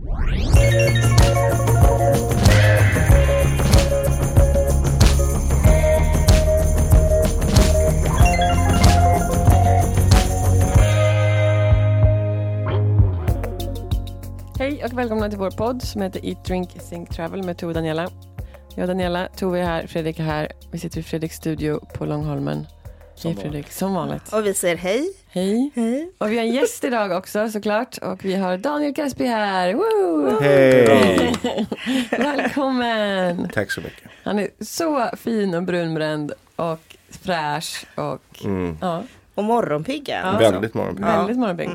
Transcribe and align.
Hej 0.00 0.08
och 14.84 14.98
välkomna 14.98 15.28
till 15.28 15.38
vår 15.38 15.50
podd 15.50 15.82
som 15.82 16.02
heter 16.02 16.26
Eat, 16.26 16.44
Drink, 16.44 16.70
Think, 16.70 17.10
Travel 17.10 17.42
med 17.42 17.58
Tove 17.58 17.70
och 17.70 17.74
Daniela. 17.74 18.10
Jag 18.74 18.82
och 18.82 18.88
Daniela, 18.88 19.28
Tove 19.36 19.60
är 19.60 19.64
här, 19.64 19.86
Fredrik 19.86 20.18
är 20.18 20.22
här. 20.24 20.52
Vi 20.70 20.78
sitter 20.78 21.00
i 21.00 21.02
Fredriks 21.02 21.36
studio 21.36 21.80
på 21.94 22.04
Långholmen. 22.04 22.66
Hej 23.22 23.34
Fredrik, 23.34 23.72
som 23.72 23.94
vanligt. 23.94 24.32
Och 24.32 24.46
vi 24.46 24.54
säger 24.54 24.76
hej. 24.76 25.19
Hej. 25.32 25.70
Hej. 25.74 26.12
Och 26.18 26.32
vi 26.32 26.36
har 26.36 26.44
en 26.44 26.52
gäst 26.52 26.84
idag 26.84 27.10
också 27.12 27.48
såklart. 27.48 27.98
Och 27.98 28.24
vi 28.24 28.34
har 28.34 28.56
Daniel 28.58 28.94
Crespi 28.94 29.26
här. 29.26 29.74
Woo! 29.74 30.40
Hej! 30.40 31.34
Välkommen! 32.10 33.48
Tack 33.54 33.70
så 33.70 33.80
mycket. 33.80 34.10
Han 34.24 34.38
är 34.38 34.48
så 34.60 35.10
fin 35.16 35.54
och 35.54 35.62
brunbränd 35.62 36.32
och 36.56 36.96
fräsch 37.08 37.86
och 37.94 38.44
ja, 38.80 39.02
Och 39.34 39.44
morgonpigga. 39.44 40.20
Ja. 40.24 40.38
Väldigt 40.38 40.74
morgonpigg. 40.74 41.04
väldigt 41.04 41.38
morgonpigg. 41.38 41.70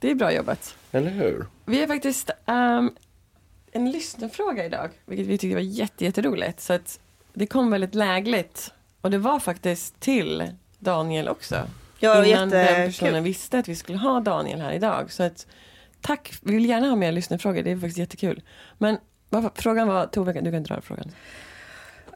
Det 0.00 0.10
är 0.10 0.14
bra 0.14 0.32
jobbat. 0.32 0.76
Eller 0.92 1.10
hur? 1.10 1.46
Vi 1.64 1.80
har 1.80 1.86
faktiskt 1.86 2.30
ehm, 2.46 2.90
en 3.72 3.90
lyssnarfråga 3.90 4.64
idag, 4.66 4.90
vilket 5.06 5.26
vi 5.26 5.38
tyckte 5.38 5.54
var 5.54 5.62
jätte, 5.62 6.04
jätteroligt. 6.04 6.60
Så 6.60 6.72
att 6.72 7.00
det 7.32 7.46
kom 7.46 7.70
väldigt 7.70 7.94
lägligt. 7.94 8.72
Och 9.00 9.10
det 9.10 9.18
var 9.18 9.40
faktiskt 9.40 10.00
till 10.00 10.52
Daniel 10.78 11.28
också. 11.28 11.56
Ja, 11.98 12.24
innan 12.24 12.48
den 12.48 12.86
personen 12.86 13.24
visste 13.24 13.58
att 13.58 13.68
vi 13.68 13.76
skulle 13.76 13.98
ha 13.98 14.20
Daniel 14.20 14.60
här 14.60 14.72
idag. 14.72 15.12
Så 15.12 15.22
att, 15.22 15.46
tack, 16.00 16.32
vi 16.42 16.54
vill 16.54 16.68
gärna 16.68 16.88
ha 16.88 16.96
mer 16.96 17.12
lyssnarfrågor, 17.12 17.62
det 17.62 17.70
är 17.70 17.76
faktiskt 17.76 17.98
jättekul. 17.98 18.42
Men 18.78 18.98
vad, 19.28 19.50
frågan 19.54 19.88
var, 19.88 20.06
Tove, 20.06 20.32
du 20.32 20.52
kan 20.52 20.62
dra 20.62 20.80
frågan. 20.80 21.10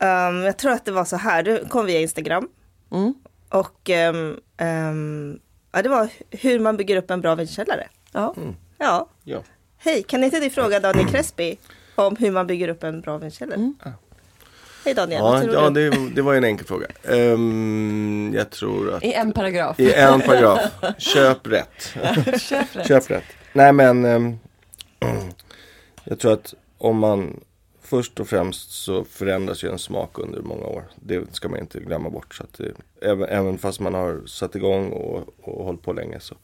Um, 0.00 0.42
jag 0.42 0.56
tror 0.56 0.72
att 0.72 0.84
det 0.84 0.92
var 0.92 1.04
så 1.04 1.16
här, 1.16 1.42
det 1.42 1.69
kom 1.69 1.87
via 1.87 2.00
Instagram. 2.00 2.48
Mm. 2.92 3.15
Och 3.48 3.91
um, 4.10 4.41
um, 4.66 5.41
ja, 5.72 5.82
det 5.82 5.88
var 5.88 6.09
hur 6.31 6.59
man 6.59 6.76
bygger 6.76 6.97
upp 6.97 7.10
en 7.10 7.21
bra 7.21 7.34
vinkällare. 7.34 7.88
Ja. 8.12 8.34
Ja. 8.78 9.09
Ja. 9.25 9.42
Hej, 9.76 10.03
kan 10.03 10.25
inte 10.25 10.41
du 10.41 10.50
fråga 10.50 10.81
Daniel 10.81 11.09
Crespi 11.09 11.59
om 11.94 12.16
hur 12.16 12.31
man 12.31 12.47
bygger 12.47 12.69
upp 12.69 12.82
en 12.84 13.00
bra 13.00 13.19
vinkällare? 13.19 13.56
Mm. 13.56 13.75
Hej 14.84 14.94
Daniel, 14.94 15.22
vad 15.22 15.37
Ja, 15.38 15.43
tror 15.43 15.54
ja 15.54 15.70
du? 15.70 15.91
det, 15.91 16.10
det 16.15 16.22
var 16.22 16.32
ju 16.32 16.37
en 16.38 16.44
enkel 16.44 16.66
fråga. 16.66 16.87
Ehm, 17.04 18.32
jag 18.37 18.50
tror 18.50 18.94
att 18.94 19.04
I 19.04 19.12
en 19.12 19.32
paragraf. 19.32 19.81
i 19.81 19.93
en 19.93 20.20
paragraf, 20.20 20.60
köp 20.98 21.47
rätt. 21.47 21.94
Köp 22.41 22.76
rätt. 22.76 22.87
Köp 22.88 23.10
rätt. 23.10 23.25
Nej 23.53 23.72
men 23.72 24.04
ehm, 24.04 24.38
jag 26.04 26.19
tror 26.19 26.32
att 26.32 26.54
om 26.78 26.98
man 26.98 27.41
först 27.82 28.21
och 28.21 28.28
främst 28.28 28.71
så 28.71 29.04
förändras 29.04 29.65
ju 29.65 29.69
en 29.72 29.78
smak 29.78 30.19
under 30.19 30.41
många 30.42 30.66
år. 30.66 30.84
Det 30.97 31.34
ska 31.34 31.48
man 31.48 31.59
inte 31.60 31.81
glömma 31.81 32.10
bort. 32.10 32.34
Så 32.34 32.42
att 32.42 32.53
det, 32.59 32.72
även, 33.09 33.28
även 33.28 33.59
fast 33.59 33.81
man 33.81 33.94
har 33.94 34.26
satt 34.26 34.56
igång 34.56 34.91
och, 34.92 35.22
och 35.42 35.65
hållit 35.65 35.82
på 35.82 35.92
länge 35.92 36.21
så 36.21 36.34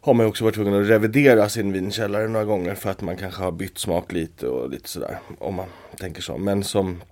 har 0.00 0.14
man 0.14 0.26
ju 0.26 0.30
också 0.30 0.44
varit 0.44 0.54
tvungen 0.54 0.82
att 0.82 0.88
revidera 0.88 1.48
sin 1.48 1.72
vinkällare 1.72 2.28
några 2.28 2.44
gånger 2.44 2.74
för 2.74 2.90
att 2.90 3.00
man 3.00 3.16
kanske 3.16 3.42
har 3.42 3.52
bytt 3.52 3.78
smak 3.78 4.12
lite 4.12 4.48
och 4.48 4.70
lite 4.70 4.88
sådär. 4.88 5.18
Om 5.38 5.54
man 5.54 5.66
tänker 5.98 6.22
så. 6.22 6.38
Men 6.38 6.64
som 6.64 7.02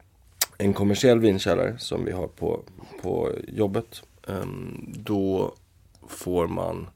en 0.61 0.75
kommersiell 0.75 1.21
vinkällare 1.21 1.79
som 1.79 2.05
vi 2.05 2.13
har 2.13 2.27
på, 2.27 2.63
på 3.03 3.33
jobbet. 3.49 4.03
Ehm, 4.29 4.93
då 4.97 5.55
får 6.09 6.49
man 6.49 6.89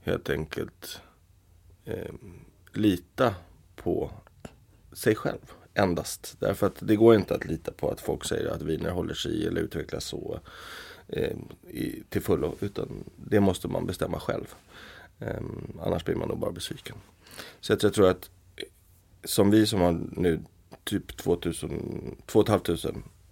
helt 0.00 0.30
enkelt 0.30 1.00
ehm, 1.84 2.40
lita 2.72 3.34
på 3.76 4.10
sig 4.92 5.14
själv 5.14 5.52
endast. 5.74 6.36
Därför 6.38 6.66
att 6.66 6.76
det 6.80 6.96
går 6.96 7.14
inte 7.14 7.34
att 7.34 7.44
lita 7.44 7.72
på 7.72 7.90
att 7.90 8.00
folk 8.00 8.24
säger 8.24 8.50
att 8.50 8.62
viner 8.62 8.90
håller 8.90 9.14
sig 9.14 9.46
eller 9.46 9.60
utvecklas 9.60 10.04
så 10.04 10.40
eh, 11.08 11.36
i, 11.68 12.02
till 12.08 12.22
fullo. 12.22 12.54
Utan 12.60 13.04
det 13.16 13.40
måste 13.40 13.68
man 13.68 13.86
bestämma 13.86 14.20
själv. 14.20 14.54
Ehm, 15.20 15.78
annars 15.82 16.04
blir 16.04 16.16
man 16.16 16.28
nog 16.28 16.38
bara 16.38 16.52
besviken. 16.52 16.96
Så 17.60 17.72
att 17.72 17.82
jag 17.82 17.94
tror 17.94 18.08
att 18.08 18.30
som 19.24 19.50
vi 19.50 19.66
som 19.66 19.80
har 19.80 20.00
nu 20.12 20.40
typ 20.84 21.16
2000, 21.16 22.16
2 22.26 22.44
500 22.44 22.76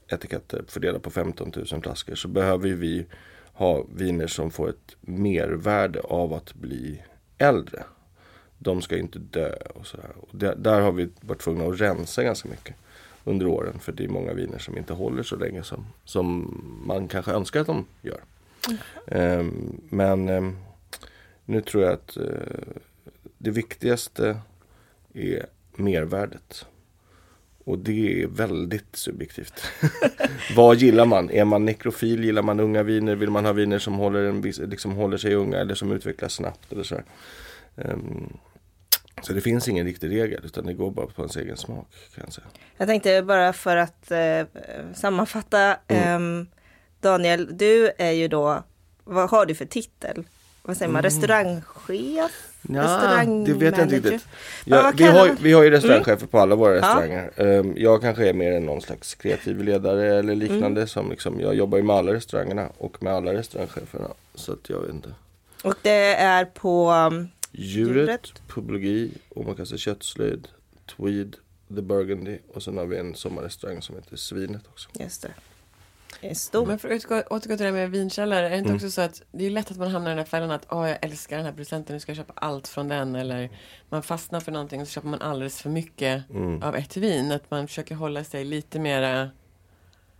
etiketter 0.08 0.64
fördelat 0.68 1.02
på 1.02 1.10
15 1.10 1.52
000 1.72 1.82
flaskor 1.82 2.14
så 2.14 2.28
behöver 2.28 2.68
ju 2.68 2.74
vi 2.74 3.06
ha 3.52 3.84
viner 3.94 4.26
som 4.26 4.50
får 4.50 4.68
ett 4.68 4.96
mervärde 5.00 6.00
av 6.00 6.32
att 6.32 6.54
bli 6.54 7.02
äldre. 7.38 7.82
De 8.58 8.82
ska 8.82 8.98
inte 8.98 9.18
dö 9.18 9.54
och 9.74 9.86
sådär. 9.86 10.10
Och 10.20 10.28
där, 10.32 10.54
där 10.56 10.80
har 10.80 10.92
vi 10.92 11.08
varit 11.20 11.40
tvungna 11.40 11.64
att 11.64 11.80
rensa 11.80 12.22
ganska 12.22 12.48
mycket 12.48 12.76
under 13.24 13.46
åren. 13.46 13.78
För 13.78 13.92
det 13.92 14.04
är 14.04 14.08
många 14.08 14.32
viner 14.32 14.58
som 14.58 14.76
inte 14.76 14.92
håller 14.92 15.22
så 15.22 15.36
länge 15.36 15.62
som, 15.62 15.86
som 16.04 16.56
man 16.86 17.08
kanske 17.08 17.32
önskar 17.32 17.60
att 17.60 17.66
de 17.66 17.86
gör. 18.02 18.20
Ehm, 19.06 19.80
men 19.88 20.28
um, 20.28 20.56
nu 21.44 21.60
tror 21.60 21.84
jag 21.84 21.92
att 21.92 22.16
uh, 22.16 22.24
det 23.38 23.50
viktigaste 23.50 24.40
är 25.12 25.46
mervärdet. 25.76 26.66
Och 27.70 27.78
det 27.78 28.22
är 28.22 28.26
väldigt 28.26 28.96
subjektivt. 28.96 29.62
Vad 30.56 30.76
gillar 30.76 31.06
man? 31.06 31.30
Är 31.30 31.44
man 31.44 31.64
nekrofil? 31.64 32.24
Gillar 32.24 32.42
man 32.42 32.60
unga 32.60 32.82
viner? 32.82 33.14
Vill 33.14 33.30
man 33.30 33.44
ha 33.44 33.52
viner 33.52 33.78
som 33.78 33.94
håller, 33.94 34.24
en 34.24 34.40
liksom 34.42 34.92
håller 34.92 35.16
sig 35.16 35.34
unga 35.34 35.58
eller 35.58 35.74
som 35.74 35.92
utvecklas 35.92 36.32
snabbt? 36.32 36.72
Eller 36.72 36.82
så, 36.82 37.00
um, 37.74 38.38
så 39.22 39.32
det 39.32 39.40
finns 39.40 39.68
ingen 39.68 39.86
riktig 39.86 40.10
regel 40.10 40.40
utan 40.44 40.66
det 40.66 40.72
går 40.72 40.90
bara 40.90 41.06
på 41.06 41.22
ens 41.22 41.36
egen 41.36 41.56
smak. 41.56 41.88
Kan 42.14 42.24
jag 42.24 42.32
säga. 42.32 42.46
Jag 42.76 42.88
tänkte 42.88 43.22
bara 43.22 43.52
för 43.52 43.76
att 43.76 44.10
eh, 44.10 44.44
sammanfatta. 44.94 45.76
Mm. 45.88 46.02
ehm, 46.08 46.46
Daniel, 47.00 47.56
du 47.56 47.90
är 47.98 48.10
ju 48.10 48.28
då, 48.28 48.62
vad 49.04 49.30
har 49.30 49.46
du 49.46 49.54
för 49.54 49.64
titel? 49.64 50.24
Vad 50.62 50.76
säger 50.76 50.92
man, 50.92 51.02
restaurangchef? 51.02 52.46
Ja, 52.68 53.24
det 53.46 53.52
vet 53.52 53.76
jag 53.78 53.86
inte 53.86 53.96
riktigt. 53.96 54.26
Ja, 54.64 54.76
Ja, 54.76 54.82
vad 54.82 54.96
vi, 54.96 55.04
har, 55.04 55.36
vi 55.42 55.52
har 55.52 55.62
ju 55.62 55.70
restaurangchefer 55.70 56.26
på 56.26 56.38
alla 56.38 56.54
våra 56.56 56.70
Ja. 56.76 56.76
restauranger. 56.76 57.30
Ehm, 57.36 57.74
jag 57.76 58.00
kanske 58.00 58.28
är 58.28 58.32
mer 58.32 58.52
än 58.52 58.66
någon 58.66 58.80
slags 58.82 59.14
kreativ 59.14 59.62
ledare 59.64 60.14
eller 60.18 60.34
liknande. 60.34 60.86
Som 60.86 61.10
liksom, 61.10 61.40
jag 61.40 61.54
jobbar 61.54 61.78
ju 61.78 61.84
med 61.84 61.96
alla 61.96 62.12
restaurangerna 62.12 62.68
och 62.78 63.02
med 63.02 63.12
alla 63.12 63.32
restaurangcheferna. 63.34 64.08
Så 64.34 64.52
att 64.52 64.70
jag 64.70 64.80
vet 64.80 64.90
inte. 64.94 65.14
Och 65.64 65.74
det 65.82 66.14
är 66.14 66.44
på, 66.44 66.90
um, 66.90 67.28
Djuret, 67.52 67.96
Djuret. 67.96 68.32
publigi, 68.48 69.10
omakase 69.28 69.78
köttslöjd, 69.78 70.48
Tweed, 70.96 71.36
The 71.74 71.82
Burgundy 71.82 72.38
och 72.54 72.62
sen 72.62 72.78
har 72.78 72.86
vi 72.86 72.96
en 72.98 73.14
sommarrestaurang 73.14 73.82
som 73.82 73.94
heter 73.94 74.16
Svinet 74.16 74.62
också. 74.68 74.88
just 74.92 75.22
det, 75.22 75.28
en 76.20 76.34
stor. 76.34 76.66
Men 76.66 76.78
för 76.78 76.88
att 76.88 76.94
utgå, 76.94 77.14
återgå 77.30 77.56
till 77.56 77.66
det 77.66 77.72
med 77.72 77.90
vinkällare, 77.90 78.46
är 78.46 78.50
det 78.50 78.56
inte 78.56 78.68
Mm. 78.68 78.76
också 78.76 78.90
så 78.90 79.00
att 79.00 79.22
det 79.32 79.46
är 79.46 79.50
lätt 79.50 79.70
att 79.70 79.76
man 79.76 79.90
hamnar 79.90 80.10
i 80.10 80.12
den 80.12 80.18
här 80.18 80.24
fällan 80.24 80.50
att 80.50 80.66
åh, 80.70 80.88
jag 80.88 80.98
älskar 81.02 81.36
den 81.36 81.46
här 81.46 81.52
producenten, 81.52 81.94
nu 81.96 82.00
ska 82.00 82.10
jag 82.12 82.16
köpa 82.16 82.32
allt 82.36 82.68
från 82.68 82.88
den 82.88 83.14
eller 83.16 83.50
man 83.88 84.02
fastnar 84.02 84.40
för 84.40 84.52
någonting 84.52 84.80
och 84.80 84.86
så 84.86 84.92
köper 84.92 85.08
man 85.08 85.22
alldeles 85.22 85.62
för 85.62 85.70
mycket 85.70 86.30
Mm. 86.30 86.62
av 86.62 86.76
ett 86.76 86.96
vin. 86.96 87.32
Att 87.32 87.50
man 87.50 87.68
försöker 87.68 87.94
hålla 87.94 88.24
sig 88.24 88.44
lite 88.44 88.78
mera 88.78 89.30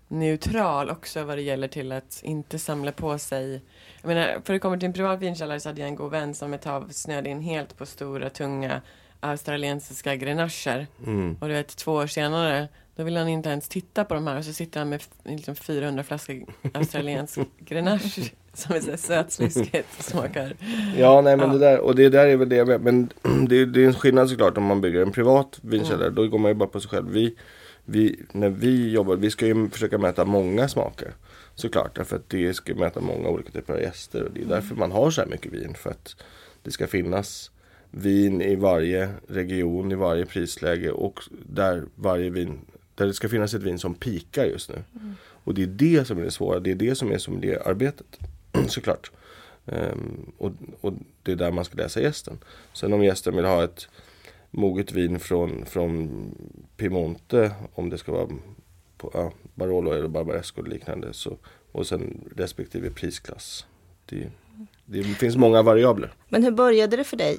neutral 0.09 0.91
också 0.91 1.25
vad 1.25 1.39
det 1.39 1.43
gäller 1.43 1.69
till 1.69 1.93
att 1.93 2.21
inte 2.25 2.59
samla 2.59 2.93
på 2.93 3.19
sig 3.19 3.63
jag 4.03 4.09
menar, 4.09 4.41
för 4.45 4.53
det 4.53 4.59
kommer 4.59 4.77
till 4.79 4.87
en 4.87 4.93
privat 4.93 5.21
vinkällare 5.21 5.61
så 5.61 5.69
hade 5.69 5.81
jag 5.81 5.89
en 5.89 5.97
god 5.97 6.11
vän 6.11 6.35
som 6.35 6.55
ett 6.55 6.63
tag 6.63 6.95
snöade 6.95 7.31
in 7.31 7.41
helt 7.41 7.77
på 7.79 7.87
stora, 7.87 8.31
tunga 8.31 8.81
australiensiska 9.21 10.17
grenacher. 10.17 10.87
Mm. 11.07 11.37
Och 11.41 11.49
du 11.49 11.55
vet, 11.55 11.77
två 11.77 11.93
år 11.93 12.07
senare, 12.07 12.69
då 12.97 13.03
vill 13.05 13.17
han 13.17 13.29
inte 13.29 13.49
ens 13.49 13.69
titta 13.69 14.05
på 14.05 14.15
de 14.15 14.27
här 14.27 14.39
och 14.39 14.45
så 14.45 14.53
sitter 14.53 14.81
han 14.81 14.89
med 14.89 15.03
liksom 15.25 15.57
400 15.57 16.03
flaskor 16.03 16.45
australiensk 16.75 17.39
grenache 17.59 18.31
som 18.53 18.77
är 18.77 18.81
så 18.81 18.97
sötsliskigt 18.97 20.03
smakar. 20.05 20.53
Ja, 20.97 21.21
nej 21.21 21.37
men 21.37 21.47
Ja. 21.49 21.53
det 21.53 21.59
där, 21.59 21.81
och 21.81 21.95
det 21.95 22.09
där 22.09 22.27
är 22.27 22.37
väl 22.37 22.49
det 22.49 22.57
jag 22.57 22.67
vet. 22.67 22.81
Men 22.81 23.13
det, 23.49 23.67
det 23.67 23.83
är 23.83 23.87
en 23.87 23.95
skillnad 23.95 24.31
såklart 24.31 24.59
om 24.59 24.65
man 24.65 24.81
bygger 24.81 25.03
en 25.03 25.13
privat 25.13 25.59
vinkällare. 25.63 26.07
Mm. 26.07 26.15
Då 26.15 26.29
går 26.29 26.39
man 26.39 26.51
ju 26.51 26.55
bara 26.55 26.69
på 26.69 26.81
sig 26.81 26.91
själv. 26.91 27.11
Vi, 27.11 27.37
vi, 27.85 28.23
när 28.33 28.49
vi 28.49 28.91
jobbar, 28.91 29.17
vi 29.17 29.31
ska 29.31 29.47
ju 29.47 29.69
försöka 29.71 29.99
mäta 29.99 30.25
många 30.25 30.69
smaker. 30.69 31.13
Såklart, 31.55 31.97
därför 31.97 32.17
att 32.17 32.29
det 32.29 32.55
ska 32.55 32.75
mäta 32.75 33.01
många 33.01 33.29
olika 33.29 33.51
typer 33.51 33.75
av 33.75 33.81
gäster. 33.81 34.23
Och 34.23 34.31
det 34.33 34.41
är 34.41 34.47
därför 34.47 34.75
man 34.75 34.93
har 34.93 35.11
så 35.11 35.21
här 35.21 35.29
mycket 35.29 35.53
vin. 35.53 35.75
För 35.75 35.91
att 35.91 36.17
det 36.63 36.71
ska 36.71 36.87
finnas 36.87 37.51
vin 37.91 38.43
i 38.43 38.55
varje 38.55 39.11
region, 39.29 39.93
i 39.93 39.95
varje 39.95 40.27
prisläge 40.27 40.91
och 40.91 41.21
där 41.47 41.85
varje 41.95 42.31
vin, 42.31 42.59
där 42.95 43.07
det 43.07 43.15
ska 43.15 43.29
finnas 43.29 43.55
ett 43.55 43.63
vin 43.63 43.79
som 43.79 43.95
pikar 43.95 44.45
just 44.45 44.71
nu. 44.71 44.83
Och 45.45 45.55
det 45.55 45.63
är 45.63 45.67
det 45.67 46.07
som 46.07 46.19
är 46.19 46.23
det 46.23 46.31
svåra, 46.31 46.61
det 46.61 46.71
är 46.71 46.75
det 46.75 46.95
som 46.95 47.13
är 47.13 47.19
sommelierarbetet. 47.19 48.19
Såklart. 48.69 49.11
Ehm, 49.67 50.33
och, 50.39 50.53
och 50.81 50.93
det 51.23 51.33
är 51.33 51.37
där 51.37 51.53
man 51.53 51.65
ska 51.65 51.77
läsa 51.77 52.01
gästen. 52.01 52.39
Sen 52.73 52.93
om 52.93 53.05
gästen 53.05 53.37
vill 53.37 53.45
ha 53.45 53.65
ett 53.65 53.89
moget 54.51 54.93
vin 54.93 55.21
från, 55.21 55.67
från 55.67 56.11
Piemonte, 56.77 57.53
om 57.75 57.91
det 57.91 57.99
ska 57.99 58.13
vara 58.13 58.29
på, 58.97 59.11
ja, 59.15 59.33
Barolo 59.55 59.93
eller 59.93 60.09
Barbaresco 60.09 60.61
och 60.61 60.69
liknande. 60.69 61.13
Så, 61.13 61.37
och 61.73 61.87
sen 61.87 62.31
respektive 62.37 62.91
prisklass. 62.91 63.67
Det, 64.07 64.31
det 64.85 65.03
finns 65.03 65.37
många 65.37 65.63
variabler. 65.63 66.13
Men 66.29 66.45
hur 66.45 66.51
började 66.51 66.97
det 66.97 67.05
för 67.05 67.17
dig? 67.17 67.39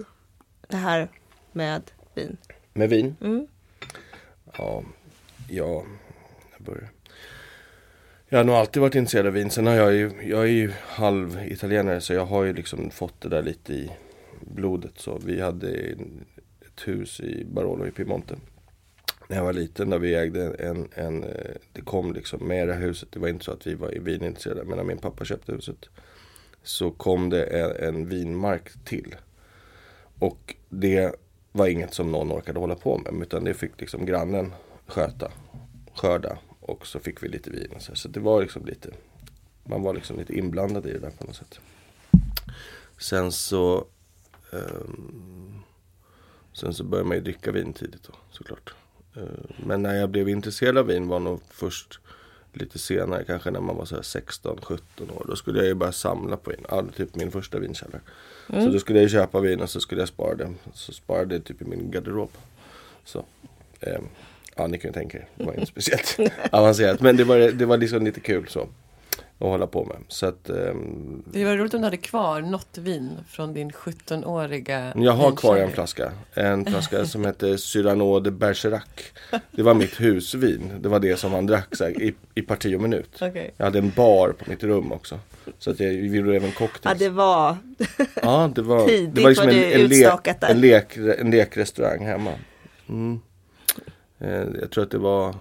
Det 0.72 0.78
här 0.78 1.08
med 1.52 1.92
vin? 2.16 2.38
Med 2.74 2.90
vin? 2.90 3.16
Mm. 3.22 3.48
Ja, 4.58 4.84
ja, 5.50 5.84
jag 6.58 6.66
börjar. 6.66 6.90
Jag 8.30 8.40
har 8.40 8.44
nog 8.44 8.56
alltid 8.56 8.82
varit 8.82 8.96
intresserad 8.96 9.28
av 9.28 9.34
vin. 9.34 9.50
Sen 9.50 9.68
har 9.68 9.74
jag 9.74 9.94
ju, 9.94 10.12
jag 10.24 10.42
är 10.42 10.52
ju 10.52 10.72
halv 10.82 11.40
italienare 11.46 12.02
så 12.02 12.14
jag 12.14 12.26
har 12.26 12.44
ju 12.44 12.54
liksom 12.54 12.90
fått 12.92 13.22
det 13.22 13.30
där 13.30 13.44
lite 13.44 13.74
i 13.74 13.92
blodet. 14.42 14.92
Så 14.96 15.20
vi 15.26 15.42
hade 15.42 15.70
ett 15.70 16.88
hus 16.88 17.20
i 17.20 17.46
Barolo 17.46 17.88
i 17.88 17.92
Piemonte. 17.92 18.36
När 19.28 19.38
jag 19.38 19.44
var 19.44 19.54
liten 19.54 19.90
där 19.90 20.00
vi 20.00 20.16
ägde 20.16 20.54
en, 20.54 20.90
en 20.94 21.24
eh, 21.24 21.56
det 21.74 21.82
kom 21.82 22.14
liksom 22.14 22.48
med 22.48 22.68
det 22.68 22.74
här 22.74 22.82
huset. 22.82 23.12
Det 23.12 23.20
var 23.20 23.28
inte 23.28 23.46
så 23.46 23.52
att 23.52 23.68
vi 23.68 23.74
var 23.74 23.90
vinintresserade. 23.90 24.64
Men 24.64 24.78
när 24.78 24.84
min 24.84 24.98
pappa 24.98 25.26
köpte 25.26 25.52
huset 25.52 25.90
så 26.64 26.92
kom 26.92 27.30
det 27.30 27.44
en, 27.44 27.88
en 27.88 28.10
vinmark 28.10 28.86
till. 28.86 29.16
Och 30.22 30.56
det 30.70 31.16
var 31.52 31.68
inget 31.68 31.94
som 31.94 32.12
någon 32.12 32.32
orkade 32.32 32.60
hålla 32.60 32.76
på 32.76 32.98
med. 32.98 33.22
Utan 33.22 33.44
det 33.44 33.54
fick 33.54 33.82
liksom 33.82 34.06
grannen 34.06 34.54
sköta, 34.88 35.32
skörda. 35.96 36.38
Och 36.60 36.88
så 36.88 37.00
fick 37.00 37.24
vi 37.24 37.28
lite 37.28 37.50
vin. 37.50 37.72
Och 37.76 37.82
så, 37.82 37.96
så 37.96 38.08
det 38.08 38.20
var 38.20 38.42
liksom 38.42 38.66
lite, 38.66 38.90
man 39.64 39.82
var 39.82 39.94
liksom 39.94 40.18
lite 40.18 40.38
inblandad 40.38 40.86
i 40.86 40.94
det 40.94 41.00
där 41.00 41.12
på 41.12 41.26
något 41.26 41.36
sätt. 41.36 41.60
Sen 42.98 43.32
så 43.32 43.86
um, 44.52 45.64
Sen 46.54 46.74
så 46.74 46.84
började 46.84 47.08
man 47.08 47.18
ju 47.18 47.24
dricka 47.24 47.52
vin 47.52 47.74
tidigt 47.74 48.04
då, 48.04 48.14
såklart. 48.32 48.74
Uh, 49.18 49.24
men 49.66 49.82
när 49.82 49.96
jag 49.96 50.10
blev 50.10 50.30
intresserad 50.30 50.78
av 50.78 50.86
vin 50.86 51.08
var 51.08 51.20
nog 51.20 51.42
först 51.50 52.00
lite 52.54 52.80
senare, 52.80 53.24
kanske 53.24 53.52
när 53.52 53.60
man 53.60 53.76
var 53.76 53.86
så 53.86 53.96
här 53.96 54.02
16-17 54.02 54.80
år. 55.16 55.26
Då 55.28 55.36
skulle 55.36 55.60
jag 55.60 55.68
ju 55.68 55.74
bara 55.74 55.92
samla 55.92 56.38
på 56.38 56.50
vin. 56.50 56.66
Ja, 56.70 56.84
typ 56.96 57.16
min 57.16 57.32
första 57.32 57.60
vinkällare. 57.60 58.02
Så 58.48 58.70
då 58.70 58.80
skulle 58.80 59.02
jag 59.02 59.10
köpa 59.12 59.40
vin 59.40 59.62
och 59.62 59.70
så 59.70 59.80
skulle 59.80 60.02
jag 60.02 60.08
spara 60.08 60.36
det. 60.36 60.54
Så 60.74 60.94
sparade 60.94 61.36
jag 61.36 61.44
typ 61.44 61.62
i 61.62 61.66
min 61.66 61.92
garderob. 61.92 62.30
Så. 63.06 63.26
ehm, 63.80 64.04
ja, 64.56 64.68
ni 64.68 64.78
kan 64.78 64.90
ju 64.90 64.94
tänka 64.94 65.18
er. 65.18 65.28
Det 65.36 65.44
var 65.46 65.54
inte 65.54 65.66
speciellt 65.72 66.18
avancerat. 66.52 67.02
Men 67.02 67.18
det 67.18 67.24
var, 67.24 67.38
det 67.38 67.66
var 67.66 67.78
liksom 67.78 68.06
lite 68.06 68.20
kul 68.20 68.48
så. 68.48 68.68
Att 69.42 69.48
hålla 69.48 69.68
på 69.68 69.86
med. 69.86 69.98
Så 70.08 70.26
att 70.26 70.50
ehm, 70.50 71.24
Det 71.26 71.46
var 71.46 71.56
roligt 71.58 71.74
om 71.74 71.82
du 71.82 71.86
hade 71.86 71.98
kvar 71.98 72.42
något 72.42 72.78
vin 72.78 73.18
från 73.28 73.54
din 73.54 73.72
17-åriga 73.72 74.94
Jag 74.96 75.12
har 75.12 75.32
kvar 75.32 75.58
en 75.58 75.72
flaska. 75.72 76.12
En 76.34 76.66
flaska 76.66 77.06
som 77.06 77.26
heter 77.26 77.58
Cyrano 77.58 78.20
de 78.20 78.32
Bergerac. 78.32 78.84
Det 79.52 79.64
var 79.64 79.74
mitt 79.74 80.02
husvin. 80.02 80.72
Det 80.80 80.90
var 80.90 81.00
det 81.00 81.18
som 81.18 81.34
han 81.34 81.46
drack 81.46 81.76
så 81.76 81.84
här, 81.84 82.02
i, 82.02 82.14
i 82.36 82.42
parti 82.42 82.76
och 82.76 82.82
minut. 82.82 83.18
Okej. 83.22 83.54
Jag 83.58 83.66
hade 83.66 83.80
en 83.80 83.92
bar 83.96 84.30
på 84.30 84.50
mitt 84.50 84.64
rum 84.64 84.92
också. 84.92 85.20
Så 85.60 85.72
att 85.72 85.80
jag 85.80 85.90
vi 85.90 86.18
gjorde 86.18 86.36
även 86.36 86.50
Ja, 86.50 86.56
cocktails. 86.58 87.00
det 87.00 87.10
var 87.10 87.58
Ja, 88.22 88.52
det 88.56 88.62
var, 88.62 88.88
Tidigt 88.88 89.16
det 89.16 89.22
var 89.22 89.30
liksom 89.30 89.46
var 89.46 89.54
en, 89.54 89.60
du 89.60 89.84
en, 89.84 89.88
lek, 89.90 90.42
en, 90.42 90.62
lek, 90.62 90.98
en 90.98 91.32
lekrestaurang 91.32 92.06
hemma. 92.06 92.32
Mm. 92.90 93.20
Eh, 94.20 94.46
jag 94.62 94.72
tror 94.72 94.84
att 94.84 94.92
det 94.92 94.98
var, 94.98 95.36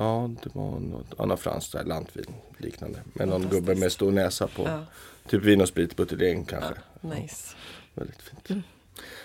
ja 0.00 0.30
det 0.42 0.54
var 0.54 0.80
något, 0.80 1.06
ja, 1.18 1.26
något 1.26 1.40
franskt 1.40 1.72
där, 1.72 1.84
lantvin 1.84 2.34
liknande. 2.58 2.98
Med 3.12 3.28
någon 3.28 3.48
gubbe 3.48 3.74
med 3.74 3.92
stor 3.92 4.12
näsa 4.12 4.46
på. 4.46 4.62
Ja, 4.62 4.84
Typ 5.28 5.42
vin 5.42 5.60
och 5.60 5.68
sprit, 5.68 5.96
buteljering 5.96 6.44
kanske. 6.44 6.74
nice. 7.00 7.56
Väldigt 7.94 8.22
fint. 8.22 8.64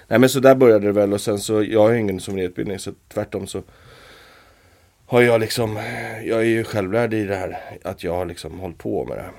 Nej 0.07 0.19
men 0.19 0.30
så 0.30 0.39
där 0.39 0.56
började 0.56 0.86
det 0.86 0.92
väl 0.92 1.13
och 1.13 1.22
sen 1.22 1.39
så, 1.39 1.63
jag 1.63 1.80
har 1.80 1.92
ju 1.92 2.00
ingen 2.00 2.19
sommelierutbildning 2.19 2.80
så 2.80 2.94
tvärtom 3.07 3.48
så 3.48 3.63
har 5.06 5.22
jag 5.22 5.42
liksom, 5.42 5.75
jag 6.24 6.39
är 6.39 6.44
ju 6.44 6.63
självlärd 6.63 7.13
i 7.13 7.24
det 7.24 7.36
här 7.36 7.80
att 7.83 8.04
jag 8.04 8.16
har 8.16 8.25
liksom 8.25 8.60
hållit 8.60 8.77
på 8.77 9.06
med 9.06 9.18
det 9.18 9.22
här 9.22 9.33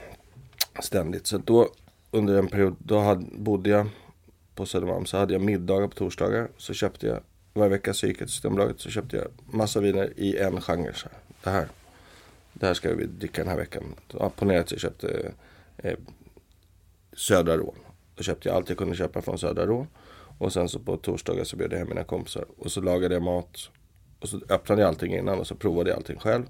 ständigt. 0.83 1.27
Så 1.27 1.39
då 1.39 1.69
under 2.11 2.39
en 2.39 2.49
period, 2.49 2.77
då 2.79 2.99
hade, 2.99 3.25
bodde 3.33 3.71
jag 3.71 3.89
på 4.55 4.67
Södermalm 4.67 5.07
så 5.07 5.17
hade 5.19 5.33
jag 5.33 5.43
middagar 5.43 5.89
på 5.89 5.95
torsdagar. 5.95 6.49
Så 6.57 6.75
köpte 6.75 7.07
jag, 7.07 7.21
varje 7.55 7.71
vecka 7.71 7.95
så 7.95 8.07
gick 8.07 8.21
jag 8.21 8.29
till 8.29 8.35
Systembolaget 8.35 8.81
så 8.81 8.91
köpte 8.91 9.17
jag 9.17 9.27
massa 9.57 9.81
viner 9.81 10.13
i 10.17 10.39
en 10.39 10.61
genre. 10.61 10.93
Så 10.95 11.09
här. 11.09 11.19
Det 11.45 11.51
här, 11.51 11.69
det 12.53 12.67
här 12.67 12.75
ska 12.75 12.95
vi 12.95 13.07
dricka 13.07 13.43
den 13.43 13.51
här 13.51 13.57
veckan. 13.57 13.95
Ja, 14.19 14.31
Ponera 14.37 14.61
att 14.61 14.71
jag 14.71 14.81
köpte 14.81 15.33
eh, 15.79 15.99
Södra 17.13 17.57
Rå. 17.57 17.75
Då 18.15 18.23
köpte 18.23 18.49
jag 18.49 18.57
allt 18.57 18.69
jag 18.69 18.79
kunde 18.79 18.97
köpa 18.97 19.23
från 19.23 19.39
Södra 19.39 19.67
Rå. 19.67 19.87
Och 20.39 20.53
sen 20.53 20.69
så 20.69 20.79
på 20.79 20.97
torsdagar 20.97 21.45
så 21.45 21.57
bjöd 21.57 21.73
jag 21.73 21.79
hem 21.79 21.89
mina 21.89 22.05
kompisar. 22.05 22.45
Och 22.59 22.73
så 22.73 22.81
lagade 22.81 23.15
jag 23.15 23.23
mat. 23.23 23.71
Och 24.21 24.29
så 24.29 24.41
öppnade 24.49 24.83
jag 24.83 24.89
allting 24.89 25.15
innan 25.15 25.39
och 25.39 25.47
så 25.47 25.55
provade 25.55 25.91
jag 25.91 25.97
allting 25.97 26.19
själv. 26.19 26.45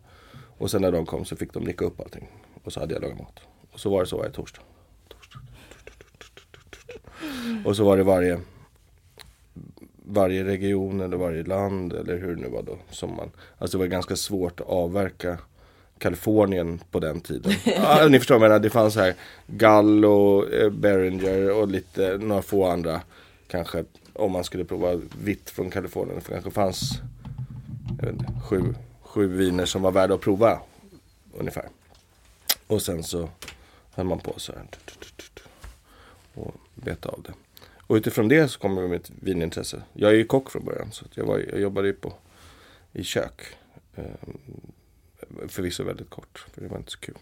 Och 0.59 0.71
sen 0.71 0.83
när 0.83 0.93
de 0.93 1.07
kom 1.07 1.25
så 1.25 1.37
fick 1.37 1.53
de 1.53 1.65
dricka 1.65 1.85
upp 1.85 2.01
allting. 2.01 2.29
Och 2.65 2.73
så 2.73 2.81
hade 2.81 2.95
jag 2.95 3.03
lagat 3.03 3.19
mat. 3.19 3.41
Och 3.73 3.81
så 3.81 3.91
var 3.91 4.01
det 4.01 4.07
så 4.07 4.17
varje 4.19 4.31
torsdag. 4.31 4.63
torsdag, 5.09 5.41
torsdag, 5.73 5.93
torsdag, 6.19 6.43
torsdag, 6.53 6.61
torsdag. 6.71 7.69
Och 7.69 7.77
så 7.77 7.85
var 7.85 7.97
det 7.97 8.03
varje 8.03 8.41
varje 10.07 10.45
region 10.45 11.01
eller 11.01 11.17
varje 11.17 11.43
land 11.43 11.93
eller 11.93 12.19
hur 12.19 12.37
det 12.37 12.43
nu 12.43 12.49
var 12.49 12.63
då. 12.63 12.79
Som 12.91 13.17
man, 13.17 13.31
alltså 13.59 13.79
det 13.79 13.83
var 13.85 13.89
ganska 13.89 14.17
svårt 14.17 14.61
att 14.61 14.67
avverka 14.67 15.39
Kalifornien 15.99 16.81
på 16.91 17.01
den 17.01 17.21
tiden. 17.21 17.53
ja, 17.65 18.09
ni 18.09 18.19
förstår 18.19 18.35
vad 18.35 18.45
jag 18.45 18.51
menar, 18.51 18.63
det 18.63 18.71
fanns 18.71 18.97
här 18.97 19.15
Gallo, 19.47 20.49
eh, 20.49 20.71
Beringer 20.71 21.53
och 21.53 21.69
lite, 21.69 22.19
några 22.19 22.43
få 22.43 22.67
andra. 22.67 23.01
Kanske 23.49 23.85
om 24.13 24.33
man 24.33 24.45
skulle 24.45 24.65
prova 24.65 25.01
vitt 25.23 25.51
från 25.51 25.71
Kalifornien. 25.71 26.21
För 26.21 26.33
kanske 26.33 26.51
fanns 26.51 27.01
jag 27.99 28.07
vet 28.07 28.21
inte, 28.21 28.33
sju, 28.45 28.75
sju 29.03 29.27
viner 29.27 29.67
som 29.67 29.83
var 29.83 29.93
värda 29.93 30.15
att 30.15 30.21
prova. 30.21 30.61
Ungefär. 31.33 31.69
Och 32.67 32.83
sen 32.83 33.03
så 33.03 33.29
höll 33.95 34.07
man 34.07 34.19
på 34.19 34.35
så 34.37 34.53
här. 34.53 34.67
Och 36.35 36.55
beta 36.75 37.09
av 37.09 37.23
det. 37.23 37.33
Och 37.87 37.97
utifrån 37.97 38.29
det 38.29 38.49
så 38.49 38.59
kommer 38.59 38.89
mitt 38.89 39.11
vinintresse. 39.21 39.83
Jag 39.93 40.11
är 40.11 40.15
ju 40.15 40.25
kock 40.25 40.51
från 40.51 40.65
början 40.65 40.93
så 40.93 41.05
jag, 41.15 41.25
var, 41.25 41.39
jag 41.51 41.61
jobbade 41.61 41.87
ju 41.89 41.95
på 41.95 42.13
i 42.93 43.05
kök. 43.05 43.43
Ehm, 43.97 44.41
förvisso 45.49 45.85
väldigt 45.85 46.11
kort, 46.11 46.47
för 46.55 46.61
det 46.61 46.69
var 46.69 46.77
inte 46.77 46.91
så 46.91 46.99
kul. 46.99 47.15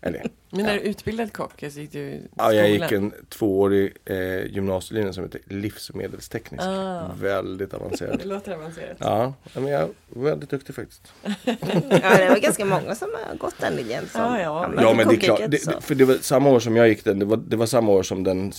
Eller, 0.00 0.26
Men 0.50 0.66
är 0.66 0.74
du 0.74 0.80
utbildad 0.80 1.32
kock? 1.32 1.62
Alltså, 1.62 1.80
gick 1.80 1.92
du 1.92 2.22
ja, 2.36 2.52
jag 2.52 2.70
gick 2.70 2.92
en 2.92 3.12
tvåårig 3.28 3.92
eh, 4.04 4.46
gymnasielinje 4.46 5.12
som 5.12 5.24
heter 5.24 5.40
livsmedelsteknisk. 5.44 6.64
Ah. 6.64 7.10
Väldigt 7.20 7.70
Det 7.70 7.76
avancerad. 7.76 8.24
låter 8.24 8.52
avancerat. 8.52 8.96
Ja, 9.00 9.34
men 9.54 9.66
jag 9.66 9.82
är 9.82 9.88
väldigt 10.08 10.50
duktig 10.50 10.74
faktiskt. 10.74 11.12
Ja, 11.22 12.16
det 12.16 12.28
var 12.28 12.40
ganska 12.40 12.64
många 12.64 12.94
som 12.94 13.08
har 13.28 13.36
gått 13.36 13.54
den 13.60 13.76
linjen. 13.76 14.08
Som 14.08 14.20
Ja, 14.20 14.40
ja. 14.40 14.72
Ja 14.76 14.94
men 14.94 15.08
det 15.08 15.14
är 15.14 15.20
klart, 15.20 15.38
det, 15.38 15.46
det, 15.46 15.80
för 15.80 15.94
det 15.94 16.04
var 16.04 16.14
samma 16.14 16.50
år 16.50 16.60
som 16.60 16.76
jag 16.76 16.88
gick 16.88 17.04
den, 17.04 17.18
det 17.18 17.24
var, 17.24 17.36
det 17.36 17.56
var 17.56 17.66
samma 17.66 17.92
år 17.92 18.02
som 18.02 18.24
den 18.24 18.52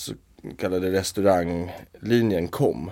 kallade 0.57 0.91
restauranglinjen 0.91 2.47
kom. 2.47 2.91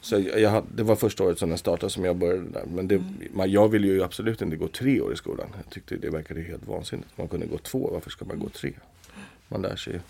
Så 0.00 0.14
jag, 0.14 0.40
jag, 0.40 0.64
det 0.74 0.82
var 0.82 0.96
första 0.96 1.24
året 1.24 1.38
som 1.38 1.48
den 1.48 1.58
startade 1.58 1.90
som 1.90 2.04
jag 2.04 2.16
började 2.16 2.48
där. 2.48 2.64
Men 2.74 2.88
det, 2.88 3.02
man, 3.32 3.50
jag 3.50 3.68
ville 3.68 3.86
ju 3.86 4.02
absolut 4.02 4.42
inte 4.42 4.56
gå 4.56 4.68
tre 4.68 5.00
år 5.00 5.12
i 5.12 5.16
skolan. 5.16 5.46
Jag 5.56 5.72
tyckte 5.72 5.96
det 5.96 6.10
verkade 6.10 6.40
helt 6.40 6.66
vansinnigt. 6.66 7.18
Man 7.18 7.28
kunde 7.28 7.46
gå 7.46 7.58
två, 7.58 7.90
varför 7.92 8.10
ska 8.10 8.24
man 8.24 8.38
gå 8.38 8.48
tre? 8.48 8.72
Man 9.48 9.62
lär 9.62 9.76
sig 9.76 9.92
ju 9.92 10.00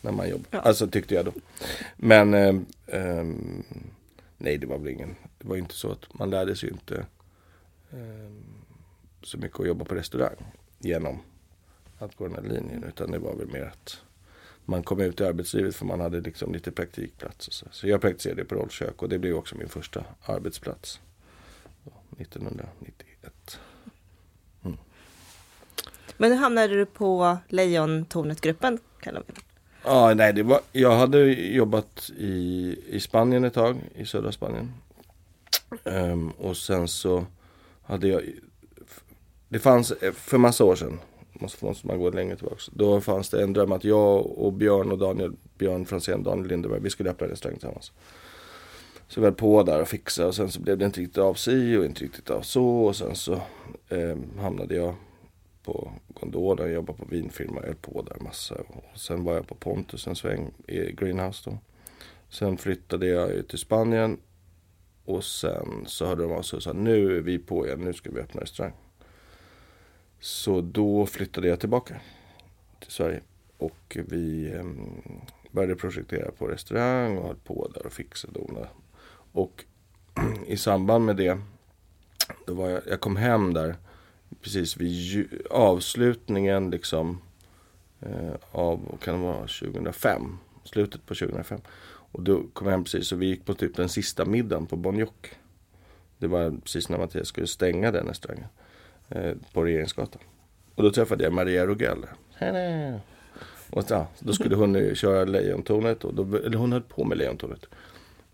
när 0.00 0.12
man 0.12 0.28
jobbar. 0.28 0.60
Alltså 0.60 0.86
tyckte 0.86 1.14
jag 1.14 1.24
då. 1.24 1.32
Men 1.96 2.34
ehm, 2.34 2.66
nej 4.38 4.58
det 4.58 4.66
var 4.66 4.78
väl 4.78 4.88
ingen, 4.88 5.16
det 5.38 5.48
var 5.48 5.56
inte 5.56 5.74
så 5.74 5.92
att 5.92 6.14
man 6.14 6.30
lärde 6.30 6.56
sig 6.56 6.70
inte 6.70 7.06
ehm, 7.92 8.42
så 9.22 9.38
mycket 9.38 9.60
att 9.60 9.66
jobba 9.66 9.84
på 9.84 9.94
restaurang 9.94 10.36
genom 10.78 11.18
att 11.98 12.16
gå 12.16 12.28
den 12.28 12.34
här 12.34 12.54
linjen. 12.54 12.84
Utan 12.84 13.10
det 13.10 13.18
var 13.18 13.34
väl 13.34 13.48
mer 13.48 13.62
att 13.62 14.00
man 14.70 14.82
kom 14.82 15.00
ut 15.00 15.20
i 15.20 15.24
arbetslivet 15.24 15.76
för 15.76 15.84
man 15.84 16.00
hade 16.00 16.20
liksom 16.20 16.52
lite 16.52 16.70
praktikplats. 16.70 17.48
Och 17.48 17.54
så. 17.54 17.66
så 17.70 17.88
jag 17.88 18.00
praktiserade 18.00 18.44
på 18.44 18.54
rollkök 18.54 19.02
och 19.02 19.08
det 19.08 19.18
blev 19.18 19.36
också 19.36 19.56
min 19.56 19.68
första 19.68 20.04
arbetsplats. 20.24 21.00
1991. 22.18 23.58
Men 26.16 26.32
hur 26.32 26.38
hamnade 26.38 26.74
du 26.74 26.86
på 26.86 27.36
Lejontornet-gruppen? 27.48 28.78
kallar 29.00 29.22
vi 29.26 29.32
det. 29.32 29.40
Ja, 29.84 30.14
nej, 30.14 30.32
det 30.32 30.42
var, 30.42 30.60
jag 30.72 30.96
hade 30.96 31.18
jobbat 31.32 32.10
i, 32.16 32.76
i 32.88 33.00
Spanien 33.00 33.44
ett 33.44 33.54
tag, 33.54 33.76
i 33.94 34.06
södra 34.06 34.32
Spanien. 34.32 34.72
Ehm, 35.84 36.30
och 36.30 36.56
sen 36.56 36.88
så 36.88 37.26
hade 37.82 38.08
jag, 38.08 38.22
det 39.48 39.58
fanns 39.58 39.92
för 40.14 40.38
massa 40.38 40.64
år 40.64 40.76
sedan, 40.76 41.00
måste, 41.40 41.64
måste 41.64 41.86
man 41.86 41.98
gå 41.98 42.10
längre 42.10 42.36
tillbaka. 42.36 42.62
Då 42.72 43.00
fanns 43.00 43.30
det 43.30 43.42
en 43.42 43.52
dröm 43.52 43.72
att 43.72 43.84
jag 43.84 44.26
och 44.26 44.52
Björn 44.52 44.92
och 44.92 44.98
Daniel, 44.98 45.32
Björn 45.58 45.86
Franzén, 45.86 46.22
Daniel 46.22 46.48
Lindeberg, 46.48 46.80
vi 46.80 46.90
skulle 46.90 47.10
öppna 47.10 47.24
en 47.24 47.30
restaurang 47.30 47.58
tillsammans. 47.58 47.92
Så 49.08 49.20
vi 49.20 49.26
höll 49.26 49.34
på 49.34 49.62
där 49.62 49.80
och 49.80 49.88
fixade 49.88 50.28
och 50.28 50.34
sen 50.34 50.50
så 50.50 50.60
blev 50.60 50.78
det 50.78 50.84
inte 50.84 51.00
riktigt 51.00 51.18
av 51.18 51.34
sig 51.34 51.78
och 51.78 51.84
inte 51.84 52.04
riktigt 52.04 52.30
av 52.30 52.42
så 52.42 52.66
och 52.66 52.96
sen 52.96 53.16
så 53.16 53.32
eh, 53.88 54.16
hamnade 54.38 54.74
jag 54.74 54.94
på 55.62 55.92
Gondola 56.08 56.62
jag 56.62 56.72
jobbade 56.72 56.98
på 56.98 57.04
vinfirma. 57.04 57.60
Jag 57.60 57.66
höll 57.66 57.74
på 57.74 58.02
där 58.02 58.16
massa. 58.20 58.54
Och 58.54 58.98
sen 58.98 59.24
var 59.24 59.34
jag 59.34 59.48
på 59.48 59.54
Pontus 59.54 60.06
en 60.06 60.16
sväng 60.16 60.50
i 60.66 60.92
Greenhouse 60.92 61.50
då. 61.50 61.58
Sen 62.28 62.58
flyttade 62.58 63.06
jag 63.06 63.30
ut 63.30 63.48
till 63.48 63.58
Spanien. 63.58 64.18
Och 65.04 65.24
sen 65.24 65.84
så 65.86 66.06
hörde 66.06 66.22
de 66.22 66.32
av 66.32 66.42
sig 66.42 66.56
och 66.56 66.62
sa 66.62 66.72
nu 66.72 67.16
är 67.16 67.20
vi 67.20 67.38
på 67.38 67.66
igen, 67.66 67.80
nu 67.80 67.92
ska 67.92 68.10
vi 68.10 68.20
öppna 68.20 68.40
restaurang. 68.40 68.72
Så 70.20 70.60
då 70.60 71.06
flyttade 71.06 71.48
jag 71.48 71.60
tillbaka 71.60 72.00
till 72.80 72.90
Sverige. 72.90 73.20
Och 73.58 73.96
vi 74.08 74.52
eh, 74.54 74.64
började 75.50 75.76
projektera 75.76 76.30
på 76.30 76.46
restaurang 76.46 77.18
och 77.18 77.26
höll 77.26 77.36
på 77.36 77.70
där 77.74 77.86
och 77.86 77.92
fixade 77.92 78.38
och 78.38 78.46
donade. 78.46 78.68
Och 79.32 79.64
i 80.46 80.56
samband 80.56 81.04
med 81.04 81.16
det, 81.16 81.38
då 82.46 82.54
var 82.54 82.68
jag, 82.68 82.82
jag 82.86 83.00
kom 83.00 83.16
hem 83.16 83.54
där 83.54 83.76
precis 84.40 84.76
vid 84.76 84.92
ju, 84.92 85.28
avslutningen 85.50 86.70
liksom 86.70 87.22
eh, 88.00 88.34
av, 88.50 88.86
vad 88.90 89.00
kan 89.00 89.14
det 89.14 89.26
vara, 89.26 89.40
2005. 89.40 90.38
Slutet 90.64 91.06
på 91.06 91.14
2005. 91.14 91.60
Och 92.12 92.22
då 92.22 92.42
kom 92.52 92.66
jag 92.66 92.72
hem 92.72 92.84
precis 92.84 93.12
och 93.12 93.22
vi 93.22 93.26
gick 93.26 93.44
på 93.44 93.54
typ 93.54 93.76
den 93.76 93.88
sista 93.88 94.24
middagen 94.24 94.66
på 94.66 94.76
Bonjock. 94.76 95.30
Det 96.18 96.26
var 96.26 96.50
precis 96.50 96.88
när 96.88 96.98
Mattias 96.98 97.28
skulle 97.28 97.46
stänga 97.46 97.90
den 97.90 98.06
restaurangen. 98.06 98.48
Eh, 99.10 99.34
på 99.52 99.64
Regeringsgatan. 99.64 100.22
Och 100.74 100.82
då 100.82 100.90
träffade 100.92 101.24
jag 101.24 101.32
Maria 101.32 101.66
Rogell. 101.66 102.06
Och 103.70 103.84
ja, 103.88 104.08
då 104.18 104.32
skulle 104.32 104.56
hon 104.56 104.74
ju 104.74 104.94
köra 104.94 105.24
Lejontornet. 105.24 106.04
Och 106.04 106.14
då, 106.14 106.36
eller 106.36 106.58
hon 106.58 106.72
höll 106.72 106.82
på 106.82 107.04
med 107.04 107.18
Lejontornet. 107.18 107.66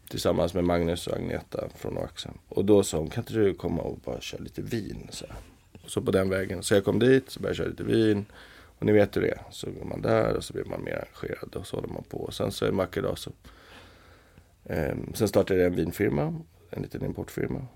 Tillsammans 0.09 0.55
med 0.55 0.65
Magnus 0.65 1.07
och 1.07 1.17
Agneta 1.17 1.69
från 1.77 1.99
Oaxen. 1.99 2.39
Och 2.49 2.65
då 2.65 2.83
sa 2.83 2.99
hon, 2.99 3.11
kan 3.11 3.23
inte 3.23 3.33
du 3.33 3.55
komma 3.55 3.83
och 3.83 3.99
bara 4.05 4.21
köra 4.21 4.43
lite 4.43 4.63
vin? 4.63 5.09
Så, 5.11 5.27
och 5.85 5.91
så 5.91 6.03
på 6.03 6.11
den 6.11 6.29
vägen. 6.29 6.63
Så 6.63 6.75
jag 6.75 6.85
kom 6.85 6.99
dit, 6.99 7.31
så 7.31 7.41
började 7.41 7.51
jag 7.51 7.57
köra 7.57 7.69
lite 7.69 7.85
vin. 7.85 8.27
Och 8.79 8.87
ni 8.87 8.93
vet 8.93 9.17
hur 9.17 9.23
det 9.23 9.29
är. 9.29 9.43
Så 9.51 9.71
går 9.71 9.85
man 9.85 10.03
där 10.03 10.37
och 10.37 10.45
så 10.45 10.53
blir 10.53 10.65
man 10.65 10.85
mer 10.85 11.05
engagerad. 11.07 11.57
Och 11.57 11.67
så 11.67 11.77
håller 11.77 11.89
man 11.89 12.03
på. 12.03 12.19
Och 12.19 12.35
sen 12.35 12.53
så 12.53 12.67
en 12.67 12.77
vacker 12.77 13.03
dag 13.03 13.19
så. 13.19 13.31
Eh, 14.65 14.97
sen 15.15 15.29
startade 15.29 15.61
jag 15.61 15.67
en 15.67 15.77
vinfirma. 15.77 16.41
En 16.71 16.83
liten 16.83 17.05
importfirma. 17.05 17.67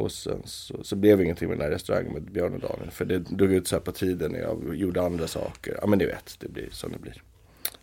Och 0.00 0.12
sen 0.12 0.42
så, 0.44 0.84
så 0.84 0.96
blev 0.96 1.18
det 1.18 1.24
ingenting 1.24 1.48
med 1.48 1.58
den 1.58 1.64
här 1.64 1.70
restaurangen 1.70 2.12
med 2.12 2.22
Björn 2.22 2.54
och 2.54 2.60
Daniel. 2.60 2.90
För 2.90 3.04
det 3.04 3.18
drog 3.18 3.52
ut 3.52 3.68
så 3.68 3.76
här 3.76 3.80
på 3.80 3.92
tiden 3.92 4.32
när 4.32 4.38
jag 4.38 4.76
gjorde 4.76 5.02
andra 5.02 5.26
saker. 5.26 5.78
Ja 5.80 5.86
men 5.86 5.98
ni 5.98 6.06
vet, 6.06 6.36
det 6.40 6.48
blir 6.48 6.68
som 6.70 6.92
det 6.92 6.98
blir. 6.98 7.22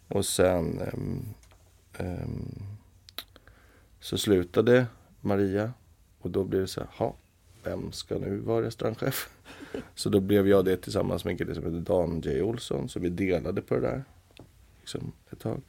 Och 0.08 0.26
sen 0.26 0.82
um, 0.94 1.26
um, 2.00 2.64
så 4.00 4.18
slutade 4.18 4.86
Maria. 5.22 5.74
Och 6.20 6.32
då 6.32 6.44
blev 6.44 6.62
det 6.62 6.68
så 6.68 6.80
här, 6.80 6.90
ha, 6.94 7.16
vem 7.64 7.92
ska 7.92 8.18
nu 8.18 8.38
vara 8.38 8.66
restaurangchef? 8.66 9.30
Så 9.96 10.10
då 10.10 10.20
blev 10.20 10.48
jag 10.48 10.66
det 10.66 10.78
tillsammans 10.78 11.26
med 11.26 11.32
en 11.32 11.38
kille 11.38 11.56
som 11.56 11.64
heter 11.64 11.80
Dan 11.80 12.22
J. 12.22 12.42
Olsson. 12.42 12.90
Så 12.90 13.00
vi 13.00 13.10
delade 13.10 13.62
på 13.62 13.76
det 13.76 13.82
där. 13.82 14.04
Liksom 14.80 15.12
ett 15.32 15.40
tag. 15.40 15.62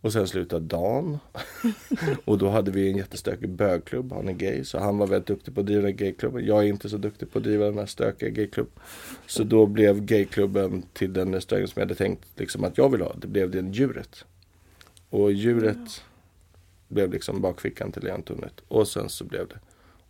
Och 0.00 0.12
sen 0.12 0.28
slutade 0.28 0.66
Dan. 0.66 1.18
och 2.24 2.38
då 2.38 2.48
hade 2.48 2.70
vi 2.70 2.90
en 2.90 2.96
jättestökig 2.96 3.48
bögklubb. 3.48 4.12
Han 4.12 4.28
är 4.28 4.32
gay. 4.32 4.64
Så 4.64 4.78
han 4.78 4.98
var 4.98 5.06
väldigt 5.06 5.26
duktig 5.26 5.54
på 5.54 5.60
att 5.60 5.66
driva 5.66 5.90
gayklubben. 5.90 6.46
Jag 6.46 6.58
är 6.58 6.68
inte 6.68 6.88
så 6.88 6.96
duktig 6.96 7.32
på 7.32 7.38
att 7.38 7.44
driva 7.44 7.64
den 7.64 7.78
här 7.78 7.86
stökiga 7.86 8.30
gayklubben. 8.30 8.82
Så 9.26 9.44
då 9.44 9.66
blev 9.66 10.00
gayklubben 10.00 10.82
till 10.92 11.12
den 11.12 11.34
restaurangen 11.34 11.68
som 11.68 11.80
jag 11.80 11.86
hade 11.86 11.94
tänkt 11.94 12.28
liksom, 12.36 12.64
att 12.64 12.78
jag 12.78 12.88
ville 12.88 13.04
ha. 13.04 13.14
Det 13.14 13.26
blev 13.26 13.50
den 13.50 13.72
djuret. 13.72 14.24
Och 15.10 15.32
djuret 15.32 15.76
mm. 15.76 15.88
blev 16.88 17.12
liksom 17.12 17.40
bakfickan 17.40 17.92
till 17.92 18.02
Leontornet. 18.02 18.60
Och 18.68 18.88
sen 18.88 19.08
så 19.08 19.24
blev 19.24 19.48
det 19.48 19.58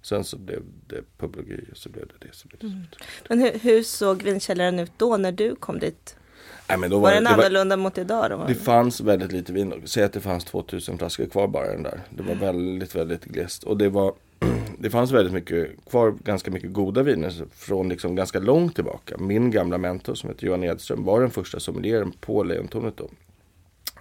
Sen 0.03 0.25
så 0.25 0.37
blev 0.37 0.63
det 0.87 1.03
publiki 1.19 1.73
och 1.73 1.77
så 1.77 1.89
blev 1.89 2.07
det 2.07 2.27
det. 2.27 2.35
Så 2.35 2.49
blev 2.49 2.61
det 2.61 2.67
mm. 2.67 2.87
Men 3.29 3.41
hur, 3.41 3.59
hur 3.59 3.83
såg 3.83 4.23
vinkällaren 4.23 4.79
ut 4.79 4.93
då 4.97 5.17
när 5.17 5.33
du 5.33 5.55
kom 5.55 5.79
dit? 5.79 6.17
Nej, 6.69 6.79
men 6.79 6.91
då 6.91 6.99
var, 6.99 7.03
var 7.03 7.15
den 7.15 7.25
det, 7.25 7.31
annorlunda 7.31 7.77
var, 7.77 7.83
mot 7.83 7.99
idag? 7.99 8.31
Då? 8.31 8.45
Det 8.49 8.55
fanns 8.55 9.01
väldigt 9.01 9.33
lite 9.33 9.53
vin. 9.53 9.83
Säg 9.85 10.05
att 10.05 10.13
det 10.13 10.21
fanns 10.21 10.45
2000 10.45 10.99
flaskor 10.99 11.27
kvar 11.27 11.49
bara 11.49 11.67
den 11.67 11.83
där. 11.83 12.01
Det 12.11 12.23
var 12.23 12.35
väldigt, 12.35 12.95
väldigt 12.95 13.25
glest. 13.25 13.65
Och 13.65 13.77
det 13.77 13.89
var 13.89 14.15
det 14.79 14.91
fanns 14.91 15.11
väldigt 15.11 15.35
mycket 15.35 15.71
kvar, 15.91 16.15
ganska 16.25 16.51
mycket 16.51 16.73
goda 16.73 17.03
viner 17.03 17.33
från 17.55 17.89
liksom 17.89 18.17
ganska 18.17 18.39
långt 18.39 18.75
tillbaka. 18.75 19.17
Min 19.19 19.51
gamla 19.51 19.79
mentor 19.79 20.15
som 20.15 20.31
heter 20.31 20.47
Johan 20.47 20.65
Edström 20.65 21.05
var 21.05 21.21
den 21.21 21.31
första 21.31 21.61
sommelieren 21.61 22.13
på 22.21 22.43
Lejontornet 22.43 22.97
då. 22.97 23.09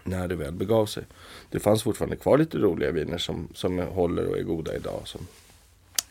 När 0.04 0.28
det 0.28 0.36
väl 0.36 0.54
begav 0.54 0.86
sig. 0.86 1.04
Det 1.50 1.60
fanns 1.60 1.84
fortfarande 1.84 2.16
kvar 2.16 2.38
lite 2.38 2.58
roliga 2.58 2.92
viner 2.92 3.18
som, 3.18 3.48
som 3.54 3.80
håller 3.80 4.28
och 4.28 4.38
är 4.38 4.44
goda 4.44 4.76
idag. 4.76 5.02
Som, 5.06 5.28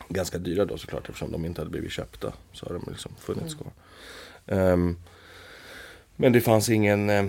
ganska 0.09 0.37
dyra 0.37 0.65
då 0.65 0.77
såklart 0.77 1.09
eftersom 1.09 1.31
de 1.31 1.45
inte 1.45 1.61
hade 1.61 1.71
blivit 1.71 1.91
köpta. 1.91 2.33
Så 2.53 2.65
har 2.65 2.73
de 2.73 2.83
liksom 2.91 3.11
funnits 3.19 3.55
kvar. 3.55 3.71
Um, 4.45 4.97
men 6.21 6.31
det 6.31 6.41
fanns 6.41 6.69
ingen 6.69 7.09
eh, 7.09 7.25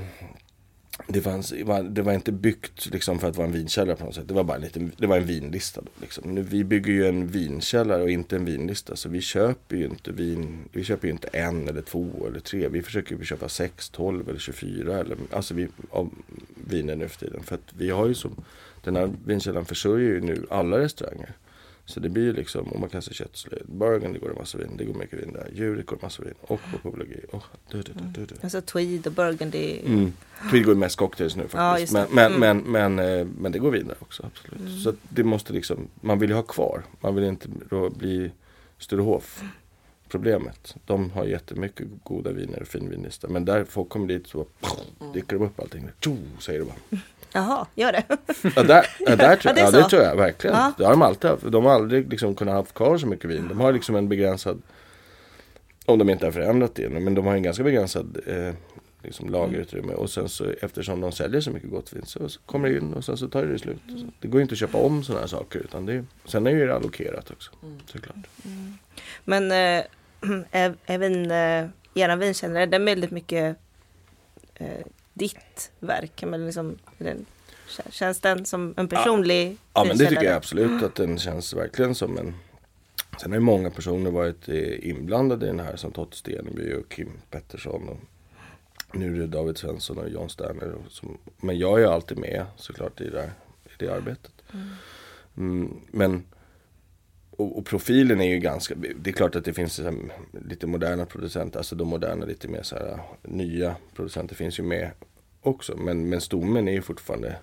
det, 1.07 1.21
fanns, 1.21 1.55
det 1.91 2.03
var 2.03 2.13
inte 2.13 2.33
byggt 2.33 2.93
liksom 2.93 3.19
för 3.19 3.29
att 3.29 3.37
vara 3.37 3.47
en 3.47 3.53
vinkällare 3.53 3.97
på 3.97 4.05
något 4.05 4.15
sätt. 4.15 4.29
Det 4.29 4.35
var 4.35 4.45
bara 4.45 4.57
en, 4.57 4.63
liten, 4.63 4.93
det 4.97 5.07
var 5.07 5.17
en 5.17 5.25
vinlista. 5.25 5.81
Då, 5.81 5.91
liksom. 6.01 6.35
nu, 6.35 6.43
vi 6.43 6.65
bygger 6.65 6.93
ju 6.93 7.07
en 7.07 7.27
vinkällare 7.27 8.03
och 8.03 8.11
inte 8.11 8.37
en 8.37 8.45
vinlista. 8.45 8.97
Så 8.97 9.09
vi 9.09 9.21
köper 9.21 9.77
ju 9.77 9.85
inte 9.85 10.13
vin. 10.13 10.59
Vi 10.73 10.85
köper 10.85 11.09
ju 11.09 11.13
inte 11.13 11.29
en 11.29 11.69
eller 11.69 11.83
två 11.83 12.27
eller 12.27 12.41
tre. 12.41 12.69
Vi 12.69 12.83
försöker 12.83 13.17
ju 13.17 13.25
köpa 13.25 13.49
sex, 13.49 13.91
tolv 13.91 14.29
eller 14.29 14.39
24. 14.39 14.99
Eller, 14.99 15.17
alltså 15.31 15.55
vi, 15.55 15.69
av 15.91 16.11
viner 16.55 16.97
nu 16.97 17.09
för 17.09 17.19
tiden. 17.19 17.43
För 17.43 17.55
att 17.55 17.75
vi 17.79 17.91
har 17.91 18.07
ju 18.07 18.15
som, 18.15 18.45
den 18.85 18.97
här 18.97 19.11
vinkällaren 19.25 19.67
försörjer 19.67 20.09
ju 20.09 20.21
nu 20.21 20.47
alla 20.51 20.79
restauranger. 20.79 21.33
Så 21.91 22.01
det 22.01 22.09
blir 22.09 22.23
ju 22.23 22.33
liksom, 22.33 22.73
om 22.73 22.81
man 22.81 22.89
kan 22.89 23.03
säga 23.03 23.15
köttslöjd, 23.15 23.63
Burgundy 23.67 24.19
går 24.19 24.29
det 24.29 24.35
massa 24.35 24.59
vin, 24.59 24.77
det 24.77 24.85
går 24.85 24.95
mycket 24.95 25.19
vin 25.19 25.33
där, 25.33 25.51
Djuret 25.53 25.87
går 25.87 25.97
det 25.97 26.03
massa 26.03 26.23
vin 26.23 26.35
och 26.41 26.61
på 26.73 26.91
Publigi. 26.91 27.21
Oh, 27.33 27.43
du, 27.71 27.83
du, 27.83 27.93
du, 28.15 28.27
du. 28.27 28.35
Alltså 28.43 28.61
Tweed 28.61 29.07
och 29.07 29.13
Burgundy. 29.13 29.81
Mm. 29.87 30.13
Tweed 30.51 30.65
går 30.65 30.75
mest 30.75 30.97
cocktails 30.97 31.37
nu 31.37 31.49
faktiskt. 31.49 31.93
Ja, 31.93 32.07
men, 32.11 32.33
men, 32.33 32.33
mm. 32.33 32.73
men, 32.73 32.97
men, 32.97 33.19
eh, 33.19 33.27
men, 33.39 33.53
det 33.53 33.59
går 33.59 33.71
vin 33.71 33.87
där 33.87 33.97
också, 34.01 34.23
absolut. 34.27 34.61
Mm. 34.61 34.81
Så 34.81 34.95
det 35.09 35.25
måste 35.25 35.53
liksom, 35.53 35.89
man 36.01 36.19
vill 36.19 36.31
ju 36.31 36.37
ha 36.37 36.43
kvar, 36.43 36.83
man 37.01 37.15
vill 37.15 37.25
inte 37.25 37.49
bli 37.97 38.31
Sturehof 38.79 39.43
problemet. 40.11 40.75
De 40.87 41.11
har 41.11 41.25
jättemycket 41.25 41.87
goda 42.03 42.33
viner 42.33 42.61
och 42.61 42.69
fin 42.69 42.91
vinlista. 42.91 43.29
Men 43.29 43.45
där 43.45 43.65
folk 43.65 43.89
kommer 43.89 44.07
dit 44.07 44.27
så 44.27 44.47
bara, 44.61 45.13
dyker 45.13 45.37
de 45.37 45.45
upp 45.45 45.61
allting. 45.61 45.89
Tjo, 46.01 46.17
säger 46.39 46.59
det 46.59 46.65
bara. 46.65 47.01
Jaha, 47.33 47.67
gör 47.75 47.93
det? 47.93 48.05
ja, 48.57 48.63
där, 48.63 48.87
ja, 48.99 49.17
där 49.17 49.37
tror, 49.37 49.53
ja, 49.59 49.71
det, 49.71 49.79
ja, 49.79 49.83
det 49.83 49.89
tror 49.89 50.03
jag 50.03 50.17
verkligen. 50.17 50.57
Ja. 50.57 50.73
Det 50.79 50.85
har 50.85 50.91
de 50.91 51.03
alltid 51.03 51.31
haft. 51.31 51.53
De 51.53 51.65
har 51.65 51.73
aldrig 51.73 52.11
liksom 52.11 52.35
kunnat 52.35 52.55
ha 52.55 52.63
kvar 52.63 52.99
så 52.99 53.07
mycket 53.07 53.31
vin. 53.31 53.49
De 53.49 53.61
har 53.61 53.73
liksom 53.73 53.97
en 53.97 54.09
begränsad, 54.09 54.63
om 55.87 55.99
de 55.99 56.11
inte 56.11 56.25
har 56.25 56.33
förändrat 56.33 56.75
det, 56.75 56.89
men 56.89 57.15
de 57.15 57.27
har 57.27 57.35
en 57.35 57.43
ganska 57.43 57.65
begränsad 57.65 58.19
eh, 58.27 58.55
liksom 59.03 59.29
lagerutrymme. 59.29 59.93
Och 59.93 60.11
sen 60.11 60.29
så 60.29 60.45
eftersom 60.63 61.01
de 61.01 61.13
säljer 61.13 61.41
så 61.41 61.51
mycket 61.51 61.71
gott 61.71 61.93
vin 61.93 62.03
så, 62.07 62.29
så 62.29 62.41
kommer 62.41 62.69
det 62.69 62.77
in 62.77 62.95
och 62.95 63.05
sen 63.05 63.17
så 63.17 63.29
tar 63.29 63.43
det 63.43 63.59
slut. 63.59 63.81
Mm. 63.89 64.11
Det 64.21 64.29
går 64.29 64.41
inte 64.41 64.53
att 64.53 64.59
köpa 64.59 64.79
om 64.79 65.03
sådana 65.03 65.21
här 65.21 65.29
saker. 65.29 65.59
Utan 65.59 65.87
det, 65.87 66.05
sen 66.25 66.47
är 66.47 66.67
det 66.67 66.75
allokerat 66.77 67.31
också, 67.31 67.51
mm. 67.63 67.79
såklart. 67.87 68.27
Mm. 68.45 68.79
Men 69.25 69.53
även 70.87 71.31
äh, 71.31 71.69
era 71.95 72.17
vinkällare, 72.17 72.67
den 72.67 72.83
är 72.83 72.87
väldigt 72.87 73.11
mycket 73.11 73.57
äh, 74.55 74.87
ditt 75.15 75.73
verk? 75.81 76.25
Men 76.27 76.47
liksom, 76.47 76.79
den, 76.99 77.27
känns 77.91 78.21
den 78.21 78.45
som 78.45 78.75
en 78.77 78.89
personlig 78.89 79.51
Ja, 79.51 79.57
ja 79.73 79.85
men 79.85 79.99
det 79.99 80.07
tycker 80.07 80.25
jag 80.25 80.37
absolut 80.37 80.83
att 80.83 80.95
den 80.95 81.19
känns 81.19 81.55
verkligen 81.55 81.95
som 81.95 82.19
en 82.19 82.35
Sen 83.21 83.31
har 83.31 83.37
ju 83.37 83.45
många 83.45 83.71
personer 83.71 84.11
varit 84.11 84.49
eh, 84.49 84.89
inblandade 84.89 85.47
i 85.47 85.49
den 85.49 85.61
här 85.61 85.77
som 85.77 85.93
Totte 85.93 86.17
Steneby 86.17 86.75
och 86.75 86.93
Kim 86.93 87.11
Pettersson. 87.31 87.89
Och 87.89 87.99
nu 88.93 89.17
är 89.17 89.21
det 89.21 89.27
David 89.27 89.59
Svensson 89.59 89.99
och 89.99 90.09
John 90.09 90.29
Sterner. 90.29 90.75
Som, 90.89 91.19
men 91.37 91.59
jag 91.59 91.83
är 91.83 91.87
alltid 91.87 92.19
med 92.19 92.47
såklart 92.57 93.01
i 93.01 93.11
det, 93.11 93.31
i 93.65 93.71
det 93.79 93.89
arbetet. 93.89 94.33
Mm. 94.53 94.69
Mm, 95.37 95.81
men 95.91 96.25
och, 97.41 97.59
och 97.59 97.67
profilen 97.67 98.21
är 98.21 98.29
ju 98.29 98.39
ganska, 98.39 98.75
det 98.75 99.11
är 99.11 99.15
klart 99.15 99.37
att 99.37 99.45
det 99.45 99.55
finns 99.55 99.79
här, 99.79 99.95
lite 100.49 100.67
moderna 100.67 101.07
producenter, 101.07 101.59
alltså 101.59 101.77
de 101.77 101.89
moderna 101.89 102.27
lite 102.27 102.49
mer 102.49 102.63
så 102.63 102.77
här 102.77 102.93
äh, 102.93 103.01
nya 103.23 103.77
producenter 103.95 104.35
finns 104.35 104.59
ju 104.59 104.63
med 104.63 104.91
också. 105.41 105.77
Men, 105.77 106.09
men 106.09 106.21
stommen 106.21 106.69
är 106.69 106.73
ju 106.73 106.83
fortfarande 106.83 107.37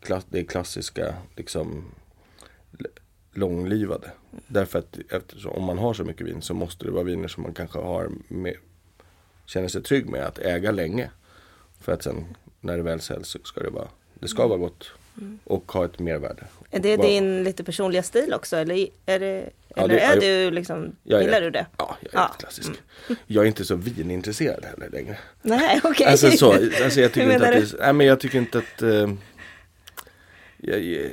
klass, 0.00 0.26
det 0.28 0.38
är 0.38 0.44
klassiska 0.44 1.14
liksom 1.36 1.84
långlivade. 3.32 4.10
Därför 4.46 4.78
att 4.78 4.98
eftersom, 5.10 5.52
om 5.52 5.64
man 5.64 5.78
har 5.78 5.94
så 5.94 6.04
mycket 6.04 6.26
vin 6.26 6.42
så 6.42 6.54
måste 6.54 6.84
det 6.84 6.90
vara 6.90 7.04
viner 7.04 7.28
som 7.28 7.42
man 7.42 7.54
kanske 7.54 7.78
har 7.78 8.10
med, 8.28 8.56
känner 9.46 9.68
sig 9.68 9.82
trygg 9.82 10.08
med 10.08 10.24
att 10.24 10.38
äga 10.38 10.70
länge. 10.70 11.10
För 11.80 11.92
att 11.92 12.02
sen 12.02 12.24
när 12.60 12.76
det 12.76 12.82
väl 12.82 13.00
säljs 13.00 13.28
så 13.28 13.38
ska 13.44 13.60
det 13.60 13.70
vara, 13.70 13.88
det 14.14 14.28
ska 14.28 14.46
vara 14.46 14.58
gott 14.58 14.92
och 15.44 15.72
ha 15.72 15.84
ett 15.84 15.98
mervärde. 15.98 16.44
Är 16.70 16.80
det 16.80 16.96
din 16.96 17.44
lite 17.44 17.64
personliga 17.64 18.02
stil 18.02 18.34
också? 18.34 18.56
Eller 18.56 18.88
är, 19.06 19.18
det, 19.18 19.50
Ja, 19.76 19.82
eller 19.82 19.94
det- 19.94 20.00
är 20.00 20.20
du 20.20 20.50
liksom, 20.50 20.96
jag 21.02 21.22
gillar 21.22 21.40
du 21.40 21.50
det? 21.50 21.66
Ja, 21.76 21.96
jag 22.00 22.14
är 22.14 22.18
Ja. 22.18 22.24
Mm. 22.24 22.36
klassisk. 22.38 22.70
Jag 23.26 23.42
är 23.44 23.48
inte 23.48 23.64
så 23.64 23.76
vinintresserad 23.76 24.64
heller 24.64 24.90
längre. 24.90 25.18
Nej, 25.42 25.80
okej. 25.84 26.06
Alltså 26.06 26.30
så, 26.30 26.52
alltså 26.52 27.00
jag 27.00 27.12
tycker 27.12 27.32
inte 27.32 27.48
att 27.48 27.70
det, 27.70 27.76
nej 27.80 27.92
men 27.92 28.06
jag 28.06 28.20
tycker 28.20 28.38
inte 28.38 28.58
att 28.58 28.82
eh, 28.82 29.12
jag, 30.56 30.80
jag, 30.82 31.10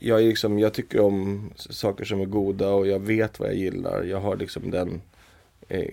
jag, 0.00 0.22
är 0.22 0.26
liksom, 0.28 0.58
jag 0.58 0.74
tycker 0.74 1.00
om 1.00 1.52
saker 1.56 2.04
som 2.04 2.20
är 2.20 2.24
goda 2.24 2.68
och 2.68 2.86
jag 2.86 2.98
vet 3.00 3.38
vad 3.40 3.48
jag 3.48 3.56
gillar. 3.56 4.02
Jag 4.02 4.20
har 4.20 4.36
liksom 4.36 4.70
den 4.70 5.02
eh, 5.68 5.88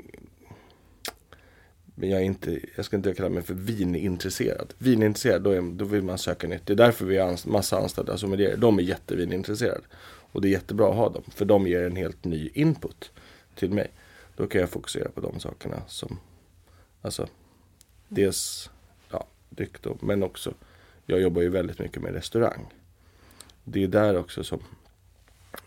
men 2.02 2.10
jag 2.10 2.22
är 2.22 2.26
inte, 2.26 2.60
jag 2.76 2.86
ska 2.86 2.96
inte 2.96 3.14
kalla 3.14 3.30
mig 3.30 3.44
för 3.44 3.54
vinintresserad. 3.54 4.74
Vinintresserad, 4.78 5.42
då, 5.42 5.50
är, 5.50 5.62
då 5.62 5.86
vill 5.86 6.04
man 6.04 6.18
söka 6.18 6.48
nytt. 6.48 6.66
Det 6.66 6.74
är 6.74 6.78
därför 6.78 7.06
vi 7.06 7.18
har 7.18 7.28
anst- 7.28 7.46
massa 7.46 7.78
anställda 7.78 8.18
som 8.18 8.34
är 8.34 8.38
det. 8.38 8.56
De 8.56 8.80
är 8.80 8.84
jättevinintresserade. 8.84 9.82
Och 10.32 10.42
det 10.42 10.48
är 10.48 10.50
jättebra 10.50 10.90
att 10.90 10.96
ha 10.96 11.10
dem. 11.10 11.24
För 11.28 11.46
de 11.46 11.68
ger 11.68 11.84
en 11.84 11.96
helt 11.96 12.26
ny 12.26 12.50
input 12.54 13.12
till 13.56 13.72
mig. 13.72 13.92
Då 14.36 14.48
kan 14.48 14.62
jag 14.62 14.70
fokusera 14.70 15.10
på 15.10 15.22
de 15.22 15.40
sakerna 15.40 15.82
som, 15.88 16.20
alltså, 17.02 17.28
dels 18.08 18.70
ja, 19.12 19.28
dryck 19.50 19.82
då, 19.82 19.98
men 20.00 20.24
också, 20.24 20.54
jag 21.06 21.22
jobbar 21.22 21.42
ju 21.42 21.50
väldigt 21.50 21.80
mycket 21.80 22.02
med 22.02 22.14
restaurang. 22.14 22.74
Det 23.64 23.84
är 23.84 23.88
där 23.88 24.18
också 24.18 24.44
som 24.44 24.60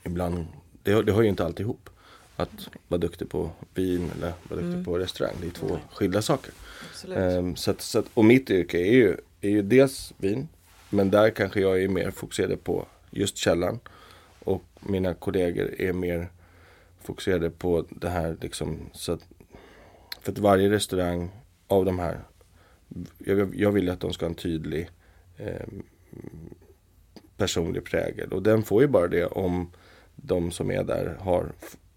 ibland, 0.02 0.46
det, 0.82 1.02
det 1.02 1.12
hör 1.12 1.22
ju 1.22 1.28
inte 1.28 1.44
alltid 1.44 1.64
ihop. 1.64 1.90
Att 2.36 2.68
vara 2.88 2.98
duktig 2.98 3.28
på 3.28 3.50
vin 3.74 4.10
eller 4.16 4.32
vara 4.48 4.60
duktig 4.60 4.84
på 4.84 4.98
restaurang, 4.98 5.34
det 5.40 5.46
är 5.46 5.50
två 5.50 5.78
skilda 5.92 6.22
saker. 6.22 6.52
Ehm, 7.16 7.56
så 7.56 7.70
att, 7.70 7.80
så 7.80 7.98
att, 7.98 8.06
och 8.14 8.24
mitt 8.24 8.50
yrke 8.50 8.78
är 8.78 8.92
ju, 8.92 9.16
är 9.40 9.50
ju 9.50 9.62
dels 9.62 10.12
vin, 10.16 10.48
men 10.90 11.10
där 11.10 11.30
kanske 11.30 11.60
jag 11.60 11.82
är 11.82 11.88
mer 11.88 12.10
fokuserad 12.10 12.64
på 12.64 12.86
just 13.10 13.36
källan. 13.36 13.80
Och 14.38 14.62
mina 14.80 15.14
kollegor 15.14 15.80
är 15.80 15.92
mer 15.92 16.28
fokuserade 17.02 17.50
på 17.50 17.84
det 17.90 18.08
här 18.08 18.36
liksom. 18.40 18.78
Så 18.92 19.12
att, 19.12 19.26
för 20.20 20.32
att 20.32 20.38
varje 20.38 20.70
restaurang 20.70 21.30
av 21.66 21.84
de 21.84 21.98
här, 21.98 22.20
jag, 23.18 23.54
jag 23.56 23.72
vill 23.72 23.90
att 23.90 24.00
de 24.00 24.12
ska 24.12 24.24
ha 24.24 24.30
en 24.30 24.34
tydlig 24.34 24.90
ehm, 25.38 25.82
personlig 27.36 27.84
prägel. 27.84 28.32
Och 28.32 28.42
den 28.42 28.62
får 28.62 28.82
ju 28.82 28.88
bara 28.88 29.08
det 29.08 29.26
om 29.26 29.70
de 30.16 30.50
som 30.50 30.70
är 30.70 30.84
där 30.84 31.16
har 31.20 31.52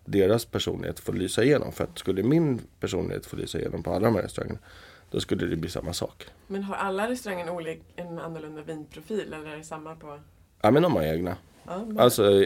deras 0.08 0.46
personlighet 0.46 1.00
får 1.00 1.14
lysa 1.14 1.44
igenom. 1.44 1.72
För 1.72 1.84
att 1.84 2.00
skulle 2.00 2.24
min 2.24 2.62
personlighet 2.80 3.26
få 3.26 3.36
lysa 3.36 3.60
igenom 3.60 3.84
på 3.84 3.92
alla 3.94 4.06
de 4.06 4.16
här 4.16 4.22
restaurangerna 4.24 4.60
då 5.12 5.20
skulle 5.20 5.46
det 5.46 5.56
bli 5.56 5.70
samma 5.70 5.94
sak. 5.94 6.24
Men 6.48 6.64
har 6.64 6.76
alla 6.76 7.10
restauranger 7.10 7.50
olik, 7.50 7.82
en 7.96 8.20
annorlunda 8.20 8.62
vinprofil 8.62 9.34
eller 9.34 9.52
är 9.54 9.58
det 9.58 9.64
samma 9.64 9.96
på... 9.96 10.20
Ja 10.62 10.72
men 10.72 10.84
de 10.84 10.96
har 10.96 11.04
egna. 11.04 11.38
Ja, 11.68 11.86
men- 11.86 12.00
Alltså, 12.00 12.44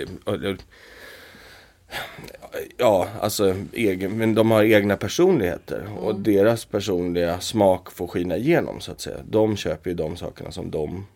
ja, 2.77 3.07
alltså 3.21 3.55
egen, 3.73 4.17
men 4.17 4.35
de 4.35 4.51
har 4.51 4.63
egna 4.63 4.97
personligheter 4.97 5.87
och 5.99 6.15
deras 6.19 6.65
personliga 6.65 7.39
smak 7.39 7.91
får 7.91 8.07
skina 8.07 8.37
igenom 8.37 8.79
så 8.81 8.91
att 8.91 9.01
säga. 9.01 9.17
De 9.29 9.57
köper 9.57 9.89
ju 9.89 9.95
de 9.95 10.17
sakerna 10.17 10.51
som 10.51 10.71
de, 10.71 11.07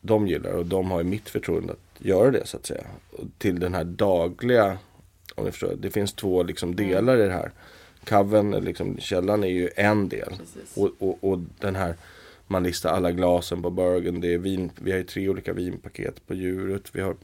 de 0.00 0.28
gillar 0.28 0.52
och 0.52 0.66
de 0.66 0.90
har 0.90 0.98
ju 0.98 1.04
mitt 1.04 1.28
förtroende 1.28 1.72
att 1.72 2.04
göra 2.04 2.30
det 2.30 2.46
så 2.46 2.56
att 2.56 2.66
säga. 2.66 2.84
Och 3.12 3.24
till 3.38 3.60
den 3.60 3.74
här 3.74 3.84
dagliga, 3.84 4.78
om 5.34 5.44
ni 5.44 5.50
förstår, 5.50 5.74
det 5.78 5.90
finns 5.90 6.12
två 6.12 6.42
liksom 6.42 6.76
delar 6.76 7.16
i 7.16 7.26
det 7.26 7.32
här. 7.32 7.50
Kaven, 8.04 8.50
liksom 8.50 8.98
källan 8.98 9.44
är 9.44 9.48
ju 9.48 9.70
en 9.76 10.08
del. 10.08 10.32
Och, 10.74 10.90
och, 10.98 11.24
och 11.24 11.38
den 11.60 11.76
här, 11.76 11.94
man 12.46 12.62
listar 12.62 12.90
alla 12.90 13.12
glasen 13.12 13.62
på 13.62 13.70
Burgen. 13.70 14.20
Det 14.20 14.34
är 14.34 14.38
vin, 14.38 14.70
vi 14.80 14.90
har 14.90 14.98
ju 14.98 15.04
tre 15.04 15.28
olika 15.28 15.52
vinpaket 15.52 16.26
på 16.26 16.34
djuret. 16.34 16.82
Vi 16.92 17.00
har 17.00 17.16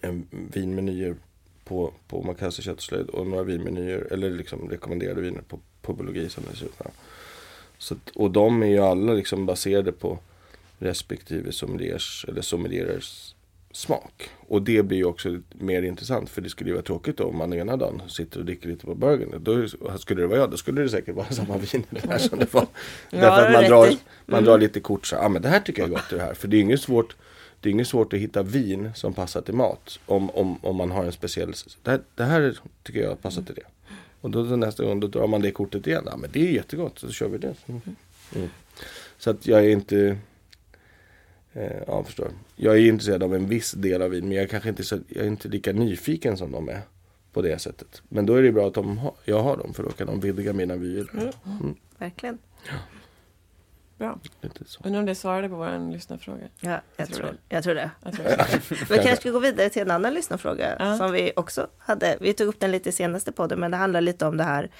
en 0.00 0.26
vinmenyer 0.30 1.16
på, 1.64 1.92
på 2.08 2.22
Makassa 2.22 2.62
köttslöjd 2.62 3.08
och 3.08 3.26
några 3.26 3.42
vinmenyer, 3.42 4.08
eller 4.10 4.30
liksom 4.30 4.70
rekommenderade 4.70 5.20
viner 5.20 5.42
på 5.48 5.58
pubologi 5.82 6.28
som 6.28 6.44
det 6.50 6.56
ser 6.56 6.66
ut. 6.66 6.80
Så, 7.78 7.96
och 8.14 8.30
de 8.30 8.62
är 8.62 8.66
ju 8.66 8.78
alla 8.78 9.12
liksom 9.12 9.46
baserade 9.46 9.92
på 9.92 10.18
respektive 10.78 11.52
sommeliers 11.52 12.24
eller 12.28 12.42
sommelierers 12.42 13.33
smak. 13.76 14.30
Och 14.48 14.62
det 14.62 14.82
blir 14.82 14.98
ju 14.98 15.04
också 15.04 15.40
mer 15.50 15.82
intressant 15.82 16.30
för 16.30 16.42
det 16.42 16.48
skulle 16.48 16.70
ju 16.70 16.74
vara 16.74 16.84
tråkigt 16.84 17.16
då 17.16 17.24
om 17.24 17.38
man 17.38 17.52
ena 17.52 17.76
dagen 17.76 18.02
sitter 18.08 18.38
och 18.38 18.44
dricker 18.44 18.68
lite 18.68 18.86
på 18.86 18.94
Burgen. 18.94 19.34
Då 19.40 19.68
skulle 19.98 20.20
det 20.20 20.26
vara 20.26 20.38
jag, 20.38 20.50
då 20.50 20.56
skulle 20.56 20.82
det 20.82 20.88
säkert 20.88 21.14
vara 21.14 21.26
samma 21.30 21.56
vin 21.56 21.84
här 22.08 22.18
som 22.18 22.38
det 22.38 22.54
var. 22.54 22.66
Ja, 23.10 23.18
Därför 23.20 23.46
att 23.46 23.52
man 23.52 23.64
drar, 23.64 23.94
man 24.26 24.44
drar 24.44 24.58
lite 24.58 24.80
kort 24.80 25.06
så, 25.06 25.14
ja 25.14 25.24
ah, 25.24 25.28
men 25.28 25.42
det 25.42 25.48
här 25.48 25.60
tycker 25.60 25.82
jag 25.82 25.88
är 25.88 25.94
gott 25.94 26.10
det 26.10 26.20
här. 26.20 26.34
För 26.34 26.48
det 26.48 26.56
är 26.56 26.60
inget 26.60 26.80
svårt 26.80 27.16
det 27.60 27.68
är 27.68 27.72
inget 27.72 27.88
svårt 27.88 28.12
att 28.12 28.18
hitta 28.18 28.42
vin 28.42 28.90
som 28.94 29.14
passar 29.14 29.40
till 29.40 29.54
mat. 29.54 29.98
Om, 30.06 30.30
om, 30.30 30.64
om 30.64 30.76
man 30.76 30.90
har 30.90 31.04
en 31.04 31.12
speciell, 31.12 31.52
det 31.82 31.90
här, 31.90 32.00
det 32.14 32.24
här 32.24 32.58
tycker 32.82 33.00
jag 33.00 33.22
passar 33.22 33.42
till 33.42 33.54
det. 33.54 33.66
Och 34.20 34.30
då, 34.30 34.42
nästa 34.42 34.84
gång 34.84 35.00
då 35.00 35.06
drar 35.06 35.26
man 35.26 35.42
det 35.42 35.50
kortet 35.50 35.86
igen. 35.86 36.02
Ja 36.06 36.16
men 36.16 36.30
det 36.32 36.48
är 36.48 36.52
jättegott, 36.52 36.98
så 36.98 37.10
kör 37.10 37.28
vi 37.28 37.38
det. 37.38 37.54
Mm. 37.66 37.80
Mm. 38.34 38.48
Så 39.18 39.30
att 39.30 39.46
jag 39.46 39.64
är 39.64 39.68
inte, 39.68 40.18
ja 41.54 41.62
jag 41.86 42.06
förstår. 42.06 42.28
Jag 42.56 42.74
är 42.74 42.80
intresserad 42.80 43.22
av 43.22 43.34
en 43.34 43.46
viss 43.48 43.72
del 43.72 44.02
av 44.02 44.10
vin 44.10 44.24
men 44.28 44.32
jag 44.36 44.44
är 44.44 44.48
kanske 44.48 44.68
inte, 44.68 44.84
så, 44.84 44.98
jag 45.08 45.24
är 45.24 45.28
inte 45.28 45.48
lika 45.48 45.72
nyfiken 45.72 46.36
som 46.36 46.52
de 46.52 46.68
är. 46.68 46.80
På 47.32 47.42
det 47.42 47.58
sättet. 47.58 48.02
Men 48.08 48.26
då 48.26 48.34
är 48.34 48.42
det 48.42 48.52
bra 48.52 48.66
att 48.66 48.74
de 48.74 48.98
har, 48.98 49.14
jag 49.24 49.42
har 49.42 49.56
dem 49.56 49.74
för 49.74 49.82
då 49.82 49.90
kan 49.90 50.06
de 50.06 50.20
vidga 50.20 50.52
mina 50.52 50.76
vyer. 50.76 51.06
Mm. 51.46 51.74
Verkligen. 51.98 52.38
Bra. 53.98 54.18
Lite 54.40 54.64
så. 54.66 54.80
Undrar 54.84 55.00
om 55.00 55.06
det 55.06 55.14
svarade 55.14 55.48
på 55.48 55.54
vår 55.56 55.92
lyssnarfråga. 55.92 56.44
Ja, 56.60 56.80
jag, 56.96 57.08
tror 57.08 57.16
tror, 57.16 57.26
det. 57.32 57.54
jag 57.54 57.64
tror 57.64 57.74
det. 57.74 57.90
Jag 58.04 58.12
tror 58.14 58.24
det. 58.24 58.60
Vi 58.90 58.94
kanske 58.94 59.16
ska 59.16 59.30
gå 59.30 59.38
vidare 59.38 59.68
till 59.70 59.82
en 59.82 59.90
annan 59.90 60.14
lyssnarfråga 60.14 60.76
Ja. 60.78 60.96
som 60.96 61.12
vi 61.12 61.32
också 61.36 61.66
hade. 61.78 62.16
Vi 62.20 62.32
tog 62.32 62.48
upp 62.48 62.60
den 62.60 62.70
lite 62.70 62.88
i 62.88 62.92
senaste 62.92 63.32
podden, 63.32 63.60
men 63.60 63.70
det 63.70 63.76
handlar 63.76 64.00
lite 64.00 64.26
om 64.26 64.36
det 64.36 64.44
här. 64.44 64.70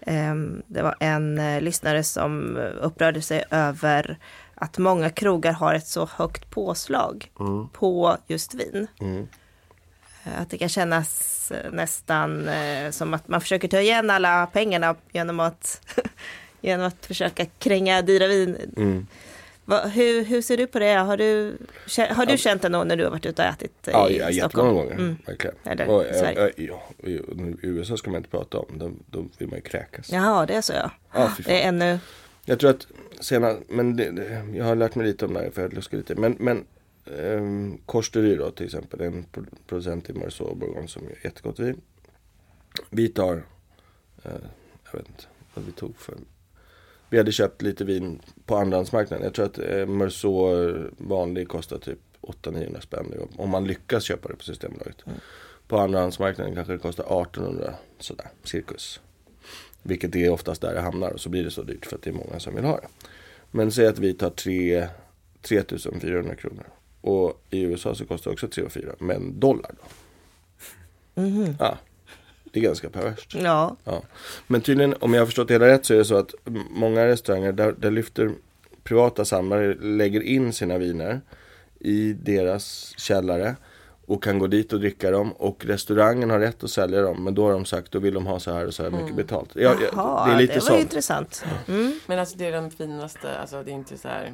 Ehm, 0.00 0.62
Det 0.66 0.82
var 0.82 0.94
en 1.00 1.38
eh, 1.38 1.60
lyssnare 1.60 2.02
som 2.02 2.56
upprörde 2.80 3.22
sig 3.22 3.44
över 3.50 4.18
att 4.58 4.78
många 4.78 5.10
krogar 5.10 5.52
har 5.52 5.74
ett 5.74 5.86
så 5.86 6.08
högt 6.16 6.50
påslag 6.50 7.30
på 7.72 8.16
just 8.26 8.54
vin. 8.54 8.86
Mm. 9.00 9.28
Eh, 10.24 10.40
Att 10.42 10.50
det 10.50 10.58
kan 10.58 10.68
kännas 10.68 11.52
eh, 11.52 11.70
nästan 11.72 12.48
eh, 12.48 12.90
som 12.90 13.14
att 13.14 13.28
man 13.28 13.40
försöker 13.40 13.68
ta 13.68 13.80
igen 13.80 14.10
alla 14.10 14.46
pengarna 14.46 14.94
genom 15.12 15.40
att, 15.40 15.80
genom 16.60 16.86
att 16.86 17.06
försöka 17.06 17.44
kränga 17.58 18.02
dyra 18.02 18.26
vin. 18.26 18.56
Mm. 18.76 19.06
Va, 19.68 19.86
hur, 19.86 20.24
hur 20.24 20.42
ser 20.42 20.56
du 20.56 20.66
på 20.66 20.78
det? 20.78 20.92
Har 20.94 21.16
du, 21.16 21.56
har 22.10 22.26
du 22.26 22.38
känt 22.38 22.62
det 22.62 22.68
någon 22.68 22.88
när 22.88 22.96
du 22.96 23.04
har 23.04 23.10
varit 23.10 23.26
ute 23.26 23.42
och 23.42 23.48
ätit 23.48 23.88
eh, 23.88 23.92
Ja, 23.92 24.08
i 24.10 24.18
ja 24.18 24.24
Stockholm? 24.32 24.66
jättemånga 24.66 24.72
gånger. 24.72 24.92
Mm. 24.94 25.16
Verkligen. 25.26 25.56
Eller 25.64 25.88
och, 25.88 26.04
ja, 26.14 26.50
ja, 26.56 26.80
i 27.02 27.20
USA 27.62 27.96
ska 27.96 28.10
man 28.10 28.18
inte 28.18 28.30
prata 28.30 28.58
om. 28.58 28.66
Då, 28.78 28.90
då 29.06 29.26
vill 29.38 29.48
man 29.48 29.56
ju 29.56 29.62
kräkas. 29.62 30.12
Jaha, 30.12 30.46
det 30.46 30.54
är 30.54 30.60
så 30.60 30.72
ja. 30.72 30.90
Ja, 31.12 31.18
fan. 31.28 31.42
Det 31.46 31.62
är 31.62 31.68
ännu... 31.68 31.98
Jag 32.48 32.60
tror 32.60 32.70
att 32.70 32.86
senare, 33.20 33.56
men 33.68 33.96
det, 33.96 34.10
det, 34.10 34.44
jag 34.54 34.64
har 34.64 34.76
lärt 34.76 34.94
mig 34.94 35.06
lite 35.06 35.26
om 35.26 35.34
det 35.34 35.40
här 35.40 35.50
för 35.50 35.62
jag 35.62 35.68
har 35.68 35.74
luskat 35.74 35.98
lite. 35.98 36.14
Men, 36.14 36.36
men 36.40 36.64
um, 37.04 37.78
Korsdery 37.86 38.36
då 38.36 38.50
till 38.50 38.66
exempel, 38.66 39.00
en 39.00 39.24
pro- 39.24 39.44
producent 39.66 40.10
i 40.10 40.12
Marceau 40.12 40.48
och 40.48 40.56
Bourgogne 40.56 40.88
som 40.88 41.02
gör 41.04 41.18
jättegott 41.24 41.58
vin. 41.58 41.80
Vi 42.90 43.08
tar, 43.08 43.34
eh, 44.22 44.30
jag 44.92 44.98
vet 44.98 45.08
inte 45.08 45.24
vad 45.54 45.64
vi 45.64 45.72
tog 45.72 45.96
för. 45.96 46.14
Vi 47.10 47.18
hade 47.18 47.32
köpt 47.32 47.62
lite 47.62 47.84
vin 47.84 48.20
på 48.46 48.56
andrahandsmarknaden. 48.56 49.24
Jag 49.24 49.34
tror 49.34 49.46
att 49.46 49.58
eh, 49.58 49.86
Marceau 49.86 50.74
vanlig 50.98 51.48
kostar 51.48 51.78
typ 51.78 51.98
800-900 52.22 52.80
spänn. 52.80 53.28
Om 53.36 53.50
man 53.50 53.64
lyckas 53.66 54.04
köpa 54.04 54.28
det 54.28 54.34
på 54.36 54.42
Systembolaget. 54.44 54.96
På 55.68 55.78
andrahandsmarknaden 55.78 56.54
kanske 56.54 56.72
det 56.72 56.78
kostar 56.78 57.22
1800 57.22 57.74
sådär, 57.98 58.26
cirkus. 58.44 59.00
Vilket 59.86 60.16
är 60.16 60.30
oftast 60.30 60.60
där 60.60 60.74
det 60.74 60.80
hamnar 60.80 61.10
och 61.10 61.20
så 61.20 61.28
blir 61.28 61.44
det 61.44 61.50
så 61.50 61.62
dyrt 61.62 61.86
för 61.86 61.96
att 61.96 62.02
det 62.02 62.10
är 62.10 62.14
många 62.14 62.40
som 62.40 62.54
vill 62.54 62.64
ha 62.64 62.76
det. 62.76 62.88
Men 63.50 63.72
säg 63.72 63.86
att 63.86 63.98
vi 63.98 64.14
tar 64.14 64.30
3 64.30 64.88
3400 65.42 66.34
kronor. 66.34 66.64
Och 67.00 67.42
i 67.50 67.60
USA 67.62 67.94
så 67.94 68.04
kostar 68.04 68.30
det 68.30 68.32
också 68.32 68.48
3 68.48 68.64
och 68.64 68.72
4 68.72 68.92
men 68.98 69.40
dollar 69.40 69.70
då. 69.70 69.88
Ja, 71.58 71.78
det 72.52 72.60
är 72.60 72.64
ganska 72.64 72.90
perverst. 72.90 73.34
Ja, 73.34 73.76
Ja. 73.84 74.02
Men 74.46 74.60
tydligen, 74.60 74.94
om 75.00 75.14
jag 75.14 75.20
har 75.20 75.26
förstått 75.26 75.48
det 75.48 75.54
hela 75.54 75.66
rätt 75.66 75.86
så 75.86 75.94
är 75.94 75.98
det 75.98 76.04
så 76.04 76.16
att 76.16 76.34
många 76.70 77.06
restauranger 77.06 77.52
där, 77.52 77.72
där 77.72 77.90
lyfter 77.90 78.30
privata 78.82 79.24
samlare 79.24 79.74
lägger 79.74 80.20
in 80.20 80.52
sina 80.52 80.78
viner 80.78 81.20
i 81.80 82.12
deras 82.12 82.94
källare 82.98 83.56
och 84.06 84.22
kan 84.22 84.38
gå 84.38 84.46
dit 84.46 84.72
och 84.72 84.80
dricka 84.80 85.10
dem 85.10 85.32
och 85.32 85.64
restaurangen 85.64 86.30
har 86.30 86.38
rätt 86.38 86.64
att 86.64 86.70
sälja 86.70 87.02
dem 87.02 87.24
men 87.24 87.34
då 87.34 87.44
har 87.44 87.52
de 87.52 87.64
sagt 87.64 87.92
då 87.92 87.98
vill 87.98 88.14
de 88.14 88.26
ha 88.26 88.40
så 88.40 88.52
här 88.52 88.66
och 88.66 88.74
så 88.74 88.82
här 88.82 88.90
mycket 88.90 89.16
betalt. 89.16 89.50
Ja, 89.54 89.74
ja, 89.80 89.88
Jaha, 89.92 90.26
det 90.26 90.32
är 90.32 90.38
lite 90.38 90.52
det 90.52 90.60
var 90.60 90.66
sånt. 90.66 90.78
ju 90.78 90.82
intressant. 90.82 91.44
Mm. 91.68 92.00
Men 92.06 92.18
alltså 92.18 92.36
det 92.38 92.46
är 92.46 92.52
de 92.52 92.70
finaste, 92.70 93.38
alltså 93.38 93.62
det 93.62 93.70
är 93.70 93.74
inte 93.74 93.98
så 93.98 94.08
här 94.08 94.32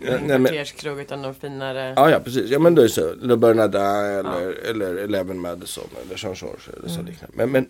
Ja, 0.00 0.18
kvarterskrog 0.18 1.00
utan 1.00 1.22
de 1.22 1.34
finare. 1.34 1.92
Ja, 1.96 2.10
ja 2.10 2.20
precis. 2.24 2.50
Ja 2.50 2.58
men 2.58 2.74
då 2.74 2.82
är 2.82 2.86
det 2.86 2.92
så. 2.92 3.14
Le 3.14 3.36
Bernardin 3.36 3.80
eller, 3.80 4.70
eller 4.70 4.94
Eleven 4.94 5.38
Madison 5.38 5.88
eller 6.04 6.24
Jean 6.24 6.34
Georges 6.34 6.68
eller 6.68 6.88
så 6.88 7.02
liknande. 7.02 7.46
Men, 7.46 7.66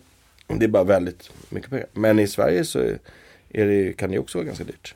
men 0.47 0.59
det 0.59 0.65
är 0.65 0.69
bara 0.69 0.83
väldigt 0.83 1.31
mycket 1.49 1.69
pengar. 1.69 1.87
Men 1.93 2.19
i 2.19 2.27
Sverige 2.27 2.65
så 2.65 2.79
är 2.79 2.99
är 3.49 3.65
det, 3.65 3.93
kan 3.93 4.09
det 4.09 4.13
ju 4.13 4.19
också 4.19 4.37
vara 4.37 4.45
ganska 4.45 4.63
dyrt. 4.63 4.95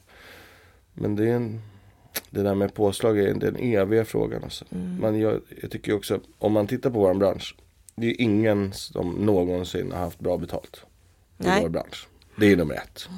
Men 0.94 1.16
det 1.16 1.24
är 1.30 1.36
en, 1.36 1.62
det 2.30 2.44
där 2.44 2.56
med 2.56 2.74
påslag 2.74 3.20
är 3.20 3.34
den 3.34 3.56
eviga 3.56 4.06
frågan. 4.06 4.44
Alltså. 4.44 4.66
Men 5.00 5.20
jag, 5.20 5.42
jag 5.62 5.72
tycker 5.72 5.94
också, 5.94 6.20
om 6.40 6.54
man 6.54 6.68
tittar 6.68 6.90
på 6.90 7.00
vår 7.00 7.14
bransch. 7.14 7.56
Det 7.96 8.08
är 8.08 8.22
ingen 8.22 8.74
som 8.74 9.10
någonsin 9.12 9.92
har 9.92 10.00
haft 10.00 10.20
bra 10.20 10.38
betalt. 10.38 10.82
I 11.38 11.44
Nej. 11.44 11.62
vår 11.62 11.70
bransch. 11.70 12.08
Det 12.38 12.52
är 12.52 12.56
nummer 12.58 12.76
ett. 12.76 13.10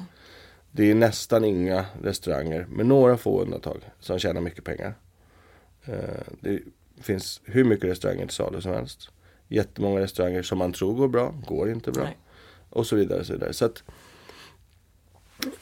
Det 0.70 0.90
är 0.90 0.94
nästan 0.94 1.44
inga 1.44 1.86
restauranger, 2.02 2.66
med 2.70 2.86
några 2.86 3.16
få 3.16 3.42
undantag, 3.42 3.80
som 4.00 4.18
tjänar 4.18 4.40
mycket 4.40 4.64
pengar. 4.64 4.94
Eh, 5.84 5.94
Det 6.40 6.60
finns 7.00 7.40
hur 7.44 7.64
mycket 7.64 7.90
restauranger 7.90 8.26
till 8.26 8.34
salu 8.36 8.60
som 8.60 8.72
helst. 8.72 9.10
Jättemånga 9.48 10.00
restauranger 10.00 10.42
som 10.42 10.58
man 10.58 10.72
tror 10.72 10.94
går 10.94 11.08
bra, 11.08 11.34
går 11.48 11.70
inte 11.70 11.92
bra. 11.92 12.04
Nej. 12.04 12.16
Och 12.70 12.86
så 12.86 12.96
vidare. 12.96 13.24
Så 13.24 13.32
vidare. 13.32 13.52
Så 13.52 13.64
att, 13.64 13.82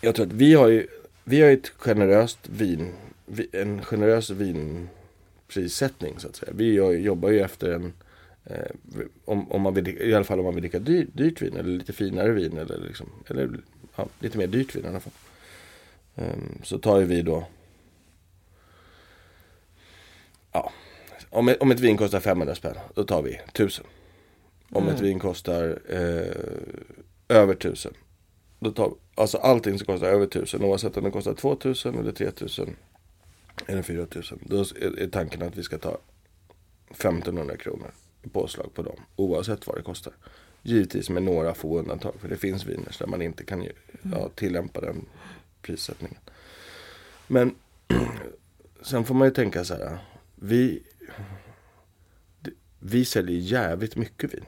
jag 0.01 0.14
tror 0.14 0.27
att 0.27 0.33
vi 0.33 0.55
har 0.55 0.68
ju 0.68 0.87
vi 1.25 1.40
har 1.42 1.51
ett 1.51 1.68
generöst 1.68 2.38
vin, 2.49 2.79
vi- 2.79 3.04
en 3.53 3.83
generös 3.85 4.31
vinprissättning 4.31 6.15
så 6.19 6.29
att 6.29 6.37
säga. 6.37 6.53
Vi 6.55 6.75
jobbar 7.03 7.31
ju 7.31 7.41
efter 7.41 7.73
en 7.73 7.93
eh, 8.45 8.57
om, 9.25 9.53
om 9.53 9.63
man 9.63 9.75
vill, 9.75 9.89
I 9.89 10.15
alla 10.15 10.25
fall 10.25 10.39
om 10.39 10.45
man 10.45 10.55
vill 10.55 10.63
dricka 10.63 10.79
dyrt, 10.79 11.09
dyrt 11.13 11.43
vin 11.43 11.57
eller 11.57 11.71
lite 11.79 11.93
finare 11.93 12.33
vin 12.33 12.59
eller, 12.59 12.79
liksom, 12.79 13.07
eller 13.27 13.61
ja, 13.97 14.09
lite 14.21 14.39
mer 14.39 14.47
dyrt 14.47 14.77
vin 14.77 14.85
i 14.85 14.89
alla 14.89 15.01
fall. 15.01 15.13
Ehm, 16.17 16.59
så 16.63 16.79
tar 16.79 16.99
ju 17.01 17.05
vi 17.07 17.23
då 17.23 17.47
Ja, 20.53 20.73
om, 21.31 21.49
ett- 21.49 21.61
om 21.63 21.71
ett 21.71 21.81
vin 21.81 21.97
kostar 21.97 22.21
500 22.21 22.55
spänn, 22.55 22.75
då 22.95 23.05
tar 23.05 23.23
vi 23.23 23.35
1000. 23.49 23.87
Om 24.73 24.89
ett 24.89 25.01
vin 25.01 25.19
kostar 25.19 25.79
eh, 25.89 27.37
över 27.37 27.53
1000, 27.55 27.95
då 28.59 28.71
tar 28.71 28.93
alltså 29.15 29.39
allting 29.39 29.79
som 29.79 29.87
kostar 29.87 30.07
över 30.07 30.25
1000, 30.27 30.65
oavsett 30.65 30.97
om 30.97 31.05
det 31.05 31.11
kostar 31.11 31.35
2000 31.35 31.99
eller 31.99 32.13
3000 32.13 32.77
eller 33.67 33.83
4000, 33.83 34.38
då 34.43 34.61
är, 34.61 35.11
tanken 35.11 35.43
att 35.43 35.57
vi 35.57 35.62
ska 35.62 35.79
ta 35.79 35.99
1500 36.90 37.57
kronor 37.57 37.90
i 38.23 38.29
påslag 38.29 38.75
på 38.75 38.83
dem, 38.83 38.97
oavsett 39.17 39.67
vad 39.67 39.77
det 39.77 39.83
kostar. 39.83 40.12
Givetvis 40.62 41.11
med 41.11 41.23
några 41.23 41.55
få 41.55 41.79
undantag, 41.79 42.14
för 42.21 42.29
det 42.29 42.37
finns 42.37 42.67
viner 42.67 42.97
där 42.99 43.07
man 43.07 43.23
inte 43.23 43.45
kan 43.45 43.62
ju, 43.62 43.73
ja, 44.12 44.29
tillämpa 44.35 44.81
den 44.81 45.07
prissättningen. 45.62 46.19
Men 47.27 47.55
sen 48.83 49.05
får 49.05 49.14
man 49.14 49.29
ju 49.29 49.35
tänka 49.35 49.64
så 49.64 49.75
här, 49.75 49.99
vi, 50.35 50.83
vi 52.79 53.05
säljer 53.05 53.38
jävligt 53.38 53.97
mycket 53.97 54.35
vin. 54.35 54.45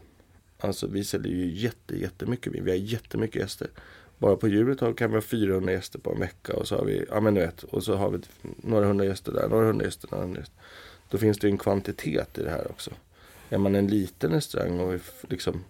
Alltså 0.58 0.86
vi 0.86 1.04
säljer 1.04 1.32
ju 1.32 1.46
jätte, 1.46 1.96
jättemycket 1.96 2.52
vin. 2.52 2.64
Vi 2.64 2.70
har 2.70 2.78
jättemycket 2.78 3.40
gäster. 3.40 3.68
Bara 4.18 4.36
på 4.36 4.48
djuret 4.48 4.96
kan 4.96 5.10
vi 5.10 5.16
ha 5.16 5.22
400 5.22 5.72
gäster 5.72 5.98
på 5.98 6.12
en 6.12 6.20
vecka 6.20 6.56
och 6.56 6.68
så 6.68 6.76
har 6.76 6.84
vi, 6.84 7.04
ja 7.10 7.20
men 7.20 7.34
du 7.34 7.40
vet, 7.40 7.62
och 7.62 7.84
så 7.84 7.94
har 7.94 8.10
vi 8.10 8.18
några 8.56 8.86
hundra 8.86 9.04
gäster 9.04 9.32
där, 9.32 9.48
några 9.48 9.66
hundra 9.66 9.84
gäster 9.84 10.08
där. 10.08 10.16
Några 10.16 10.26
hundra 10.26 10.40
gäster. 10.40 10.58
Då 11.10 11.18
finns 11.18 11.38
det 11.38 11.46
ju 11.46 11.50
en 11.50 11.58
kvantitet 11.58 12.38
i 12.38 12.42
det 12.42 12.50
här 12.50 12.70
också. 12.70 12.90
Är 13.50 13.58
man 13.58 13.74
en 13.74 13.86
liten 13.86 14.30
restaurang 14.30 14.80
och 14.80 15.00
liksom 15.28 15.64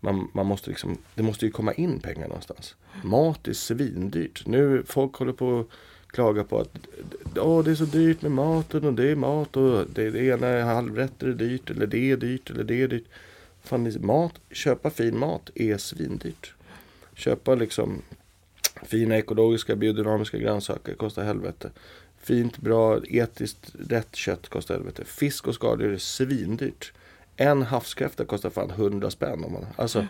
man, 0.00 0.30
man 0.32 0.46
måste 0.46 0.70
liksom, 0.70 0.98
det 1.14 1.22
måste 1.22 1.46
ju 1.46 1.52
komma 1.52 1.72
in 1.72 2.00
pengar 2.00 2.28
någonstans. 2.28 2.76
Mat 3.04 3.48
är 3.48 3.52
svindyrt. 3.52 4.46
Nu 4.46 4.82
folk 4.86 5.14
håller 5.14 5.32
på 5.32 5.60
att 5.60 5.66
klaga 6.06 6.44
på 6.44 6.60
att 6.60 6.78
oh, 7.36 7.64
det 7.64 7.70
är 7.70 7.74
så 7.74 7.84
dyrt 7.84 8.22
med 8.22 8.30
maten 8.30 8.84
och 8.84 8.94
det 8.94 9.10
är 9.10 9.16
mat 9.16 9.56
och 9.56 9.86
det, 9.94 10.10
det 10.10 10.24
ena 10.24 10.46
är 10.46 10.62
halvrätter 10.62 11.26
är 11.26 11.32
dyrt 11.32 11.70
eller 11.70 11.86
det 11.86 12.10
är 12.10 12.16
dyrt 12.16 12.50
eller 12.50 12.64
det 12.64 12.82
är 12.82 12.88
dyrt. 12.88 13.04
Fan, 13.62 13.92
mat, 14.00 14.32
köpa 14.50 14.90
fin 14.90 15.18
mat 15.18 15.50
är 15.54 15.78
svindyrt. 15.78 16.53
Köpa 17.14 17.54
liksom 17.54 18.02
fina 18.82 19.16
ekologiska 19.16 19.76
biodynamiska 19.76 20.38
grönsaker 20.38 20.94
kostar 20.94 21.24
helvete. 21.24 21.70
Fint, 22.18 22.58
bra, 22.58 23.00
etiskt 23.04 23.74
rätt 23.88 24.16
kött 24.16 24.48
kostar 24.48 24.74
helvete. 24.74 25.04
Fisk 25.04 25.46
och 25.46 25.54
skaldjur 25.54 25.92
är 25.92 25.98
svindyrt. 25.98 26.92
En 27.36 27.62
havskräfta 27.62 28.24
kostar 28.24 28.50
fan 28.50 28.70
100 28.70 29.10
spänn. 29.10 29.44
Om 29.44 29.52
man, 29.52 29.66
alltså 29.76 30.06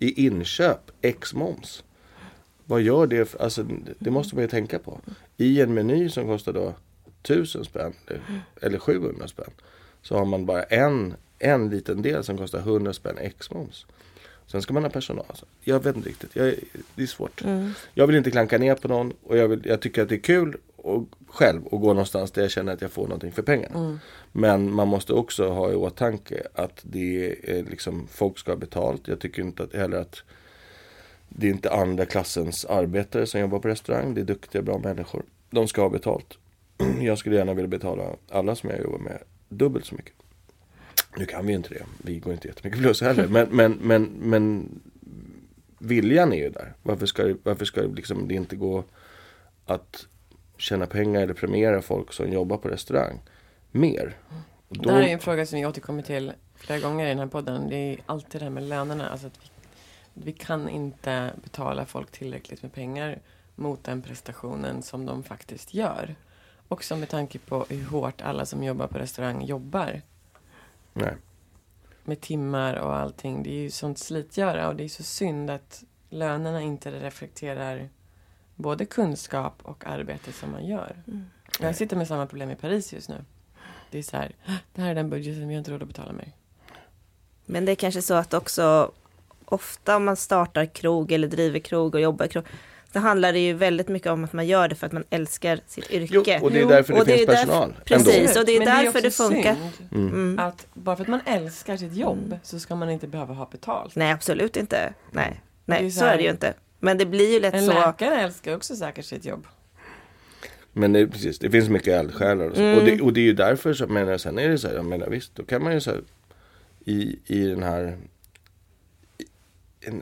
i 0.00 0.26
inköp, 0.26 0.90
ex 1.00 1.34
moms. 1.34 1.84
Vad 2.64 2.82
gör 2.82 3.06
det? 3.06 3.24
För, 3.24 3.42
alltså, 3.42 3.66
det 3.98 4.10
måste 4.10 4.34
man 4.34 4.42
ju 4.42 4.48
tänka 4.48 4.78
på. 4.78 5.00
I 5.36 5.60
en 5.60 5.74
meny 5.74 6.08
som 6.08 6.26
kostar 6.26 6.52
då 6.52 6.74
1000 7.22 7.64
spänn 7.64 7.92
eller 8.60 8.78
700 8.78 9.28
spänn. 9.28 9.50
Så 10.02 10.16
har 10.16 10.24
man 10.24 10.46
bara 10.46 10.62
en, 10.62 11.14
en 11.38 11.70
liten 11.70 12.02
del 12.02 12.24
som 12.24 12.38
kostar 12.38 12.58
100 12.58 12.92
spänn 12.92 13.18
ex 13.18 13.50
moms. 13.50 13.86
Sen 14.52 14.62
ska 14.62 14.74
man 14.74 14.82
ha 14.82 14.90
personal. 14.90 15.24
Alltså. 15.28 15.46
Jag 15.60 15.80
vet 15.84 15.96
inte 15.96 16.08
riktigt. 16.08 16.36
Jag, 16.36 16.54
det 16.94 17.02
är 17.02 17.06
svårt. 17.06 17.42
Jag 17.94 18.06
vill 18.06 18.16
inte 18.16 18.30
klanka 18.30 18.58
ner 18.58 18.74
på 18.74 18.88
någon 18.88 19.12
och 19.22 19.36
jag, 19.36 19.48
vill, 19.48 19.62
jag 19.64 19.80
tycker 19.80 20.02
att 20.02 20.08
det 20.08 20.14
är 20.14 20.18
kul 20.18 20.56
och 20.76 21.08
själv 21.26 21.60
att 21.64 21.80
gå 21.80 21.86
någonstans 21.88 22.30
där 22.30 22.42
jag 22.42 22.50
känner 22.50 22.72
att 22.72 22.80
jag 22.80 22.90
får 22.90 23.02
någonting 23.02 23.32
för 23.32 23.42
pengarna. 23.42 23.98
Men 24.32 24.72
man 24.72 24.88
måste 24.88 25.12
också 25.12 25.48
ha 25.48 25.72
i 25.72 25.74
åtanke 25.74 26.42
att 26.54 26.80
det 26.82 27.26
är 27.50 27.64
liksom, 27.64 28.08
folk 28.10 28.38
ska 28.38 28.50
ha 28.50 28.56
betalt. 28.56 29.08
Jag 29.08 29.20
tycker 29.20 29.42
inte 29.42 29.62
att, 29.62 29.74
heller 29.74 29.96
att 29.96 30.22
det 31.28 31.46
är 31.46 31.50
inte 31.50 31.72
andra 31.72 32.06
klassens 32.06 32.64
arbetare 32.64 33.26
som 33.26 33.40
jobbar 33.40 33.58
på 33.58 33.68
restaurang. 33.68 34.14
Det 34.14 34.20
är 34.20 34.24
duktiga, 34.24 34.62
bra 34.62 34.78
människor. 34.78 35.22
De 35.50 35.68
ska 35.68 35.82
ha 35.82 35.88
betalt. 35.88 36.38
Jag 37.00 37.18
skulle 37.18 37.36
gärna 37.36 37.54
vilja 37.54 37.68
betala 37.68 38.04
alla 38.30 38.54
som 38.54 38.70
jag 38.70 38.80
jobbar 38.80 38.98
med 38.98 39.18
dubbelt 39.48 39.86
så 39.86 39.94
mycket. 39.94 40.14
Nu 41.16 41.26
kan 41.26 41.46
vi 41.46 41.52
inte 41.52 41.68
det. 41.68 41.84
Vi 41.98 42.18
går 42.18 42.32
inte 42.32 42.48
jättemycket 42.48 42.80
plus 42.80 43.00
heller. 43.00 43.28
Men, 43.28 43.48
men, 43.50 43.72
men, 43.72 44.04
men 44.04 44.68
viljan 45.78 46.32
är 46.32 46.36
ju 46.36 46.50
där. 46.50 46.74
Varför 46.82 47.06
ska, 47.06 47.34
varför 47.42 47.64
ska 47.64 47.80
liksom, 47.80 48.28
det 48.28 48.34
inte 48.34 48.56
gå 48.56 48.84
att 49.66 50.06
tjäna 50.56 50.86
pengar 50.86 51.20
eller 51.20 51.34
premiera 51.34 51.82
folk 51.82 52.12
som 52.12 52.32
jobbar 52.32 52.56
på 52.56 52.68
restaurang 52.68 53.20
mer? 53.70 54.16
Då, 54.68 54.82
Det 54.82 54.92
här 54.92 55.02
är 55.02 55.08
en 55.08 55.18
fråga 55.18 55.46
som 55.46 55.58
vi 55.58 55.66
återkommer 55.66 56.02
till 56.02 56.32
flera 56.54 56.80
gånger 56.80 57.06
i 57.06 57.08
den 57.08 57.18
här 57.18 57.26
podden. 57.26 57.68
Det 57.68 57.76
är 57.76 57.98
alltid 58.06 58.40
det 58.40 58.44
här 58.44 58.50
med 58.50 58.62
lönerna. 58.62 59.08
Alltså 59.08 59.26
att 59.26 59.38
vi, 59.42 59.50
vi 60.14 60.32
kan 60.32 60.68
inte 60.68 61.32
betala 61.42 61.86
folk 61.86 62.10
tillräckligt 62.10 62.62
med 62.62 62.72
pengar 62.72 63.18
mot 63.54 63.84
den 63.84 64.02
prestationen 64.02 64.82
som 64.82 65.06
de 65.06 65.22
faktiskt 65.22 65.74
gör. 65.74 66.14
Också 66.68 66.96
med 66.96 67.08
tanke 67.08 67.38
på 67.38 67.66
hur 67.68 67.84
hårt 67.84 68.22
alla 68.22 68.46
som 68.46 68.64
jobbar 68.64 68.86
på 68.86 68.98
restaurang 68.98 69.44
jobbar. 69.44 70.02
Nej. 70.92 71.16
Med 72.04 72.20
timmar 72.20 72.74
och 72.74 72.96
allting. 72.96 73.42
Det 73.42 73.50
är 73.50 73.62
ju 73.62 73.70
sånt 73.70 73.98
slitgöra 73.98 74.68
och 74.68 74.76
det 74.76 74.84
är 74.84 74.88
så 74.88 75.02
synd 75.02 75.50
att 75.50 75.84
lönerna 76.10 76.62
inte 76.62 76.90
reflekterar 76.90 77.88
både 78.54 78.84
kunskap 78.84 79.54
och 79.62 79.86
arbete 79.86 80.32
som 80.32 80.50
man 80.50 80.66
gör. 80.66 81.02
Jag 81.60 81.76
sitter 81.76 81.96
med 81.96 82.08
samma 82.08 82.26
problem 82.26 82.50
i 82.50 82.56
Paris 82.56 82.92
just 82.92 83.08
nu. 83.08 83.24
Det 83.90 83.98
är 83.98 84.02
så 84.02 84.16
här, 84.16 84.32
det 84.72 84.82
här 84.82 84.90
är 84.90 84.94
den 84.94 85.10
budgeten, 85.10 85.48
vi 85.48 85.54
har 85.54 85.58
inte 85.58 85.70
råd 85.70 85.82
att 85.82 85.88
betala 85.88 86.12
mer. 86.12 86.32
Men 87.46 87.64
det 87.64 87.72
är 87.72 87.76
kanske 87.76 88.02
så 88.02 88.14
att 88.14 88.34
också 88.34 88.92
ofta 89.44 89.96
om 89.96 90.04
man 90.04 90.16
startar 90.16 90.66
krog 90.66 91.12
eller 91.12 91.28
driver 91.28 91.58
krog 91.58 91.94
och 91.94 92.00
jobbar 92.00 92.26
i 92.26 92.28
krog. 92.28 92.44
Så 92.92 92.98
handlar 92.98 93.32
det 93.32 93.38
ju 93.38 93.52
väldigt 93.52 93.88
mycket 93.88 94.08
om 94.10 94.24
att 94.24 94.32
man 94.32 94.46
gör 94.46 94.68
det 94.68 94.74
för 94.74 94.86
att 94.86 94.92
man 94.92 95.04
älskar 95.10 95.60
sitt 95.66 95.86
Jo, 95.90 95.96
yrke. 96.20 96.40
och 96.42 96.50
det 96.52 96.58
är 96.58 96.62
Jo, 96.62 96.68
därför 96.68 96.92
det 96.94 97.00
och 97.00 97.06
det 97.06 97.12
finns 97.16 97.22
är 97.28 97.32
därför- 97.32 97.46
personal. 97.46 97.74
precis. 97.84 98.32
Så 98.34 98.42
det 98.42 98.52
är 98.52 98.58
Men 98.58 98.68
därför 98.84 99.00
det 99.00 99.08
också 99.08 99.28
funkar. 99.28 99.56
synd 99.88 100.10
Mm. 100.12 100.38
Att 100.38 100.66
bara 100.74 100.96
för 100.96 101.02
att 101.02 101.08
man 101.08 101.20
älskar 101.26 101.76
sitt 101.76 101.94
jobb 101.96 102.36
så 102.42 102.58
ska 102.60 102.74
man 102.74 102.90
inte 102.90 103.06
behöva 103.06 103.34
ha 103.34 103.48
betalt. 103.52 103.96
Nej, 103.96 104.12
absolut 104.12 104.56
inte. 104.56 104.94
Nej, 105.10 105.40
Det 105.66 105.72
är 105.74 105.80
Nej 105.80 105.90
så 105.90 105.98
så 105.98 106.04
är 106.04 106.16
det 106.16 106.22
ju 106.22 106.30
inte. 106.30 106.54
Men 106.80 106.98
det 106.98 107.06
blir 107.06 107.32
ju 107.32 107.40
lätt 107.40 107.54
En 107.54 107.66
så. 107.66 107.72
läkare 107.72 108.20
älskar 108.20 108.56
också 108.56 108.76
säkert 108.76 109.04
sitt 109.04 109.24
jobb. 109.24 109.46
Men 110.72 110.92
det, 110.92 111.00
är 111.00 111.06
precis, 111.06 111.38
det 111.38 111.50
finns 111.50 111.68
mycket 111.68 111.88
eldsjälar 111.88 112.50
och, 112.50 112.56
så. 112.56 112.74
och, 112.74 112.84
det, 112.84 113.00
och 113.00 113.12
det 113.12 113.20
är 113.20 113.24
ju 113.24 113.32
därför 113.32 113.74
så 113.74 113.86
menar 113.86 114.10
jag, 114.10 114.20
sen 114.20 114.38
är 114.38 114.48
det 114.48 114.58
så 114.58 114.68
här, 114.68 114.74
jag 114.74 114.84
menar 114.84 115.06
visst, 115.06 115.34
då 115.34 115.44
kan 115.44 115.62
man 115.64 115.72
ju 115.72 115.80
så 115.80 115.90
här, 115.90 116.00
i, 116.84 117.18
i 117.26 117.44
den 117.46 117.62
här 117.62 117.82
en- 117.82 118.08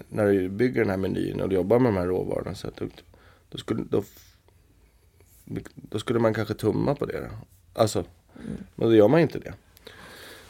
när 0.09 0.33
du 0.33 0.49
bygger 0.49 0.81
den 0.81 0.91
här 0.91 0.97
menyn 0.97 1.41
och 1.41 1.49
du 1.49 1.55
jobbar 1.55 1.79
med 1.79 1.93
de 1.93 1.99
här 1.99 2.07
råvarorna 2.07 2.55
så 2.55 2.69
att 2.69 2.77
då, 2.77 2.87
då, 3.49 3.59
skulle, 3.59 3.83
då, 3.91 4.03
då 5.75 5.99
skulle 5.99 6.19
man 6.19 6.35
kanske 6.35 6.55
tumma 6.55 6.95
på 6.95 7.07
det. 7.07 7.21
Då. 7.21 7.27
Alltså, 7.81 8.05
men 8.75 8.89
då 8.89 8.95
gör 8.95 9.09
man 9.09 9.21
inte 9.21 9.39
det. 9.39 9.55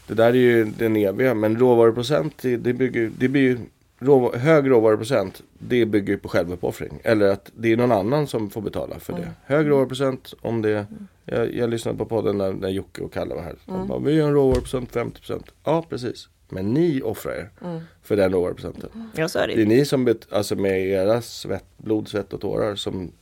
Det 0.06 0.14
där 0.14 0.26
är 0.28 0.34
ju 0.34 0.64
den 0.64 0.96
eviga, 0.96 1.34
men 1.34 1.58
råvaruprocent 1.58 2.38
det, 2.42 2.56
det, 2.56 2.72
bygger, 2.72 3.10
det 3.18 3.28
blir 3.28 3.42
ju 3.42 3.58
rå, 3.98 4.36
hög 4.36 4.70
råvaruprocent, 4.70 5.42
det 5.58 5.86
bygger 5.86 6.12
ju 6.12 6.18
på 6.18 6.28
självuppoffring. 6.28 7.00
Eller 7.04 7.26
att 7.28 7.50
det 7.56 7.72
är 7.72 7.76
någon 7.76 7.92
annan 7.92 8.26
som 8.26 8.50
får 8.50 8.60
betala 8.62 8.98
för 8.98 9.12
det. 9.12 9.18
Mm. 9.22 9.34
Hög 9.44 9.68
råvaruprocent 9.70 10.34
om 10.40 10.62
det 10.62 10.86
jag, 11.24 11.54
jag 11.54 11.70
lyssnade 11.70 11.98
på 11.98 12.04
podden 12.04 12.38
när, 12.38 12.52
när 12.52 12.68
Jocke 12.68 13.02
och 13.02 13.12
Kalle 13.12 13.34
var 13.34 13.42
här. 13.42 13.56
De 13.66 13.74
Mm. 13.74 13.88
bara, 13.88 13.98
vi 13.98 14.20
har 14.20 14.28
en 14.28 14.34
råvaruprocent 14.34 14.92
50%. 14.92 15.42
Ja, 15.64 15.84
precis. 15.88 16.28
Men 16.50 16.74
ni 16.74 17.02
offrar 17.02 17.32
er 17.32 17.50
Mm. 17.60 17.80
för 18.02 18.16
den 18.16 18.32
råvaruprocenten. 18.32 18.90
Ja, 19.14 19.28
så 19.28 19.38
är 19.38 19.48
det 19.48 19.54
Det 19.54 19.62
är 19.62 19.66
ni 19.66 19.84
som, 19.84 20.04
bet, 20.04 20.32
alltså 20.32 20.56
med 20.56 20.86
era 20.86 21.22
svett, 21.22 21.64
blod, 21.76 22.08
svett 22.08 22.32
och 22.32 22.40
tårar 22.40 22.74
som 22.74 23.12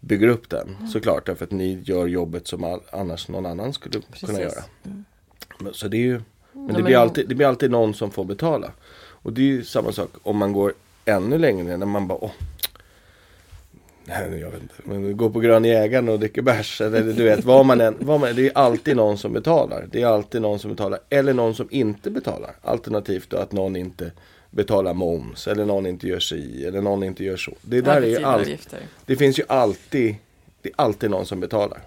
bygger 0.00 0.28
upp 0.28 0.48
den. 0.50 0.68
Mm. 0.76 0.88
Såklart, 0.88 1.26
därför 1.26 1.44
att 1.44 1.50
ni 1.50 1.80
gör 1.84 2.06
jobbet 2.06 2.46
som 2.46 2.64
all, 2.64 2.80
annars 2.92 3.28
någon 3.28 3.46
annan 3.46 3.72
skulle 3.72 3.92
kunna 3.92 4.06
Precis. 4.12 4.38
göra. 4.38 4.64
Men, 5.60 5.74
så 5.74 5.88
det 5.88 5.96
är 5.96 6.00
ju, 6.00 6.20
men 6.52 6.66
det, 6.66 6.72
men- 6.72 6.84
blir 6.84 6.96
alltid, 6.96 7.28
det 7.28 7.34
blir 7.34 7.46
alltid 7.46 7.70
någon 7.70 7.94
som 7.94 8.10
får 8.10 8.24
betala. 8.24 8.72
Och 9.22 9.32
det 9.32 9.40
är 9.40 9.44
ju 9.46 9.64
samma 9.64 9.92
sak 9.92 10.10
om 10.22 10.36
man 10.36 10.52
går 10.52 10.74
ännu 11.04 11.38
längre 11.38 11.76
när 11.76 11.86
man 11.86 12.06
bara, 12.08 12.18
åh, 12.24 12.30
Nej, 14.10 14.40
jag 14.40 14.50
vet 14.50 14.62
inte. 14.62 14.74
Men 14.84 15.16
gå 15.16 15.30
på 15.30 15.40
Grön 15.40 15.64
Jägaren 15.64 16.08
och 16.08 16.18
dricker 16.18 16.42
bärs. 16.42 16.80
Eller 16.80 17.02
du 17.02 17.24
vet, 17.24 17.44
vad 17.44 17.66
man 17.66 17.80
än, 17.80 17.96
vad 18.00 18.20
man, 18.20 18.36
det 18.36 18.46
är 18.46 18.58
alltid 18.58 18.96
någon 18.96 19.18
som 19.18 19.32
betalar. 19.32 19.88
Det 19.92 20.02
är 20.02 20.06
alltid 20.06 20.42
någon 20.42 20.58
som 20.58 20.70
betalar. 20.70 20.98
Eller 21.08 21.34
någon 21.34 21.54
som 21.54 21.68
inte 21.70 22.10
betalar. 22.10 22.50
Alternativt 22.62 23.30
då 23.30 23.36
att 23.36 23.52
någon 23.52 23.76
inte 23.76 24.12
betalar 24.50 24.94
moms. 24.94 25.48
Eller 25.48 25.64
någon 25.64 25.86
inte 25.86 26.08
gör 26.08 26.20
si. 26.20 26.64
Eller 26.66 26.80
någon 26.80 27.02
inte 27.02 27.24
gör 27.24 27.36
så. 27.36 27.52
Det 27.62 27.80
där 27.80 28.02
är 28.02 28.06
ju 28.06 28.24
allt. 28.24 28.74
Det 29.06 29.16
finns 29.16 29.38
ju 29.38 29.42
alltid, 29.48 30.14
det 30.62 30.68
är 30.68 30.74
alltid 30.76 31.10
någon 31.10 31.26
som 31.26 31.40
betalar. 31.40 31.78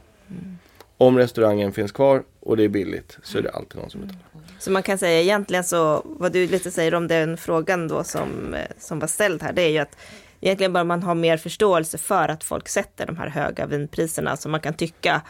Om 0.98 1.18
restaurangen 1.18 1.72
finns 1.72 1.92
kvar 1.92 2.24
och 2.40 2.58
det 2.58 2.64
är 2.64 2.70
billigt 2.70 3.18
så 3.24 3.38
är 3.38 3.42
det 3.42 3.52
alltid 3.52 3.82
någon 3.82 3.90
som 3.90 4.02
betalar. 4.02 4.24
Så 4.60 4.72
man 4.72 4.84
kan 4.84 4.98
säga 4.98 5.22
egentligen 5.22 5.64
så, 5.64 6.02
vad 6.06 6.32
du 6.32 6.48
lite 6.48 6.72
säger 6.72 6.94
om 6.94 7.08
den 7.08 7.38
frågan 7.38 7.88
då 7.88 8.04
som, 8.04 8.54
eh, 8.54 8.62
som 8.80 9.00
var 9.00 9.08
ställd 9.08 9.44
här, 9.44 9.54
det 9.54 9.62
är 9.62 9.70
ju 9.70 9.78
att 9.78 9.98
egentligen 10.45 10.73
bara 10.73 10.84
man 10.84 11.03
har 11.03 11.15
mer 11.15 11.38
förståelse 11.38 11.97
för 11.97 12.29
att 12.29 12.43
folk 12.43 12.69
sätter 12.69 13.06
de 13.06 13.17
här 13.17 13.29
höga 13.29 13.65
vinpriserna, 13.65 14.38
så 14.38 14.49
man 14.49 14.60
kan 14.60 14.73
tycka, 14.73 15.21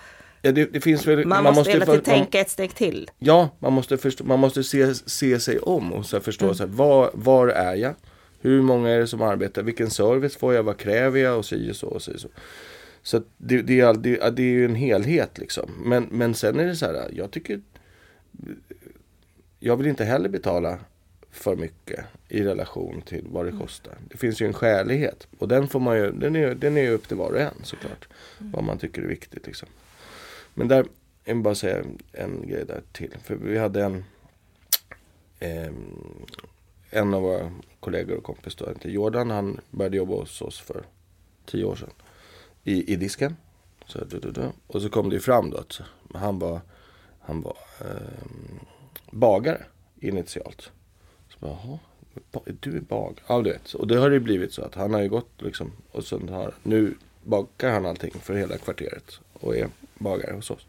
Ja, 0.46 0.52
det, 0.52 0.66
det 0.66 0.82
finns 0.82 1.08
väl, 1.08 1.28
man, 1.28 1.44
måste 1.44 1.72
hela 1.72 1.86
tiden 1.86 2.02
tänka 2.02 2.40
ett 2.40 2.50
steg 2.50 2.76
till. 2.76 3.10
Ja, 3.20 3.50
man 3.60 3.74
måste, 3.74 3.98
förstå, 3.98 4.24
man 4.24 4.40
måste 4.40 4.64
se, 4.64 4.96
se 4.96 5.40
sig 5.40 5.60
om 5.60 5.94
och 5.94 6.06
så 6.06 6.20
förstå 6.20 6.46
Mm. 6.46 6.56
så 6.56 6.64
här, 6.64 6.72
var, 6.72 7.12
var 7.14 7.48
är 7.48 7.76
jag? 7.76 7.96
Hur 8.42 8.62
många 8.62 8.90
är 8.90 9.00
det 9.00 9.08
som 9.08 9.22
arbetar? 9.22 9.64
Vilken 9.64 9.90
service 9.90 10.36
får 10.36 10.54
jag? 10.54 10.64
Vad 10.64 10.78
kräver 10.78 11.20
jag? 11.20 11.38
Och 11.38 11.46
si 11.46 11.72
och 11.72 11.76
så 11.76 11.88
och 11.88 12.02
si 12.02 12.16
och 12.16 12.20
så. 12.20 12.28
Så 13.04 13.22
det, 13.38 13.62
det, 13.62 13.80
är, 13.80 13.94
det, 13.94 14.36
det 14.36 14.44
är 14.44 14.48
ju 14.48 14.66
en 14.66 14.76
helhet 14.76 15.38
liksom. 15.38 15.70
Men, 15.86 16.08
men 16.12 16.34
sen 16.34 16.60
är 16.60 16.66
det 16.66 16.76
så 16.76 16.86
här, 16.86 17.10
jag 17.14 17.32
tycker 17.32 17.62
Jag 19.60 19.78
vill 19.78 19.88
inte 19.88 20.06
heller 20.06 20.30
betala 20.30 20.80
för 21.34 21.56
mycket 21.56 22.06
i 22.30 22.44
relation 22.44 23.02
till 23.02 23.26
vad 23.30 23.46
det 23.46 23.52
kostar. 23.52 23.98
Det 24.10 24.18
finns 24.18 24.42
ju 24.42 24.46
en 24.46 24.54
skälighet 24.54 25.28
och 25.40 25.48
den 25.48 25.68
får 25.68 25.80
man 25.80 25.98
ju, 25.98 26.12
den 26.12 26.36
är, 26.36 26.56
den 26.56 26.78
är 26.78 26.82
ju 26.82 26.90
upp 26.90 27.08
till 27.08 27.18
var 27.18 27.32
och 27.32 27.40
en 27.40 27.64
såklart. 27.64 28.08
Mm. 28.40 28.52
Vad 28.52 28.64
man 28.64 28.78
tycker 28.78 29.02
är 29.02 29.08
viktigt 29.08 29.48
liksom. 29.48 29.70
Men 30.54 30.68
där, 30.68 30.86
jag 31.24 31.34
vill 31.34 31.44
bara 31.44 31.56
säga 31.56 31.84
en 32.12 32.48
grej 32.48 32.66
där 32.66 32.82
till. 32.92 33.16
För 33.24 33.36
vi 33.36 33.58
hade 33.58 33.84
en 33.84 34.04
eh, 35.40 35.72
En 36.90 37.14
av 37.14 37.22
våra 37.22 37.52
kollegor 37.80 38.18
och 38.18 38.24
kompis 38.24 38.56
då, 38.56 38.70
inte 38.70 38.92
Jordan, 38.92 39.30
han 39.30 39.60
började 39.72 39.98
jobba 39.98 40.16
hos 40.16 40.42
oss 40.42 40.60
för 40.60 40.86
tio 41.46 41.66
år 41.66 41.76
sedan. 41.76 41.94
I, 42.64 42.94
i 42.94 42.96
disken. 42.96 43.36
Så, 43.86 44.06
du, 44.06 44.20
du, 44.20 44.32
du. 44.32 44.50
Och 44.68 44.82
så 44.82 44.90
kom 44.90 45.10
det 45.10 45.16
ju 45.16 45.22
fram 45.22 45.50
då 45.50 45.58
att 45.58 45.82
han 46.14 46.40
var, 46.40 46.62
han 47.20 47.42
var 47.42 47.58
eh, 47.80 48.24
bagare 49.12 49.64
initialt. 50.00 50.72
"Jaha, 51.44 51.80
du 52.60 52.78
är 52.78 52.82
bag? 52.82 53.22
Ja 53.28 53.42
du 53.42 53.52
vet. 53.52 53.74
Och 53.74 53.88
det 53.88 53.98
har 53.98 54.10
det 54.10 54.14
ju 54.14 54.20
blivit 54.20 54.54
så 54.54 54.62
att 54.62 54.76
han 54.76 54.94
har 54.94 55.02
ju 55.02 55.10
gått 55.10 55.42
liksom 55.42 55.72
och 55.92 56.06
sen 56.06 56.30
har, 56.30 56.54
nu 56.64 56.96
bakar 57.24 57.72
han 57.72 57.86
allting 57.86 58.12
för 58.22 58.34
hela 58.34 58.58
kvarteret 58.58 59.20
och 59.34 59.58
är 59.58 59.68
bagare 59.98 60.34
hos 60.36 60.52
oss. 60.52 60.68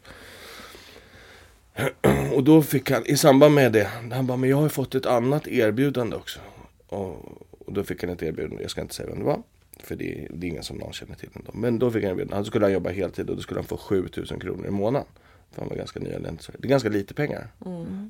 Och 2.33 2.43
då 2.43 2.61
fick 2.61 2.91
han, 2.91 3.05
i 3.05 3.17
samband 3.17 3.55
med 3.55 3.71
det, 3.71 3.89
han 4.11 4.27
bara, 4.27 4.37
men 4.37 4.49
jag 4.49 4.57
har 4.57 4.63
ju 4.63 4.69
fått 4.69 4.95
ett 4.95 5.05
annat 5.05 5.47
erbjudande 5.47 6.15
också. 6.15 6.39
Och, 6.87 7.41
och 7.65 7.73
då 7.73 7.83
fick 7.83 8.03
han 8.03 8.13
ett 8.13 8.23
erbjudande, 8.23 8.61
jag 8.61 8.71
ska 8.71 8.81
inte 8.81 8.95
säga 8.95 9.09
vem 9.09 9.19
det 9.19 9.25
var. 9.25 9.43
För 9.79 9.95
det, 9.95 10.27
det 10.31 10.47
är 10.47 10.51
ingen 10.51 10.63
som 10.63 10.77
någon 10.77 10.93
känner 10.93 11.15
till 11.15 11.29
ändå. 11.33 11.51
Men 11.53 11.79
då 11.79 11.91
fick 11.91 12.03
han 12.03 12.11
erbjudande, 12.11 12.35
han 12.35 12.45
skulle 12.45 12.65
han 12.65 12.73
jobba 12.73 12.89
heltid 12.89 13.29
och 13.29 13.35
då 13.35 13.41
skulle 13.41 13.59
han 13.59 13.67
få 13.67 13.77
7000 13.77 14.39
kronor 14.39 14.67
i 14.67 14.71
månaden. 14.71 15.07
För 15.51 15.61
han 15.61 15.69
var 15.69 15.75
ganska 15.75 15.99
nyanländ. 15.99 16.39
Det 16.57 16.67
är 16.67 16.69
ganska 16.69 16.89
lite 16.89 17.13
pengar. 17.13 17.47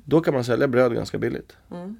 Då 0.04 0.20
kan 0.20 0.34
man 0.34 0.44
sälja 0.44 0.68
bröd 0.68 0.94
ganska 0.94 1.18
billigt. 1.18 1.56
Mm. 1.70 1.96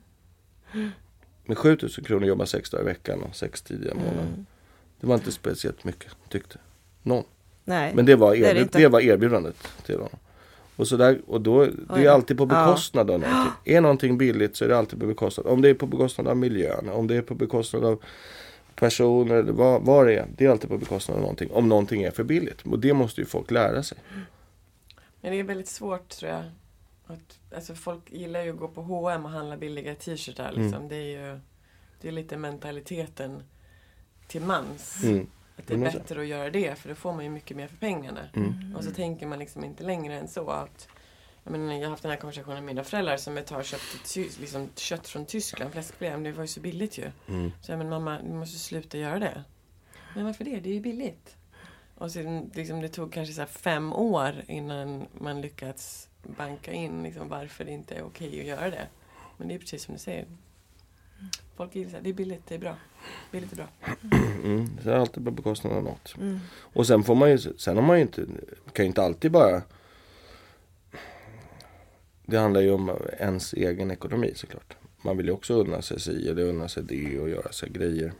Med 1.44 1.58
7000 1.58 2.04
kronor 2.04 2.26
jobba 2.28 2.46
sex 2.46 2.70
dagar 2.70 2.82
i 2.82 2.86
veckan 2.86 3.22
och 3.22 3.36
sex 3.36 3.62
tidiga 3.62 3.94
månader. 3.94 4.44
Det 5.00 5.06
var 5.06 5.14
inte 5.14 5.32
speciellt 5.32 5.84
mycket, 5.84 6.12
tyckte 6.28 6.58
någon. 7.02 7.24
Nej, 7.64 7.92
Men 7.94 8.06
det 8.06 8.16
var, 8.16 8.34
är 8.34 8.40
det 8.40 8.46
erbjud, 8.50 8.62
inte. 8.62 8.78
det 8.78 8.88
var 8.88 9.00
erbjudandet 9.00 9.56
till 9.86 9.94
honom. 9.94 10.18
Och, 10.76 10.88
så 10.88 10.96
där, 10.96 11.20
och 11.26 11.40
då, 11.40 11.64
det 11.64 12.04
är 12.06 12.10
alltid 12.10 12.36
på 12.38 12.42
Ja. 12.42 12.46
bekostnad 12.46 13.10
av 13.10 13.20
någonting. 13.20 13.52
Är 13.64 13.80
någonting 13.80 14.18
billigt 14.18 14.56
så 14.56 14.64
är 14.64 14.68
det 14.68 14.78
alltid 14.78 15.00
på 15.00 15.06
bekostnad. 15.06 15.46
Om 15.46 15.62
det 15.62 15.68
är 15.68 15.74
på 15.74 15.86
bekostnad 15.86 16.28
av 16.28 16.36
miljön, 16.36 16.88
om 16.88 17.06
det 17.06 17.16
är 17.16 17.22
på 17.22 17.34
bekostnad 17.34 17.84
av 17.84 18.02
personer 18.74 19.34
eller 19.34 19.52
vad, 19.52 19.82
vad 19.82 20.06
det 20.06 20.14
är. 20.18 20.26
Det 20.36 20.44
är 20.46 20.50
alltid 20.50 20.70
på 20.70 20.78
bekostnad 20.78 21.14
av 21.16 21.20
någonting. 21.20 21.50
Om 21.52 21.68
någonting 21.68 22.02
är 22.02 22.10
för 22.10 22.24
billigt. 22.24 22.62
Och 22.62 22.78
det 22.78 22.94
måste 22.94 23.20
ju 23.20 23.24
folk 23.26 23.50
lära 23.50 23.82
sig. 23.82 23.98
Men 25.20 25.32
det 25.32 25.38
är 25.40 25.44
väldigt 25.44 25.68
svårt 25.68 26.08
tror 26.08 26.30
jag. 26.32 26.42
Att, 27.06 27.38
alltså 27.54 27.74
folk 27.74 28.12
gillar 28.12 28.42
ju 28.42 28.50
att 28.50 28.58
gå 28.58 28.68
på 28.68 28.82
H&M 28.82 29.24
och 29.24 29.30
handla 29.30 29.56
billiga 29.56 29.94
t-shirtar. 29.94 30.52
Liksom. 30.52 30.74
Mm. 30.74 30.88
Det 30.88 30.96
är 30.96 31.32
ju 31.32 31.40
det 32.00 32.08
är 32.08 32.12
lite 32.12 32.36
mentaliteten 32.36 33.42
till 34.26 34.42
mans. 34.42 35.04
Mm. 35.04 35.26
Att 35.56 35.66
det 35.66 35.74
är 35.74 35.76
Mm, 35.76 35.92
så. 35.92 35.98
bättre 35.98 36.20
att 36.20 36.26
göra 36.26 36.50
det 36.50 36.78
för 36.78 36.88
då 36.88 36.94
får 36.94 37.12
man 37.12 37.24
ju 37.24 37.30
mycket 37.30 37.56
mer 37.56 37.68
för 37.68 37.76
pengarna. 37.76 38.20
Mm. 38.34 38.76
Och 38.76 38.84
så 38.84 38.90
tänker 38.90 39.26
man 39.26 39.38
liksom 39.38 39.64
inte 39.64 39.84
längre 39.84 40.18
än 40.18 40.28
så 40.28 40.50
att 40.50 40.88
jag, 41.44 41.52
menar, 41.52 41.72
jag 41.74 41.82
har 41.82 41.90
haft 41.90 42.02
den 42.02 42.10
här 42.10 42.18
konversationen 42.18 42.56
med 42.56 42.64
mina 42.64 42.84
föräldrar 42.84 43.16
som 43.16 43.38
ett 43.38 43.46
tag 43.46 43.64
köpte 43.64 44.20
liksom, 44.40 44.68
kött 44.74 45.08
från 45.08 45.26
Tyskland, 45.26 45.72
fläskfilé, 45.72 46.10
men 46.10 46.22
det 46.22 46.32
var 46.32 46.42
ju 46.44 46.48
så 46.48 46.60
billigt 46.60 46.98
ju. 46.98 47.10
Mm. 47.28 47.52
Så 47.62 47.72
jag 47.72 47.78
men 47.78 47.88
mamma, 47.88 48.18
du 48.22 48.32
måste 48.34 48.58
sluta 48.58 48.98
göra 48.98 49.18
det. 49.18 49.44
Men 50.14 50.24
varför 50.24 50.44
det? 50.44 50.60
Det 50.60 50.70
är 50.70 50.74
ju 50.74 50.80
billigt. 50.80 51.36
Och 51.94 52.12
sen, 52.12 52.50
liksom, 52.54 52.80
det 52.80 52.88
tog 52.88 53.12
kanske 53.12 53.34
så 53.34 53.46
fem 53.46 53.92
år 53.92 54.44
innan 54.48 55.06
man 55.20 55.40
lyckats 55.40 56.05
banka 56.38 56.72
in 56.72 57.02
liksom, 57.02 57.28
varför 57.28 57.64
det 57.64 57.70
inte 57.70 57.94
är 57.94 58.02
okej 58.02 58.40
att 58.40 58.46
göra 58.46 58.70
det. 58.70 58.88
Men 59.36 59.48
det 59.48 59.54
är 59.54 59.58
precis 59.58 59.82
som 59.82 59.94
du 59.94 60.00
säger. 60.00 60.26
Folk 61.56 61.74
gillar 61.74 62.00
det 62.00 62.10
är 62.10 62.14
billigt, 62.14 62.46
det 62.46 62.54
är 62.54 62.58
bra. 62.58 62.76
Billigt 63.32 63.52
är 63.52 63.56
bra. 63.56 63.68
Mm. 64.44 64.66
Så 64.78 64.88
det 64.88 64.94
är 64.94 64.98
alltid 64.98 65.24
på 65.24 65.30
bekostnad 65.30 65.72
av 65.72 65.84
något. 65.84 66.14
Mm. 66.16 66.38
Och 66.56 66.86
sen 66.86 67.02
får 67.02 67.14
man 67.14 67.30
ju, 67.30 67.38
sen 67.38 67.76
har 67.76 67.82
man 67.82 67.96
ju 67.96 68.02
inte, 68.02 68.26
kan 68.72 68.84
ju 68.84 68.86
inte 68.86 69.02
alltid 69.02 69.32
bara 69.32 69.62
Det 72.26 72.38
handlar 72.38 72.60
ju 72.60 72.70
om 72.70 72.98
ens 73.18 73.52
egen 73.52 73.90
ekonomi 73.90 74.32
såklart. 74.34 74.76
Man 75.02 75.16
vill 75.16 75.26
ju 75.26 75.32
också 75.32 75.54
unna 75.54 75.82
sig 75.82 76.00
si 76.00 76.28
eller 76.28 76.42
unna 76.42 76.68
sig 76.68 76.82
det 76.82 77.20
och 77.20 77.28
göra 77.28 77.52
sig 77.52 77.70
grejer. 77.70 78.12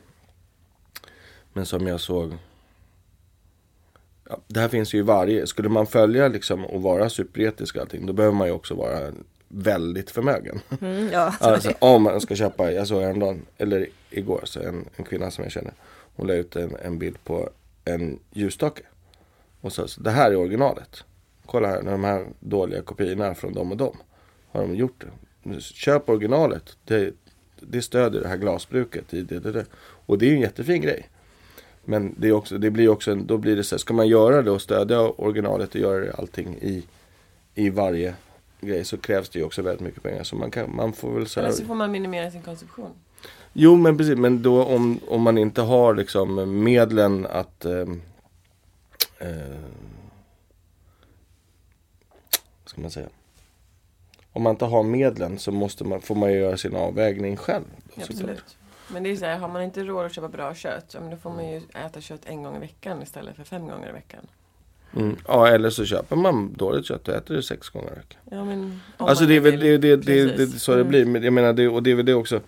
Men 1.53 1.67
som 1.67 1.87
jag 1.87 2.01
såg 2.01 2.35
ja, 4.29 4.39
Det 4.47 4.61
här 4.61 4.69
finns 4.69 4.95
ju 4.95 4.99
i 4.99 5.03
varje, 5.03 5.47
skulle 5.47 5.69
man 5.69 5.87
följa 5.87 6.29
liksom 6.29 6.65
och 6.65 6.83
vara 6.83 7.09
superetisk 7.09 7.77
och 7.77 7.83
allting 7.83 8.07
då 8.07 8.13
behöver 8.13 8.37
man 8.37 8.47
ju 8.47 8.53
också 8.53 8.75
vara 8.75 9.13
väldigt 9.49 10.11
förmögen. 10.11 10.61
Mm, 10.81 11.09
ja, 11.13 11.35
så 11.41 11.45
Alltså, 11.49 11.73
om 11.79 12.03
man 12.03 12.21
ska 12.21 12.35
köpa, 12.35 12.73
jag 12.73 12.87
såg 12.87 13.03
häromdagen, 13.03 13.47
eller 13.59 13.87
igår, 14.11 14.41
så 14.45 14.61
en, 14.61 14.85
en 14.97 15.05
kvinna 15.05 15.31
som 15.31 15.45
jag 15.45 15.53
känner. 15.53 15.73
Hon 16.17 16.27
la 16.27 16.35
ut 16.35 16.57
en, 16.57 16.77
en 16.83 16.99
bild 16.99 17.25
på 17.25 17.51
en 17.85 18.19
ljusstake. 18.33 18.83
Och 19.61 19.73
sa 19.73 19.89
så, 19.89 20.01
det 20.01 20.11
här 20.11 20.31
är 20.31 20.37
originalet. 20.37 21.05
Kolla 21.47 21.69
här, 21.69 21.83
de 21.83 22.05
här 22.05 22.27
dåliga 22.41 22.83
kopiorna 22.83 23.35
från 23.35 23.55
dem 23.55 23.71
och 23.71 23.77
dem. 23.77 23.97
Har 24.51 24.61
de 24.61 24.75
gjort 24.75 25.05
det. 25.05 25.61
Köp 25.61 26.09
originalet. 26.09 26.77
Det, 26.85 27.15
det 27.61 27.83
stödjer 27.83 28.23
det 28.23 28.29
här 28.29 28.37
glasbruket 28.37 29.15
i 29.15 29.23
det, 29.23 29.39
det, 29.39 29.53
det. 29.53 29.67
Och 30.07 30.19
det 30.19 30.27
är 30.27 30.31
ju 30.31 30.35
en 30.35 30.41
jättefin 30.41 30.83
grej. 30.83 31.09
Men 31.89 32.15
det, 32.19 32.29
är 32.29 32.33
också, 32.33 32.59
det 32.59 32.71
blir 32.71 32.89
också 32.89 33.11
en, 33.11 33.27
då 33.27 33.39
blir 33.39 33.57
det 33.57 33.65
så 33.65 33.75
här, 33.75 33.79
ska 33.79 33.95
man 33.95 34.09
göra 34.09 34.43
det 34.43 34.51
och 34.51 34.63
stödja 34.63 35.01
originalet 35.01 35.75
och 35.75 35.81
göra 35.81 36.13
allting 36.13 36.59
i, 36.61 36.85
i 37.55 37.71
varje 37.71 38.15
grej 38.61 38.85
så 38.85 38.97
krävs 38.97 39.29
det 39.29 39.39
ju 39.39 39.45
också 39.45 39.63
väldigt 39.63 39.81
mycket 39.81 40.03
pengar. 40.03 40.23
Så 40.23 40.37
man, 40.37 40.51
kan, 40.51 40.77
man 40.77 40.93
får 40.93 41.11
väl 41.11 41.27
så 41.27 41.41
här, 41.41 41.47
Eller 41.47 41.57
så 41.57 41.65
får 41.65 41.75
man 41.75 41.91
minimera 41.91 42.31
sin 42.31 42.43
konsumtion. 42.43 42.91
Jo 43.53 43.77
men 43.77 43.99
precis, 43.99 44.19
men 44.19 44.43
då 44.43 44.65
om, 44.65 45.01
om 45.09 45.23
man 45.23 45.39
inte 45.39 45.63
har 45.63 45.95
liksom 45.95 46.63
medlen 46.63 47.27
att 47.27 47.65
ehm, 47.65 48.03
eh, 49.19 49.29
vad 52.63 52.71
ska 52.71 52.81
man 52.81 52.91
säga? 52.91 53.09
Om 54.33 54.43
man 54.43 54.51
inte 54.51 54.65
har 54.65 54.83
medlen 54.83 55.39
så 55.39 55.53
måste 55.53 55.85
man, 55.85 56.01
får 56.01 56.15
man 56.15 56.33
ju 56.33 56.39
göra 56.39 56.57
sin 56.57 56.77
avvägning 56.77 57.37
själv. 57.37 57.65
då, 57.95 58.03
såklart. 58.03 58.57
Men 58.93 59.03
det 59.03 59.11
är 59.11 59.17
så 59.17 59.25
här, 59.25 59.39
har 59.39 59.49
man 59.49 59.63
inte 59.63 59.83
råd 59.85 60.07
att 60.07 60.15
köpa 60.15 60.29
bra 60.29 60.55
kött, 60.55 60.97
men 61.01 61.11
då 61.11 61.17
får 61.17 61.31
man 61.31 61.49
ju 61.51 61.61
äta 61.87 62.01
kött 62.01 62.21
en 62.25 62.43
gång 62.43 62.57
i 62.57 62.59
veckan 62.59 63.03
istället 63.03 63.37
för 63.37 63.45
fem 63.45 63.67
gånger 63.69 63.89
i 63.89 63.93
veckan. 63.93 64.21
Mm. 64.97 65.17
Ja 65.29 65.49
eller 65.49 65.71
så 65.71 65.85
köper 65.85 66.17
man 66.17 66.53
dåligt 66.53 66.87
kött 66.87 67.09
och 67.09 67.15
äter 67.15 67.35
det 67.35 67.43
sex 67.43 67.69
gånger 67.69 67.93
i 67.93 67.95
veckan. 67.95 68.21
Ja, 68.31 68.45
men, 68.45 68.81
Alltså 68.97 69.25
det 69.27 69.37
är 69.37 69.41
väl 69.41 69.61
det, 69.61 69.79
det, 69.79 69.97
det, 69.97 70.25
det, 70.37 70.47
så 70.47 70.73
det 70.73 70.77
Mm. 70.81 70.89
blir. 70.89 71.05
Men 71.05 71.23
jag 71.23 71.33
menar 71.33 71.53
det, 71.53 71.69
och 71.69 71.83
det 71.83 71.91
är 71.91 71.95
väl 71.95 72.07
det 72.07 72.15
också. 72.15 72.41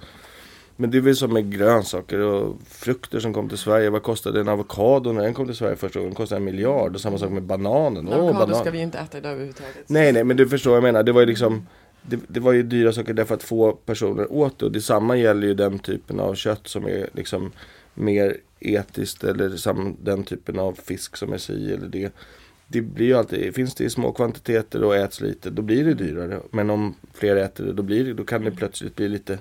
Men 0.77 0.91
det 0.91 0.99
är 0.99 1.03
väl 1.03 1.17
som 1.17 1.33
med 1.33 1.53
grönsaker 1.53 2.19
och 2.19 2.57
frukter 2.69 3.21
som 3.21 3.35
kom 3.35 3.49
till 3.49 3.59
Sverige. 3.59 3.91
Vad 3.91 4.03
kostade 4.03 4.41
en 4.41 4.49
avokado 4.49 5.13
när 5.13 5.23
den 5.23 5.35
kom 5.35 5.47
till 5.47 5.57
Sverige 5.57 5.77
första 5.77 5.99
gången? 5.99 6.11
Den 6.11 6.17
kostade 6.17 6.39
en 6.39 6.45
miljard. 6.45 6.95
Och 6.95 7.01
samma 7.01 7.19
sak 7.19 7.31
med 7.31 7.43
bananen. 7.43 8.09
Avokado 8.09 8.39
banan. 8.47 8.61
ska 8.61 8.71
vi 8.71 8.79
inte 8.79 8.99
äta 8.99 9.19
idag 9.19 9.33
överhuvudtaget. 9.33 9.77
Nej, 9.87 10.13
nej, 10.13 10.25
men 10.25 10.37
du 10.37 10.49
förstår 10.49 10.71
vad 10.71 10.77
jag 10.77 10.83
menar. 10.83 11.03
Det 11.03 11.13
var 11.13 11.21
ju 11.21 11.27
liksom 11.27 11.67
det, 12.03 12.21
det 12.29 12.41
var 12.41 12.53
ju 12.53 12.63
dyra 12.63 12.93
saker 12.93 13.15
därför 13.15 13.35
att 13.35 13.43
få 13.43 13.73
personer 13.73 14.33
åt 14.33 14.59
det. 14.59 14.65
Och 14.65 14.73
detsamma 14.73 15.17
gäller 15.17 15.47
ju 15.47 15.55
den 15.55 15.79
typen 15.79 16.21
av 16.21 16.35
kött 16.35 16.69
som 16.69 16.87
är 16.87 17.09
liksom 17.13 17.53
mer 17.95 18.37
etiskt 18.61 19.25
eller 19.25 19.57
sam, 19.57 19.97
den 20.03 20.25
typen 20.25 20.59
av 20.59 20.79
fisk 20.85 21.17
som 21.17 21.33
är 21.33 21.39
si 21.39 21.73
eller 21.73 21.89
det. 21.89 22.13
Det 22.67 22.81
blir 22.81 23.07
ju 23.07 23.15
alltid, 23.15 23.55
finns 23.55 23.75
det 23.75 23.85
i 23.85 23.91
små 23.91 24.13
kvantiteter 24.13 24.85
och 24.85 24.97
äts 24.97 25.21
lite, 25.21 25.51
då 25.51 25.63
blir 25.63 25.85
det 25.85 25.95
dyrare. 25.95 26.41
Men 26.51 26.71
om 26.71 26.95
fler 27.15 27.37
äter 27.37 27.65
det, 27.65 27.73
då, 27.73 27.83
blir 27.83 28.05
det, 28.05 28.15
då 28.15 28.25
kan 28.25 28.45
det 28.45 28.51
plötsligt 28.51 28.97
bli 28.97 29.09
lite 29.09 29.39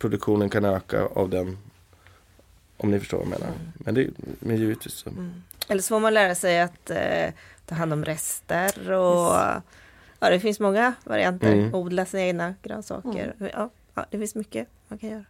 Produktionen 0.00 0.50
kan 0.50 0.64
öka 0.64 1.02
av 1.02 1.30
den 1.30 1.58
Om 2.76 2.90
ni 2.90 2.98
förstår 2.98 3.18
vad 3.18 3.26
jag 3.26 3.40
menar. 3.40 3.54
Men, 3.74 3.94
det, 3.94 4.10
men 4.38 4.56
givetvis 4.56 4.92
så. 4.92 5.10
Eller 5.68 5.82
så 5.82 5.88
får 5.88 6.00
man 6.00 6.14
lära 6.14 6.34
sig 6.34 6.60
att 6.60 6.90
eh, 6.90 7.30
ta 7.66 7.74
hand 7.74 7.92
om 7.92 8.04
rester 8.04 8.92
och 8.92 9.36
ja, 10.20 10.30
det 10.30 10.40
finns 10.40 10.60
många 10.60 10.94
varianter. 11.04 11.52
Mm. 11.52 11.74
Odla 11.74 12.04
sina 12.04 12.22
egna 12.22 12.54
grönsaker. 12.62 13.34
Ja, 13.38 13.70
ja, 13.94 14.06
det 14.10 14.18
finns 14.18 14.34
mycket 14.34 14.68
man 14.88 14.98
kan 14.98 15.10
göra. 15.10 15.24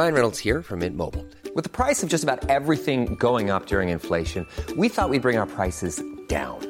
Ryan 0.00 0.14
Reynolds 0.14 0.38
here 0.38 0.62
from 0.62 0.78
Mint 0.78 0.96
Mobile. 0.96 1.26
With 1.54 1.64
the 1.64 1.68
price 1.68 2.02
of 2.02 2.08
just 2.08 2.24
about 2.24 2.48
everything 2.48 3.16
going 3.16 3.50
up 3.50 3.66
during 3.66 3.88
inflation, 3.88 4.46
we 4.76 4.88
thought 4.88 5.10
we'd 5.10 5.20
bring 5.20 5.36
our 5.36 5.46
prices 5.46 6.00
down. 6.28 6.69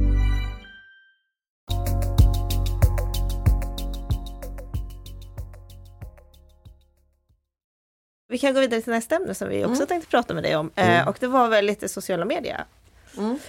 Vi 8.31 8.37
kan 8.37 8.53
gå 8.53 8.59
vidare 8.59 8.81
till 8.81 8.93
nästa 8.93 9.15
ämne 9.15 9.33
som 9.33 9.49
vi 9.49 9.65
också 9.65 9.85
tänkte 9.85 10.09
prata 10.09 10.33
med 10.33 10.43
dig 10.43 10.55
om. 10.55 10.71
Eh, 10.75 11.07
och 11.07 11.17
det 11.19 11.27
var 11.27 11.49
väl 11.49 11.65
lite 11.65 11.89
sociala 11.89 12.25
medier. 12.25 12.65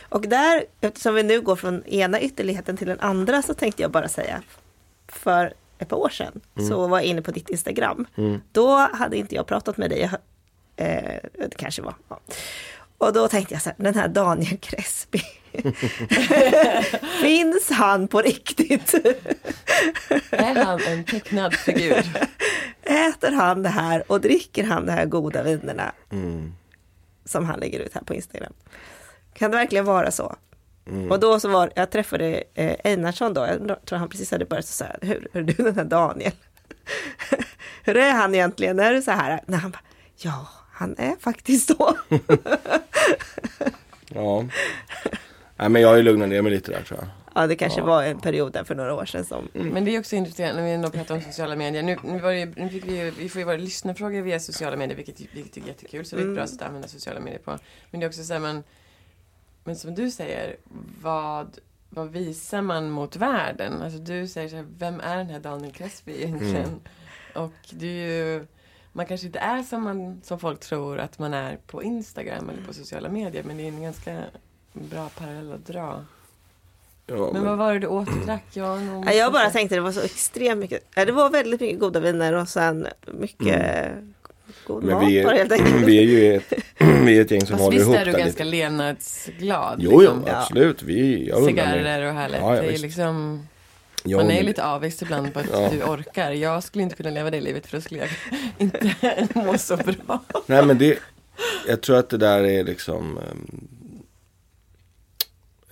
Och 0.08 0.20
där, 0.28 0.64
eftersom 0.80 1.14
vi 1.14 1.22
nu 1.22 1.40
går 1.40 1.56
från 1.56 1.84
ena 1.84 2.20
ytterligheten 2.20 2.76
till 2.76 2.86
den 2.86 3.00
andra 3.00 3.42
så 3.42 3.54
tänkte 3.54 3.82
jag 3.82 3.90
bara 3.90 4.08
säga 4.08 4.42
för 5.08 5.54
ett 5.78 5.88
par 5.88 5.96
år 5.96 6.08
sedan 6.08 6.40
så 6.68 6.86
var 6.86 6.98
jag 6.98 7.06
inne 7.06 7.22
på 7.22 7.30
ditt 7.30 7.50
Instagram. 7.50 8.06
Då 8.52 8.76
hade 8.76 9.16
inte 9.16 9.34
jag 9.34 9.46
pratat 9.46 9.76
med 9.76 9.90
dig. 9.90 10.10
Eh, 10.76 11.20
det 11.32 11.56
kanske 11.56 11.82
var. 11.82 11.94
Ja. 12.08 12.20
Och 12.98 13.12
då 13.12 13.28
tänkte 13.28 13.54
jag 13.54 13.62
så 13.62 13.68
här, 13.68 13.76
den 13.78 13.94
här 13.94 14.08
Daniel 14.08 14.58
Crespi. 14.58 15.22
Finns 17.22 17.70
han 17.70 18.08
på 18.08 18.20
riktigt? 18.20 18.94
Är 20.30 20.64
han 20.64 20.80
en 20.82 21.04
tecknad 21.04 21.54
figur? 21.54 22.04
Äter 22.82 23.32
han 23.32 23.62
det 23.62 23.68
här 23.68 24.12
och 24.12 24.20
dricker 24.20 24.64
han 24.64 24.86
de 24.86 24.92
här 24.92 25.06
goda 25.06 25.42
vinerna 25.42 25.92
som 27.24 27.44
han 27.46 27.60
lägger 27.60 27.80
ut 27.80 27.94
här 27.94 28.02
på 28.02 28.14
Instagram? 28.14 28.52
Kan 29.34 29.50
det 29.50 29.56
verkligen 29.56 29.84
vara 29.84 30.10
så? 30.10 30.36
Och 31.10 31.20
då 31.20 31.40
så 31.40 31.48
var, 31.48 31.72
jag 31.76 31.90
träffade 31.90 32.42
eh, 32.54 32.76
Einarsson 32.84 33.34
då, 33.34 33.46
jag 33.46 33.84
tror 33.84 33.98
han 33.98 34.08
precis 34.08 34.30
hade 34.30 34.44
börjat 34.44 34.66
så 34.66 34.84
här, 34.84 34.98
hur, 35.02 35.28
hur 35.32 35.40
är 35.40 35.44
du 35.44 35.52
den 35.64 35.74
här 35.76 35.84
Daniel? 35.84 36.32
hur 37.84 37.96
är 37.96 38.12
han 38.12 38.34
egentligen? 38.34 38.78
Är 38.80 38.92
det 38.92 39.02
så 39.02 39.10
här? 39.10 39.40
När 39.46 39.58
han 39.58 39.70
bara, 39.70 39.82
ja, 40.16 40.48
han 40.72 40.94
är 40.98 41.16
faktiskt 41.20 41.68
så. 41.68 41.96
Ja. 44.14 44.44
Nej 45.56 45.68
men 45.68 45.82
jag 45.82 45.88
har 45.88 45.96
ju 45.96 46.02
lugnat 46.02 46.28
ner 46.28 46.42
mig 46.42 46.52
lite 46.52 46.70
där 46.72 46.82
tror 46.82 46.98
jag. 47.00 47.08
ja, 47.34 47.46
det 47.46 47.56
kanske 47.56 47.80
var 47.82 48.02
en 48.02 48.20
period 48.20 48.52
där 48.52 48.64
för 48.64 48.74
några 48.74 48.94
år 48.94 49.04
sedan 49.04 49.24
som 49.24 49.48
Men 49.52 49.84
det 49.84 49.94
är 49.94 49.98
också 50.00 50.16
intressant 50.16 50.56
när 50.56 50.62
vi 50.64 50.70
ändå 50.70 50.90
pratar 50.90 51.14
om 51.14 51.20
sociala 51.20 51.56
medier. 51.56 51.82
Nu, 51.82 51.96
nu, 52.04 52.18
var 52.18 52.32
det, 52.32 52.56
nu 52.56 52.68
fick 52.68 52.84
vi, 52.86 52.98
ju- 53.04 53.10
vi 53.10 53.28
får 53.28 53.38
ju 53.38 53.44
våra 53.44 53.56
lyssnarfrågor 53.56 54.20
via 54.22 54.40
sociala 54.40 54.76
medier, 54.76 54.96
vilket, 54.96 55.20
vilket 55.34 55.56
är 55.56 55.68
jättekul. 55.68 56.04
Så 56.04 56.16
det 56.16 56.22
är 56.22 56.28
ett 56.28 56.34
bra 56.34 56.46
sätt 56.46 56.62
att 56.62 56.66
använda 56.68 56.88
sociala 56.88 57.20
medier 57.20 57.38
på. 57.40 57.58
Men 57.90 58.00
det 58.00 58.06
är 58.06 58.08
också 58.08 58.24
så 58.24 58.32
här, 58.32 58.40
man, 58.40 58.62
men 59.64 59.76
som 59.76 59.94
du 59.94 60.10
säger, 60.10 60.56
vad, 61.02 61.58
vad 61.90 62.08
visar 62.12 62.62
man 62.62 62.90
mot 62.90 63.16
världen? 63.16 63.82
Alltså 63.82 63.98
du 63.98 64.28
säger 64.28 64.48
så 64.48 64.56
här, 64.56 64.66
vem 64.78 65.00
är 65.00 65.16
den 65.16 65.26
här 65.30 65.40
Daniel 65.40 65.72
Crespi 65.72 66.22
egentligen? 66.22 66.80
Och 67.34 67.52
det 67.70 67.86
är 67.86 68.06
ju, 68.16 68.46
man 68.92 69.06
kanske 69.06 69.26
inte 69.26 69.38
är 69.38 69.62
som, 69.62 69.82
man, 69.82 70.20
som 70.24 70.38
folk 70.38 70.60
tror 70.60 70.98
att 70.98 71.18
man 71.18 71.34
är 71.34 71.56
på 71.66 71.82
Instagram 71.82 72.50
eller 72.50 72.62
på 72.66 72.74
sociala 72.74 73.08
medier, 73.08 73.42
men 73.42 73.56
det 73.56 73.62
är 73.62 73.68
en 73.68 73.82
ganska 73.82 74.22
bra 74.72 75.08
parallell 75.18 75.52
att 75.52 75.66
dra. 75.66 76.04
Ja, 77.06 77.30
Men 77.32 77.44
vad 77.44 77.58
var 77.58 77.72
det 77.72 77.78
du 77.78 77.86
åt 77.86 78.08
och 78.08 78.26
drack? 78.26 78.44
Jag, 78.52 78.78
Ja, 79.06 79.12
jag 79.12 79.32
bara 79.32 79.50
tänkte 79.50 79.74
det 79.74 79.80
var 79.80 79.92
så 79.92 80.00
extremt 80.00 80.60
mycket. 80.60 80.84
Ja, 80.94 81.04
det 81.04 81.12
var 81.12 81.30
väldigt 81.30 81.60
mycket 81.60 81.78
goda 81.80 82.00
viner 82.00 82.32
och 82.32 82.48
sen 82.48 82.86
mycket 83.12 83.86
god 84.66 84.84
men 84.84 84.94
mat 84.94 85.08
vi 85.08 85.24
bara 85.24 85.34
helt 85.36 85.52
är, 85.52 85.56
enkelt. 85.56 85.84
vi 85.86 85.98
är 85.98 86.02
ju 86.02 86.36
ett, 86.36 86.52
vi 87.04 87.16
är 87.18 87.20
ett 87.22 87.30
gäng 87.30 87.40
som 87.40 87.48
Fast 87.48 87.60
håller 87.64 87.76
visst 87.78 87.88
ihop 87.88 87.96
är 88.00 88.04
du 88.04 88.12
ganska 88.12 88.44
lite. 88.44 88.56
levnadsglad? 88.56 89.78
Jo, 89.82 89.90
jo, 89.92 89.98
liksom. 90.00 90.24
absolut. 90.26 90.82
Vi, 90.82 91.28
jag. 91.28 91.44
Cigarrer 91.46 92.02
och 92.08 92.12
härligt. 92.14 92.40
Ja, 92.40 92.54
ja, 92.56 92.62
det 92.62 92.68
är 92.68 92.70
visst. 92.72 92.82
liksom, 92.82 93.46
Jag 94.04 94.16
man 94.18 94.26
är 94.26 94.30
ju 94.32 94.36
undrar- 94.38 94.48
lite 94.48 94.64
avvis 94.66 95.02
ibland 95.02 95.34
på 95.34 95.40
att 95.40 95.46
Ja. 95.52 95.68
du 95.72 95.82
orkar. 95.82 96.30
Jag 96.30 96.62
skulle 96.62 96.82
inte 96.84 96.96
kunna 96.96 97.10
leva 97.10 97.30
det 97.30 97.40
livet 97.40 97.66
för 97.66 97.76
då 97.76 97.80
skulle 97.80 98.00
jag 98.00 98.08
inte 98.58 98.94
må 99.34 99.58
så 99.58 99.76
bra. 99.76 100.20
Nej 100.46 100.64
men 100.66 100.78
det, 100.78 100.98
jag 101.68 101.80
tror 101.80 101.96
att 101.96 102.08
det 102.10 102.16
där 102.18 102.44
är 102.44 102.64
liksom 102.64 103.18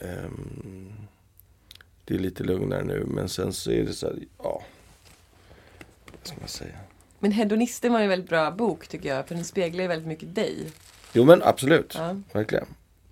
ehm, 0.01 0.93
Det 2.05 2.15
är 2.15 2.19
lite 2.19 2.45
lugnare 2.45 2.85
nu 2.85 3.05
men 3.09 3.29
sen 3.29 3.53
så 3.53 3.71
är 3.71 3.83
det 3.85 3.93
så 3.93 4.07
här, 4.07 4.17
ja 4.39 4.63
Vad 6.07 6.27
ska 6.27 6.37
man 6.41 6.49
säga? 6.49 6.75
Men 7.19 7.33
Hedonisten 7.33 7.93
var 7.93 8.01
en 8.01 8.09
väldigt 8.09 8.29
bra 8.31 8.51
bok 8.51 8.89
tycker 8.89 9.09
jag. 9.09 9.29
För 9.29 9.35
den 9.35 9.45
speglar 9.45 9.83
ju 9.83 9.89
väldigt 9.89 10.09
mycket 10.09 10.35
dig. 10.35 10.67
Jo 11.13 11.25
men 11.25 11.43
absolut, 11.43 11.95
Ja. 11.99 12.17
verkligen 12.33 12.67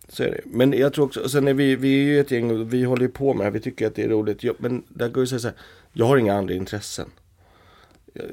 Så 0.08 0.22
är 0.22 0.30
det. 0.30 0.40
Men 0.44 0.72
jag 0.72 0.92
tror 0.92 1.04
också, 1.04 1.28
sen 1.28 1.48
är 1.48 1.54
vi, 1.54 1.76
vi 1.76 1.88
är 2.00 2.04
ju 2.04 2.20
ett 2.20 2.30
gäng 2.30 2.50
och 2.50 2.72
vi 2.72 2.84
håller 2.84 3.02
ju 3.02 3.08
på 3.08 3.34
med 3.34 3.40
det 3.40 3.44
här, 3.44 3.50
vi 3.50 3.60
tycker 3.60 3.86
att 3.86 3.94
det 3.94 4.02
är 4.04 4.08
roligt. 4.08 4.42
Jag, 4.44 4.56
men 4.58 4.82
där 4.88 5.08
går 5.08 5.20
ju 5.20 5.22
att 5.22 5.28
säga 5.28 5.38
så 5.38 5.48
här, 5.48 5.56
jag 5.92 6.06
har 6.06 6.16
inga 6.16 6.34
andra 6.34 6.54
intressen. 6.54 7.10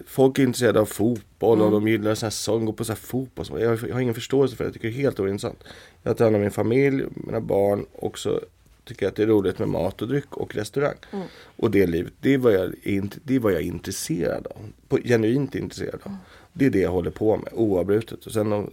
Folk 0.07 0.39
är 0.39 0.43
intresserade 0.43 0.79
av 0.79 0.85
fotboll 0.85 1.57
Mm. 1.57 1.65
och 1.65 1.81
de 1.81 1.87
gillar 1.87 2.15
så 2.15 2.25
här 2.25 2.31
sång, 2.31 2.65
går 2.65 2.73
på 2.73 2.85
så 2.85 2.91
här 2.91 2.97
fotboll. 2.97 3.45
Jag, 3.61 3.79
jag 3.87 3.93
har 3.93 4.01
ingen 4.01 4.13
förståelse 4.13 4.55
för 4.55 4.63
det, 4.63 4.67
jag 4.67 4.73
tycker 4.73 4.87
det 4.87 4.93
är 4.93 5.01
helt 5.01 5.19
ointressant. 5.19 5.63
Jag 6.03 6.17
tar 6.17 6.25
hand 6.25 6.35
om 6.35 6.41
min 6.41 6.51
familj, 6.51 7.05
mina 7.13 7.41
barn 7.41 7.85
och 7.91 8.19
så 8.19 8.39
tycker 8.85 9.05
jag 9.05 9.09
att 9.09 9.15
det 9.15 9.23
är 9.23 9.27
roligt 9.27 9.59
med 9.59 9.67
mat 9.67 10.01
och 10.01 10.07
dryck 10.07 10.37
och 10.37 10.55
restaurang. 10.55 10.95
Mm. 11.11 11.27
Och 11.55 11.71
det 11.71 11.87
livet, 11.87 12.13
det 12.19 12.33
är 12.33 12.37
vad 12.37 12.53
jag, 12.53 12.75
är 12.83 13.09
det 13.23 13.35
är 13.35 13.39
vad 13.39 13.53
jag 13.53 13.61
är 13.61 13.65
intresserad 13.65 14.47
av. 14.47 14.71
På, 14.87 14.97
genuint 14.97 15.55
intresserad 15.55 15.99
av. 16.03 16.15
Det 16.53 16.65
är 16.65 16.69
det 16.69 16.79
jag 16.79 16.91
håller 16.91 17.11
på 17.11 17.37
med 17.37 17.53
oavbrutet. 17.53 18.25
Och 18.25 18.31
sen 18.31 18.53
om, 18.53 18.69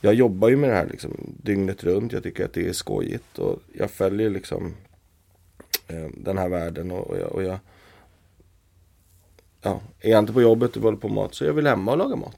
jag 0.00 0.14
jobbar 0.14 0.48
ju 0.48 0.56
med 0.56 0.70
det 0.70 0.76
här 0.76 0.86
liksom 0.86 1.34
dygnet 1.42 1.84
runt. 1.84 2.12
Jag 2.12 2.22
tycker 2.22 2.44
att 2.44 2.52
det 2.52 2.68
är 2.68 2.72
skojigt 2.72 3.38
och 3.38 3.62
jag 3.72 3.90
följer 3.90 4.30
liksom 4.30 4.74
eh, 5.88 6.06
den 6.16 6.38
här 6.38 6.48
världen 6.48 6.90
och, 6.90 7.10
och, 7.10 7.18
jag, 7.18 7.32
och 7.32 7.42
jag 7.42 7.58
Ja, 9.66 9.80
är 10.00 10.10
jag 10.10 10.18
inte 10.18 10.32
på 10.32 10.42
jobbet 10.42 10.76
och 10.76 10.82
håller 10.82 10.98
på 10.98 11.08
mat 11.08 11.34
så 11.34 11.44
jag 11.44 11.52
väl 11.52 11.66
hemma 11.66 11.92
och 11.92 11.98
lagar 11.98 12.16
mat. 12.16 12.36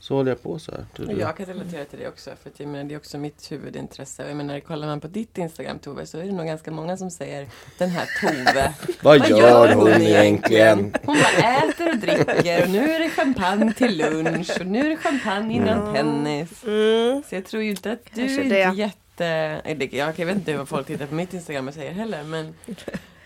Så 0.00 0.14
håller 0.14 0.30
jag 0.30 0.42
på 0.42 0.58
så 0.58 0.72
här. 0.72 1.06
Och 1.06 1.12
jag 1.12 1.36
kan 1.36 1.46
relatera 1.46 1.84
till 1.84 1.98
det 1.98 2.08
också. 2.08 2.30
För 2.42 2.50
att 2.50 2.60
jag 2.60 2.68
menar, 2.68 2.84
det 2.84 2.94
är 2.94 2.98
också 2.98 3.18
mitt 3.18 3.52
huvudintresse. 3.52 4.28
Jag 4.28 4.36
menar, 4.36 4.60
kollar 4.60 4.86
man 4.88 5.00
på 5.00 5.08
ditt 5.08 5.38
Instagram 5.38 5.78
Tove 5.78 6.06
så 6.06 6.18
är 6.18 6.24
det 6.24 6.32
nog 6.32 6.46
ganska 6.46 6.70
många 6.70 6.96
som 6.96 7.10
säger 7.10 7.48
Den 7.78 7.90
här 7.90 8.06
Tove. 8.20 8.74
Vad 9.02 9.28
gör 9.28 9.74
hon 9.74 9.88
egentligen? 9.88 10.94
Hon 11.04 11.16
bara 11.16 11.58
äter 11.58 11.90
och 11.90 11.96
dricker 11.96 12.62
och 12.62 12.70
nu 12.70 12.90
är 12.90 12.98
det 12.98 13.10
champagne 13.10 13.72
till 13.72 13.98
lunch 13.98 14.60
och 14.60 14.66
nu 14.66 14.78
är 14.78 14.88
det 14.88 14.96
champagne 14.96 15.54
innan 15.54 15.94
tennis. 15.94 16.64
Mm. 16.64 17.22
Så 17.28 17.34
jag 17.34 17.44
tror 17.44 17.62
ju 17.62 17.70
inte 17.70 17.92
att 17.92 18.04
du 18.14 18.26
Kanske 18.26 18.42
är 18.42 18.70
det. 18.70 18.76
jätte... 18.76 19.04
Jag 20.18 20.26
vet 20.26 20.36
inte 20.36 20.56
vad 20.56 20.68
folk 20.68 20.86
tittar 20.86 21.06
på 21.06 21.14
mitt 21.14 21.34
Instagram 21.34 21.68
och 21.68 21.74
säger 21.74 21.92
heller 21.92 22.22
men 22.24 22.54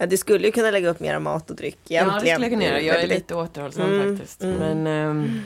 Ja, 0.00 0.06
du 0.06 0.16
skulle 0.16 0.46
ju 0.46 0.52
kunna 0.52 0.70
lägga 0.70 0.88
upp 0.88 1.00
mera 1.00 1.18
mat 1.20 1.50
och 1.50 1.56
dryck 1.56 1.78
Ja, 1.88 2.00
egentligen. 2.00 2.24
det 2.24 2.30
skulle 2.32 2.44
jag 2.46 2.52
kunna 2.52 2.64
göra. 2.64 2.80
Jag 2.96 3.02
är 3.02 3.06
lite 3.06 3.34
återhållsam 3.34 3.92
Mm, 3.92 4.16
faktiskt. 4.18 4.42
mm. 4.42 4.56
Men, 4.58 4.86
ehm, 4.86 5.40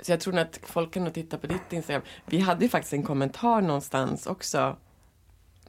så 0.00 0.12
jag 0.12 0.20
tror 0.20 0.32
nog 0.34 0.42
att 0.42 0.60
folk 0.62 0.92
kan 0.94 1.04
nog 1.04 1.14
titta 1.14 1.38
på 1.38 1.46
ditt 1.46 1.72
Instagram. 1.72 2.02
Vi 2.26 2.38
hade 2.40 2.64
ju 2.64 2.68
faktiskt 2.68 2.92
en 2.92 3.02
kommentar 3.02 3.60
någonstans 3.60 4.26
också. 4.26 4.76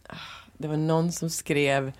Ah, 0.07 0.15
Det 0.57 0.67
var 0.67 0.77
någon 0.77 1.11
som 1.11 1.29
skrev 1.29 1.91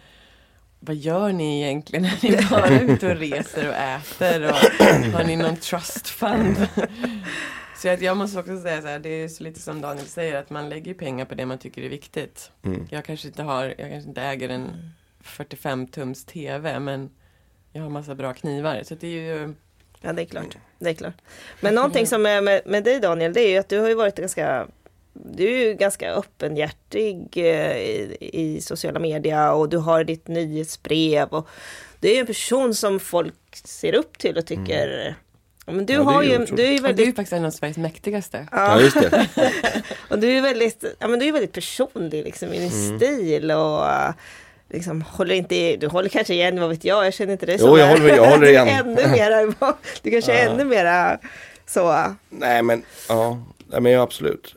vad 0.80 0.95
gör 0.95 1.32
ni 1.32 1.61
egentligen 1.61 2.03
när 2.03 2.19
ni 2.21 2.47
bara 2.51 2.65
är 2.67 2.82
ute 2.82 3.07
och 3.11 3.17
reser 3.17 3.67
och 3.69 3.75
äter? 3.75 4.43
Och 4.43 4.55
har 5.13 5.23
ni 5.23 5.36
någon 5.36 5.55
trust 5.57 6.07
fund? 6.07 6.67
Så 7.78 7.88
jag, 7.88 8.01
jag 8.03 8.17
måste 8.17 8.39
också 8.39 8.61
säga 8.61 8.82
så 8.82 8.88
här, 8.88 8.99
det 8.99 9.09
är 9.09 9.28
så 9.28 9.43
lite 9.43 9.59
som 9.59 9.82
Daniel 9.82 10.05
säger 10.07 10.36
att 10.36 10.49
man 10.49 10.69
lägger 10.69 10.93
pengar 10.93 11.25
på 11.25 11.36
det 11.36 11.45
man 11.45 11.57
tycker 11.57 11.82
är 11.82 11.89
viktigt. 11.89 12.51
Mm. 12.65 12.88
Jag 12.89 13.05
kanske 13.05 13.28
inte 13.28 13.43
har, 13.43 13.63
jag 13.78 13.89
kanske 13.91 14.09
inte 14.09 14.21
äger 14.21 14.49
en 14.49 14.91
45 15.28 15.88
tums 15.88 16.25
TV 16.25 16.80
men 16.80 17.09
jag 17.73 17.82
har 17.82 17.89
massa 17.89 18.15
bra 18.15 18.34
knivar. 18.34 18.82
Så 18.84 18.95
det 18.95 19.07
är 19.07 19.11
ju, 19.38 19.53
Ja, 20.01 20.13
det 20.13 20.21
är 20.21 20.25
klart. 20.25 20.57
Det 20.80 20.89
är 20.89 20.93
klart. 20.93 21.13
Men 21.61 21.75
någonting 21.75 22.07
som 22.07 22.25
är 22.25 22.41
med, 22.41 22.61
med 22.65 22.84
dig 22.84 22.99
Daniel, 22.99 23.34
det 23.34 23.41
är 23.41 23.49
ju 23.49 23.57
att 23.57 23.69
du 23.69 23.80
har 23.80 23.88
ju 23.89 23.95
varit 23.95 24.15
ganska 24.15 24.67
du 25.13 25.43
är 25.45 25.65
ju 25.67 25.73
ganska 25.73 26.11
öppenhjärtig 26.11 27.28
eh, 27.38 27.78
i, 27.78 28.17
i 28.19 28.61
sociala 28.61 28.99
media 28.99 29.53
och 29.53 29.69
du 29.69 29.78
har 29.78 30.03
ditt 30.03 30.28
nyhetsbrev. 30.28 31.28
Och 31.30 31.47
du 31.99 32.07
är 32.09 32.13
ju 32.13 32.19
en 32.19 32.25
person 32.25 32.73
som 32.75 32.99
folk 32.99 33.36
ser 33.51 33.95
upp 33.95 34.17
till 34.17 34.38
och 34.38 34.45
tycker... 34.45 35.15
Ja, 35.65 35.73
men 35.73 35.86
du 35.86 35.93
Ja, 35.93 36.01
har 36.01 36.23
ju 36.23 36.30
otroligt. 36.34 36.55
du 36.57 36.63
är 36.63 36.71
ju 36.71 36.75
och 36.78 36.82
du 36.82 36.88
är 36.89 36.95
väldigt, 36.95 37.15
faktiskt 37.15 37.34
en 37.34 37.45
av 37.45 37.51
Sveriges 37.51 37.78
mäktigaste. 37.78 38.47
Ja, 38.51 38.82
just 38.82 39.01
det. 39.01 39.28
och 40.09 40.19
du 40.19 40.30
är 40.38 40.41
väldigt, 40.41 40.84
ja, 40.99 41.07
men 41.07 41.19
du 41.19 41.25
är 41.28 41.32
väldigt 41.32 41.53
personlig 41.53 42.23
liksom, 42.23 42.53
i 42.53 42.59
din 42.59 42.71
Mm. 42.71 42.99
stil 42.99 43.51
och 43.51 43.86
liksom 44.70 45.01
håller 45.01 45.36
inte, 45.36 45.55
i- 45.55 45.78
du 45.78 45.88
håller 45.88 46.09
kanske 46.09 46.34
igen, 46.34 46.59
vad 46.59 46.70
vet 46.70 46.84
jag, 46.86 47.05
jag 47.05 47.13
känner 47.13 47.34
inte 47.34 47.45
dig 47.45 47.57
Jo, 47.59 47.78
jag 47.78 47.88
håller- 47.88 48.15
jag 48.15 48.26
håller 48.30 48.45
Du 48.45 48.49
igen. 48.49 48.68
ännu 48.68 49.07
mera, 49.07 49.53
du 50.01 50.11
kanske 50.11 50.34
är 50.34 50.49
ännu 50.49 50.63
mera 50.65 51.20
så. 51.65 52.15
Nej 52.30 52.63
men, 52.63 52.84
ja, 53.09 53.43
nej, 53.68 53.82
men 53.82 53.91
ja, 53.91 54.01
absolut. 54.01 54.55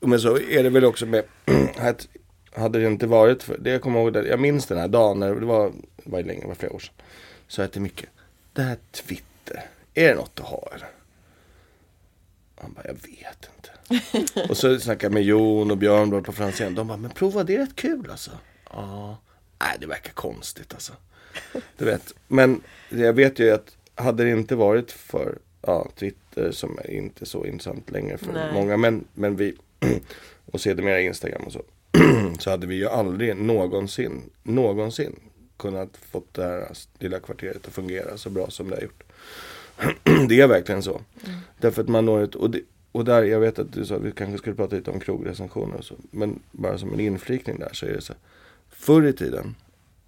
Men 0.00 0.20
så 0.20 0.38
är 0.38 0.62
det 0.62 0.70
väl 0.70 0.84
också 0.84 1.06
med, 1.06 1.24
att 1.76 2.08
hade 2.52 2.78
det 2.80 2.86
inte 2.86 3.06
varit 3.06 3.42
för, 3.42 3.58
det 3.58 3.70
jag 3.70 3.82
kommer 3.82 4.00
ihåg, 4.00 4.12
det, 4.12 4.26
jag 4.28 4.40
minns 4.40 4.66
den 4.66 4.78
här 4.78 4.88
dagen 4.88 5.20
när 5.20 5.34
det 5.34 5.46
var, 5.46 5.72
det 6.04 6.10
var 6.10 6.22
länge, 6.22 6.40
det 6.40 6.46
var 6.48 6.54
flera 6.54 6.72
år 6.72 6.78
sedan. 6.78 6.94
Så 7.48 7.62
att 7.62 7.72
det 7.72 7.80
mycket, 7.80 8.08
det 8.52 8.62
här 8.62 8.76
Twitter, 8.92 9.64
är 9.94 10.08
det 10.08 10.14
något 10.14 10.40
att 10.40 10.46
ha 10.46 10.68
eller? 10.74 10.88
Han 12.60 12.72
bara, 12.72 12.84
jag 12.86 12.94
vet 12.94 13.48
inte. 13.56 14.42
och 14.48 14.56
så 14.56 14.80
snackade 14.80 15.04
jag 15.04 15.12
med 15.12 15.22
Jon 15.22 15.70
och 15.70 15.76
Björn 15.76 16.22
på 16.24 16.32
Franzén. 16.32 16.74
De 16.74 16.86
bara, 16.88 16.96
men 16.98 17.10
prova 17.10 17.44
det 17.44 17.54
är 17.54 17.58
rätt 17.58 17.76
kul 17.76 18.08
alltså. 18.10 18.30
Ja, 18.72 19.16
nej 19.60 19.76
det 19.80 19.86
verkar 19.86 20.12
konstigt 20.12 20.74
alltså. 20.74 20.92
Du 21.76 21.84
vet, 21.84 22.14
men 22.28 22.60
jag 22.88 23.12
vet 23.12 23.38
ju 23.38 23.50
att 23.50 23.76
hade 23.94 24.24
det 24.24 24.30
inte 24.30 24.56
varit 24.56 24.92
för 24.92 25.38
ja, 25.62 25.88
Twitter 25.96 26.52
som 26.52 26.78
är 26.78 26.90
inte 26.90 27.26
så 27.26 27.46
intressant 27.46 27.90
längre 27.90 28.18
för 28.18 28.32
Nej. 28.32 28.52
många. 28.52 28.76
Men, 28.76 29.04
men 29.14 29.36
vi, 29.36 29.54
och 30.46 30.60
sedermera 30.60 31.00
Instagram 31.00 31.42
och 31.42 31.52
så. 31.52 31.62
så 32.38 32.50
hade 32.50 32.66
vi 32.66 32.74
ju 32.74 32.88
aldrig 32.88 33.36
någonsin, 33.36 34.22
någonsin 34.42 35.20
kunnat 35.56 35.96
fått 35.96 36.34
det 36.34 36.42
här 36.42 36.68
lilla 36.98 37.20
kvarteret 37.20 37.66
att 37.66 37.72
fungera 37.72 38.16
så 38.16 38.30
bra 38.30 38.50
som 38.50 38.70
det 38.70 38.76
har 38.76 38.82
gjort. 38.82 39.02
det 40.28 40.40
är 40.40 40.46
verkligen 40.46 40.82
så. 40.82 41.00
Därför 41.58 41.82
att 41.82 41.88
man 41.88 42.04
når 42.04 42.22
ett, 42.22 42.34
och, 42.34 42.50
det, 42.50 42.60
och 42.92 43.04
där, 43.04 43.22
jag 43.22 43.40
vet 43.40 43.58
att 43.58 43.72
du 43.72 43.86
sa 43.86 43.96
att 43.96 44.02
vi 44.02 44.12
kanske 44.12 44.38
skulle 44.38 44.56
prata 44.56 44.76
lite 44.76 44.90
om 44.90 45.00
krogrecensioner 45.00 45.76
och 45.76 45.84
så. 45.84 45.94
Men 46.10 46.40
bara 46.50 46.78
som 46.78 46.92
en 46.92 47.00
inflikning 47.00 47.58
där 47.58 47.70
så 47.72 47.86
är 47.86 47.92
det 47.92 48.00
så 48.00 48.12
här. 48.12 48.20
Förr 48.80 49.06
i 49.06 49.12
tiden, 49.12 49.54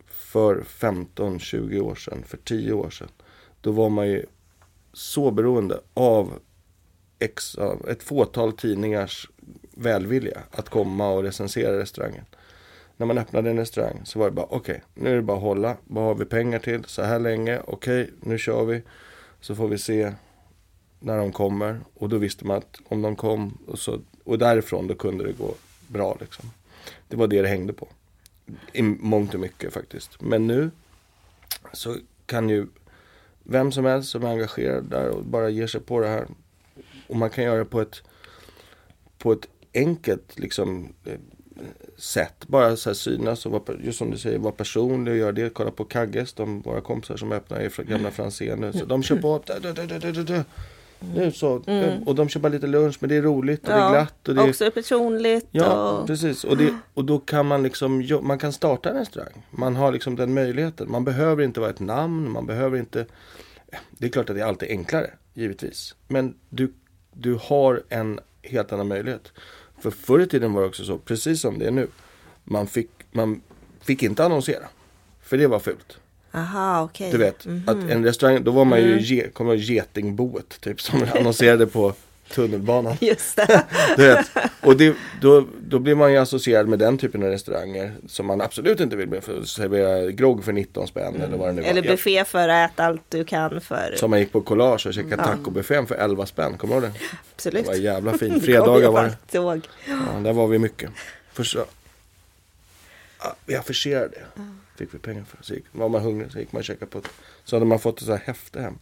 för 0.06 0.60
15-20 0.60 1.80
år 1.80 1.94
sedan, 1.94 2.22
för 2.26 2.36
10 2.36 2.72
år 2.72 2.90
sedan. 2.90 3.08
Då 3.60 3.72
var 3.72 3.90
man 3.90 4.08
ju 4.08 4.26
så 4.92 5.30
beroende 5.30 5.80
av 5.94 6.38
ex, 7.18 7.56
ett 7.88 8.02
fåtal 8.02 8.52
tidningars 8.52 9.30
välvilja 9.70 10.40
att 10.50 10.68
komma 10.68 11.10
och 11.10 11.22
recensera 11.22 11.78
restaurangen. 11.78 12.24
När 12.96 13.06
man 13.06 13.18
öppnade 13.18 13.50
en 13.50 13.56
restaurang 13.56 14.00
så 14.04 14.18
var 14.18 14.26
det 14.26 14.32
bara 14.32 14.46
okej, 14.50 14.82
nu 14.94 15.10
är 15.10 15.16
det 15.16 15.22
bara 15.22 15.36
att 15.36 15.42
hålla. 15.42 15.76
Vad 15.84 16.04
har 16.04 16.14
vi 16.14 16.24
pengar 16.24 16.58
till? 16.58 16.84
Så 16.84 17.02
här 17.02 17.18
länge, 17.18 17.60
okej, 17.66 18.10
nu 18.20 18.38
kör 18.38 18.64
vi. 18.64 18.82
Så 19.40 19.54
får 19.54 19.68
vi 19.68 19.78
se 19.78 20.12
när 21.00 21.18
de 21.18 21.32
kommer. 21.32 21.80
Och 21.94 22.08
då 22.08 22.18
visste 22.18 22.46
man 22.46 22.56
att 22.56 22.80
om 22.88 23.02
de 23.02 23.16
kom 23.16 23.58
och, 23.66 23.78
så, 23.78 24.00
och 24.24 24.38
därifrån 24.38 24.86
då 24.86 24.94
kunde 24.94 25.24
det 25.24 25.32
gå 25.32 25.54
bra 25.88 26.16
liksom. 26.20 26.50
Det 27.08 27.16
var 27.16 27.26
det 27.26 27.42
det 27.42 27.48
hängde 27.48 27.72
på. 27.72 27.88
I 28.72 28.82
mångt 28.82 29.34
och 29.34 29.40
mycket 29.40 29.72
faktiskt. 29.72 30.20
Men 30.20 30.46
nu 30.46 30.70
så 31.72 31.96
kan 32.26 32.48
ju 32.48 32.66
vem 33.42 33.72
som 33.72 33.84
helst 33.84 34.10
som 34.10 34.24
är 34.24 34.28
engagerad 34.28 34.84
där 34.84 35.08
och 35.08 35.24
bara 35.24 35.48
ger 35.48 35.66
sig 35.66 35.80
på 35.80 36.00
det 36.00 36.08
här. 36.08 36.26
Och 37.06 37.16
man 37.16 37.30
kan 37.30 37.44
göra 37.44 37.58
det 37.58 37.64
på 37.64 37.80
ett, 37.80 38.02
på 39.18 39.32
ett 39.32 39.48
enkelt 39.74 40.38
liksom, 40.38 40.92
eh, 41.04 41.18
sätt. 41.96 42.46
Bara 42.46 42.76
så 42.76 42.88
här 42.90 42.94
synas 42.94 43.46
och 43.46 43.52
vara, 43.52 43.62
just 43.82 43.98
som 43.98 44.10
du 44.10 44.18
säger, 44.18 44.38
vara 44.38 44.52
personlig 44.52 45.12
och 45.12 45.18
göra 45.18 45.32
det. 45.32 45.54
Kolla 45.54 45.70
på 45.70 45.84
Kagges, 45.84 46.32
de 46.32 46.60
våra 46.60 46.80
kompisar 46.80 47.16
som 47.16 47.32
öppnar 47.32 47.60
i 47.60 47.84
gamla 47.84 48.10
Franzén 48.10 48.60
nu. 48.60 48.72
Så 48.72 48.84
de 48.84 49.02
kör 49.02 49.16
på. 49.16 49.42
Da, 49.46 49.58
da, 49.58 50.22
da. 50.22 50.44
Nu 51.14 51.32
så. 51.32 51.54
Och 52.06 52.14
de 52.14 52.28
bara 52.40 52.48
lite 52.48 52.66
lunch 52.66 52.96
men 53.00 53.08
det 53.08 53.16
är 53.16 53.22
roligt 53.22 53.60
och 53.60 53.68
det 53.68 53.80
är 53.80 53.90
glatt. 53.90 54.28
Och 54.28 54.34
det 54.34 54.42
är, 54.42 54.48
också 54.48 54.70
personligt. 54.70 55.46
Ja, 55.50 55.98
och... 55.98 56.06
precis. 56.06 56.44
Och, 56.44 56.56
det, 56.56 56.74
och 56.94 57.04
då 57.04 57.18
kan 57.18 57.46
man 57.46 57.62
liksom, 57.62 58.08
man 58.22 58.38
kan 58.38 58.52
starta 58.52 58.90
en 58.90 58.96
restaurang. 58.96 59.46
Man 59.50 59.76
har 59.76 59.92
liksom 59.92 60.16
den 60.16 60.34
möjligheten. 60.34 60.90
Man 60.90 61.04
behöver 61.04 61.42
inte 61.42 61.60
vara 61.60 61.70
ett 61.70 61.80
namn, 61.80 62.30
man 62.30 62.46
behöver 62.46 62.78
inte 62.78 63.06
Det 63.90 64.06
är 64.06 64.10
klart 64.10 64.30
att 64.30 64.36
det 64.36 64.42
är 64.42 64.46
alltid 64.46 64.68
enklare, 64.68 65.10
givetvis. 65.34 65.94
Men 66.08 66.34
du, 66.48 66.72
du 67.12 67.38
har 67.42 67.82
en 67.88 68.20
helt 68.42 68.72
annan 68.72 68.88
möjlighet. 68.88 69.32
För 69.78 69.90
förr 69.90 70.20
i 70.20 70.26
tiden 70.26 70.52
var 70.52 70.62
det 70.62 70.68
också 70.68 70.84
så, 70.84 70.98
precis 70.98 71.40
som 71.40 71.58
det 71.58 71.66
är 71.66 71.70
nu. 71.70 71.88
Man 72.44 72.66
fick, 72.66 72.90
man 73.10 73.40
fick 73.80 74.02
inte 74.02 74.24
annonsera. 74.24 74.64
För 75.22 75.38
det 75.38 75.46
var 75.46 75.58
fult. 75.58 75.98
Aha, 76.34 76.82
okej. 76.82 77.10
Du 77.10 77.18
vet, 77.18 77.46
att 77.66 77.76
en 77.90 78.04
restaurang, 78.04 78.44
då 78.44 78.50
var 78.50 78.64
man 78.64 78.80
ju, 78.80 79.00
ge, 79.00 79.28
kom 79.28 79.46
jag 79.46 79.56
ihåg 79.56 79.64
getingboet 79.64 80.60
typ 80.60 80.80
som 80.80 81.04
annonserade 81.14 81.66
på 81.66 81.94
tunnelbanan. 82.30 82.96
Just 83.00 83.36
det. 83.36 83.62
Du 83.96 84.06
vet. 84.06 84.30
Och 84.60 84.76
det, 84.76 84.96
då, 85.20 85.46
då 85.60 85.78
blir 85.78 85.94
man 85.94 86.12
ju 86.12 86.18
associerad 86.18 86.68
med 86.68 86.78
den 86.78 86.98
typen 86.98 87.22
av 87.22 87.28
restauranger 87.28 87.92
som 88.08 88.26
man 88.26 88.40
absolut 88.40 88.80
inte 88.80 88.96
vill 88.96 89.08
med 89.08 89.24
för 89.24 89.42
servera 89.44 90.10
grogg 90.10 90.44
för 90.44 90.52
19 90.52 90.86
spänn 90.86 91.20
eller 91.20 91.36
vad 91.36 91.48
det 91.48 91.52
nu 91.52 91.62
var. 91.62 91.68
Eller 91.68 91.82
buffé 91.82 92.24
för 92.24 92.48
att 92.48 92.70
äta 92.72 92.84
allt 92.84 93.02
du 93.08 93.24
kan 93.24 93.60
för. 93.60 93.94
Som 93.96 94.10
man 94.10 94.18
gick 94.20 94.32
på 94.32 94.40
collage 94.40 94.86
och 94.86 94.94
käkade 94.94 95.24
tacobuffén 95.24 95.86
för 95.86 95.94
11 95.94 96.26
spänn, 96.26 96.56
kommer 96.58 96.74
du 96.80 96.80
ihåg 96.86 96.92
det? 96.94 97.00
Absolut. 97.36 97.64
Det 97.64 97.68
var 97.70 97.76
jävla 97.78 98.10
fint. 98.18 98.20
Kommer 98.32 98.40
Fredagar 98.40 98.82
jag 98.82 98.92
var 98.92 99.12
det. 99.30 99.38
ihåg. 99.38 99.68
Ja, 99.88 100.20
där 100.24 100.32
var 100.32 100.46
vi 100.46 100.58
mycket. 100.58 100.90
Först 101.32 101.52
så, 101.52 101.64
ja, 103.22 103.36
vi 103.46 103.56
afficherade 103.56 104.08
det. 104.08 104.42
Fick 104.82 104.94
vi 104.94 104.98
pengar 104.98 105.24
för. 105.24 105.38
Så 105.42 105.54
gick, 105.54 105.64
var 105.72 105.88
man 105.88 106.02
hungrig 106.02 106.32
så 106.32 106.38
gick 106.38 106.52
man 106.52 106.60
och 106.60 106.64
käkade 106.64 106.90
på 106.90 106.98
ett, 106.98 107.08
Så 107.44 107.56
hade 107.56 107.66
man 107.66 107.78
fått 107.78 108.00
ett 108.00 108.06
så 108.06 108.12
här 108.12 108.22
häfte 108.24 108.60
hem. 108.60 108.78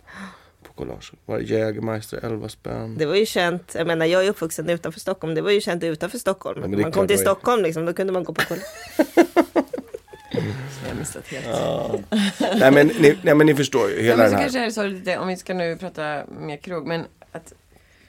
På 0.62 0.72
collage. 0.72 1.12
Var 1.26 1.38
det 1.38 1.44
Jägermeister 1.44 2.20
11 2.24 2.48
spänn. 2.48 2.96
Det 2.98 3.06
var 3.06 3.14
ju 3.14 3.26
känt, 3.26 3.72
jag 3.74 3.86
menar 3.86 4.06
jag 4.06 4.24
är 4.24 4.30
uppvuxen 4.30 4.70
utanför 4.70 5.00
Stockholm, 5.00 5.34
det 5.34 5.40
var 5.42 5.50
ju 5.50 5.60
känt 5.60 5.84
utanför 5.84 6.18
Stockholm. 6.18 6.60
men 6.60 6.74
är 6.74 6.82
man 6.82 6.92
kom 6.92 7.06
till 7.06 7.16
ju- 7.16 7.22
Stockholm 7.22 7.62
liksom, 7.62 7.86
då 7.86 7.92
kunde 7.92 8.12
man 8.12 8.24
gå 8.24 8.32
på 8.34 8.42
jag 10.88 10.94
helt. 11.24 11.46
Ja. 11.46 11.98
nej, 12.40 12.70
men, 12.72 12.86
ni, 12.86 13.18
nej 13.22 13.34
men 13.34 13.46
ni 13.46 13.54
förstår 13.54 13.90
ju 13.90 13.96
Ja, 13.96 14.02
hela 14.02 14.16
men 14.16 14.22
den 14.24 14.30
så 14.30 14.36
här. 14.36 14.42
kanske 14.42 14.58
är 14.60 14.64
det 14.64 14.72
så 14.72 14.82
lite, 14.86 15.18
om 15.18 15.28
vi 15.28 15.36
ska 15.36 15.54
nu 15.54 15.76
prata 15.76 16.22
mer 16.40 16.56
krog, 16.56 16.86
men 16.86 17.04
att 17.32 17.52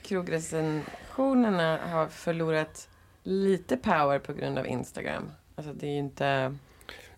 krogrecensionerna 0.02 1.78
har 1.90 2.06
förlorat 2.06 2.88
lite 3.22 3.76
power 3.76 4.18
på 4.18 4.32
grund 4.32 4.58
av 4.58 4.66
Instagram. 4.66 5.30
Alltså 5.56 5.72
det 5.72 5.86
är 5.86 5.90
ju 5.90 5.98
inte... 5.98 6.54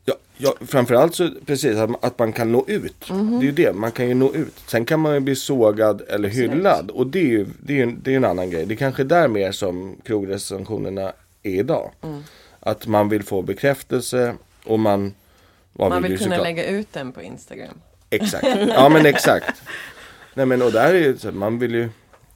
Ja, 0.05 0.15
ja, 0.37 0.55
framförallt 0.67 1.15
så 1.15 1.31
precis 1.47 1.77
att, 1.77 2.05
att 2.05 2.19
man 2.19 2.33
kan 2.33 2.53
nå 2.53 2.65
ut. 2.69 3.11
Mhm. 3.11 3.31
Det 3.41 3.45
är 3.45 3.47
ju 3.47 3.53
det, 3.53 3.73
man 3.73 3.93
kan 3.93 4.09
ju 4.09 4.15
nå 4.15 4.35
ut. 4.35 4.55
Sen 4.67 4.85
kan 4.85 5.01
man 5.01 5.15
ju 5.15 5.21
bli 5.21 5.37
sågad 5.37 6.03
eller 6.09 6.29
hyllad 6.29 6.91
och 6.91 7.07
det 7.07 7.19
är 7.19 7.25
ju 7.27 7.47
det 7.63 7.73
är, 7.73 7.87
ju- 7.87 7.97
det 8.03 8.13
är 8.13 8.17
en 8.17 8.25
annan 8.25 8.51
grej. 8.51 8.67
Det 8.67 8.75
är 8.75 8.77
kanske 8.77 9.05
där 9.05 9.29
mer 9.29 9.53
som 9.53 9.97
krogrecensionerna 10.05 11.13
är 11.43 11.51
idag. 11.59 11.91
Mm. 12.03 12.23
Att 12.61 12.87
man 12.87 13.09
vill 13.09 13.23
få 13.23 13.43
bekräftelse 13.43 14.35
och 14.65 14.79
man 14.81 15.15
Man 15.73 16.03
ju 16.03 16.09
vill 16.09 16.19
kunna 16.19 16.31
såklart- 16.31 16.43
lägga 16.45 16.67
ut 16.67 16.93
den 16.93 17.13
på 17.13 17.23
Instagram. 17.23 17.81
Exakt, 18.11 18.47
ja 18.69 18.89
men 18.89 19.07
exakt. 19.07 19.63
Nej 20.35 20.47
men 20.47 20.63
och 20.63 20.73
där 20.73 20.95
är 20.95 20.99
ju 20.99 21.33
man 21.33 21.59
vill 21.59 21.75
ju 21.75 21.89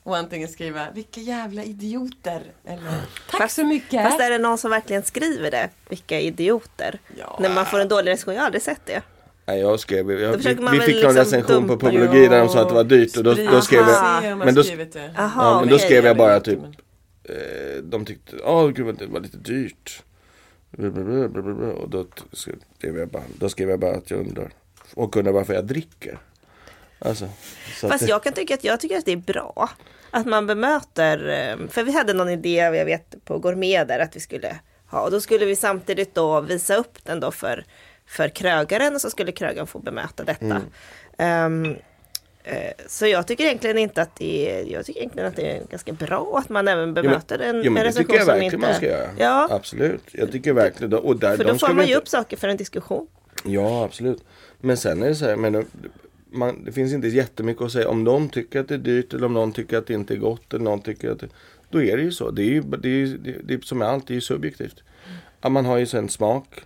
Och 0.09 0.17
antingen 0.17 0.49
skriva 0.49 0.91
vilka 0.95 1.21
jävla 1.21 1.65
idioter 1.65 2.43
eller 2.65 3.01
tack 3.31 3.51
så 3.51 3.65
mycket. 3.65 4.03
Fast 4.03 4.21
är 4.21 4.31
det 4.31 4.39
någon 4.39 4.59
som 4.59 4.71
verkligen 4.71 5.03
skriver 5.03 5.51
det? 5.51 5.69
Vilka 5.89 6.21
idioter. 6.21 6.99
Ja. 7.19 7.39
När 7.41 7.55
man 7.55 7.67
får 7.67 7.81
en 7.81 7.89
dålig 7.89 8.13
recension, 8.13 8.35
jag 8.35 8.41
har 8.41 8.47
aldrig 8.47 8.63
sett 8.63 8.81
det. 8.87 9.03
Nej, 9.47 9.61
jag 9.61 9.81
skrev, 9.81 10.11
jag, 10.11 10.37
vi, 10.37 10.43
fick 10.43 10.59
någon 10.59 10.77
liksom 10.77 11.15
recension 11.15 11.69
på 11.69 11.77
Popologi 11.77 12.29
där 12.29 12.39
de 12.39 12.49
sa 12.49 12.61
att 12.61 12.69
det 12.69 12.75
var 12.75 12.85
dyrt 12.85 13.17
och 13.17 13.25
då, 13.25 13.35
då 13.35 13.61
skrev 13.61 13.83
Aha. 13.83 14.25
jag 14.25 14.39
men 14.39 14.55
då-. 14.55 14.63
Aha, 15.17 15.51
Ja, 15.51 15.61
men 15.61 15.69
då 15.69 15.79
skrev 15.79 16.05
jag 16.05 16.17
bara 16.17 16.41
typ 16.41 16.59
eh, 17.25 17.83
De 17.83 18.05
tyckte, 18.05 18.37
åh 18.45 18.69
gud 18.69 18.87
vad 18.87 18.99
det 18.99 19.07
var 19.07 19.21
lite 19.21 19.37
dyrt. 19.37 20.03
Och 21.83 21.91
då 21.91 22.07
skrev 22.33 22.99
jag 22.99 23.09
bara, 23.09 23.23
då 23.39 23.49
skrev 23.49 23.71
jag 23.71 23.81
bara 23.81 23.95
att 23.95 24.11
jag 24.11 24.21
undrar 24.21 24.51
Och 24.95 25.17
undrar 25.17 25.33
varför 25.33 25.55
jag 25.55 25.65
dricker 25.65 26.19
Alltså 26.99 27.29
så 27.81 27.87
att 27.87 27.93
Fast 27.93 28.05
det, 28.05 28.11
jag 28.11 28.23
kan 28.23 28.33
tycka 28.33 28.55
att 28.55 28.65
jag 28.65 28.81
tycker 28.81 28.99
att 28.99 29.05
det 29.05 29.13
är 29.13 29.17
bra. 29.17 29.71
Att 30.11 30.27
man 30.27 30.47
bemöter, 30.47 31.29
eh, 31.29 31.69
för 31.69 31.83
vi 31.83 31.93
hade 31.93 32.13
någon 32.13 32.29
idé, 32.29 32.55
jag 32.55 32.85
vet 32.85 33.25
på 33.25 33.39
Gourmet 33.39 33.89
där 33.89 33.99
att 33.99 34.17
vi 34.17 34.21
skulle 34.21 34.57
ha, 34.91 35.01
och 35.01 35.11
då 35.11 35.21
skulle 35.21 35.45
vi 35.47 35.57
samtidigt 35.57 36.15
då 36.15 36.41
visa 36.41 36.77
upp 36.77 37.05
den 37.05 37.21
då 37.21 37.31
för, 37.31 37.65
för 38.07 38.29
krögaren 38.29 38.95
och 38.95 39.01
så 39.01 39.11
skulle 39.11 39.33
krögaren 39.33 39.67
få 39.67 39.79
bemöta 39.79 40.25
detta. 40.25 40.63
Mm. 41.19 41.77
Eh, 42.45 42.73
så 42.87 43.07
jag 43.07 43.27
tycker 43.27 43.45
egentligen 43.45 43.79
inte 43.79 44.03
att 44.03 44.17
det 44.17 44.51
är, 44.61 44.65
jag 44.73 44.87
tycker 44.87 45.01
egentligen 45.01 45.29
att 45.29 45.37
det 45.37 45.57
är 45.57 45.65
ganska 45.71 45.93
bra 45.93 46.39
att 46.39 46.49
man 46.49 46.69
även 46.69 46.95
bemöter 46.95 47.39
en, 47.39 47.63
Jo 47.65 47.73
men 47.73 47.87
en 47.87 47.93
det 47.93 47.99
tycker 47.99 48.13
recension 48.13 48.17
jag 48.17 48.25
som 48.25 48.33
verkligen 48.35 48.55
inte... 48.55 48.67
man 48.67 48.75
ska 48.75 48.87
göra 48.87 49.09
Ja, 49.19 49.49
Absolut, 49.51 50.03
jag 50.13 50.33
tycker 50.33 50.53
verkligen 50.53 50.91
det. 50.91 50.97
Och 50.97 51.17
där, 51.17 51.37
för 51.37 51.45
då 51.45 51.59
får 51.59 51.69
man 51.69 51.77
ju 51.77 51.83
inte- 51.83 51.99
upp 51.99 52.09
saker 52.09 52.37
för 52.37 52.49
en 52.49 52.57
diskussion. 52.57 53.07
Ja, 53.45 53.85
absolut. 53.85 54.25
Men 54.61 54.77
sen 54.77 55.03
är 55.03 55.09
det 55.09 55.15
så 55.15 55.25
här, 55.25 55.37
men 55.37 55.67
man, 56.31 56.65
det 56.65 56.73
finns 56.73 56.93
inte 56.93 57.09
jättemycket 57.09 57.63
att 57.63 57.73
säga. 57.73 57.89
Om 57.89 58.05
någon 58.05 58.29
tycker 58.29 58.61
att 58.61 58.69
det 58.69 58.75
är 58.75 58.79
dyrt 58.79 59.15
eller 59.15 59.27
om 59.27 59.35
någon 59.35 59.53
tycker 59.53 59.79
att 59.79 59.87
det 59.87 59.95
inte 59.95 60.15
är 60.15 60.19
gott 60.19 60.55
eller 60.55 60.65
någon 60.65 60.81
tycker 60.81 61.11
att 61.11 61.21
det, 61.21 61.29
Då 61.71 61.83
är 61.83 61.97
det 61.97 62.03
ju 62.03 62.13
så. 62.13 62.31
Det 62.31 62.43
är 62.43 62.47
ju 62.47 62.61
det 62.61 62.89
är, 62.89 63.07
det, 63.07 63.37
det 63.45 63.55
är 63.55 63.61
som 63.61 63.79
med 63.79 63.89
allt, 63.89 64.07
det 64.07 64.13
är 64.13 64.15
ju 64.15 64.21
subjektivt. 64.21 64.83
Ja, 65.41 65.49
man 65.49 65.65
har 65.65 65.79
ju 65.79 65.87
sen 65.87 66.09
smak. 66.09 66.61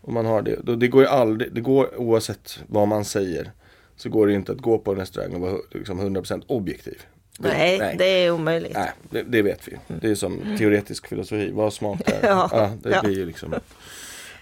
Och 0.00 0.12
man 0.12 0.26
har 0.26 0.42
det. 0.42 0.56
Då, 0.62 0.74
det 0.74 0.88
går 0.88 1.02
ju 1.02 1.08
aldrig, 1.08 1.52
det 1.52 1.60
går 1.60 2.00
oavsett 2.00 2.58
vad 2.66 2.88
man 2.88 3.04
säger. 3.04 3.50
Så 3.96 4.08
går 4.08 4.26
det 4.26 4.32
inte 4.32 4.52
att 4.52 4.58
gå 4.58 4.78
på 4.78 4.92
en 4.92 4.98
restaurang 4.98 5.34
och 5.34 5.40
vara 5.40 5.56
liksom 5.70 6.00
100% 6.00 6.42
objektiv. 6.46 7.02
Nej, 7.38 7.94
det 7.98 8.04
är 8.04 8.30
omöjligt. 8.30 8.74
Nej, 8.74 8.90
det, 9.10 9.22
det 9.22 9.42
vet 9.42 9.68
vi. 9.68 9.76
Det 10.00 10.10
är 10.10 10.14
som 10.14 10.56
teoretisk 10.58 11.06
filosofi. 11.06 11.50
Vad 11.50 11.72
smak 11.72 12.00
är. 12.04 12.20
Ja, 12.28 12.48
ja, 12.52 12.72
det 12.82 12.90
ja. 12.90 13.02
blir 13.02 13.16
ju 13.16 13.26
liksom. 13.26 13.54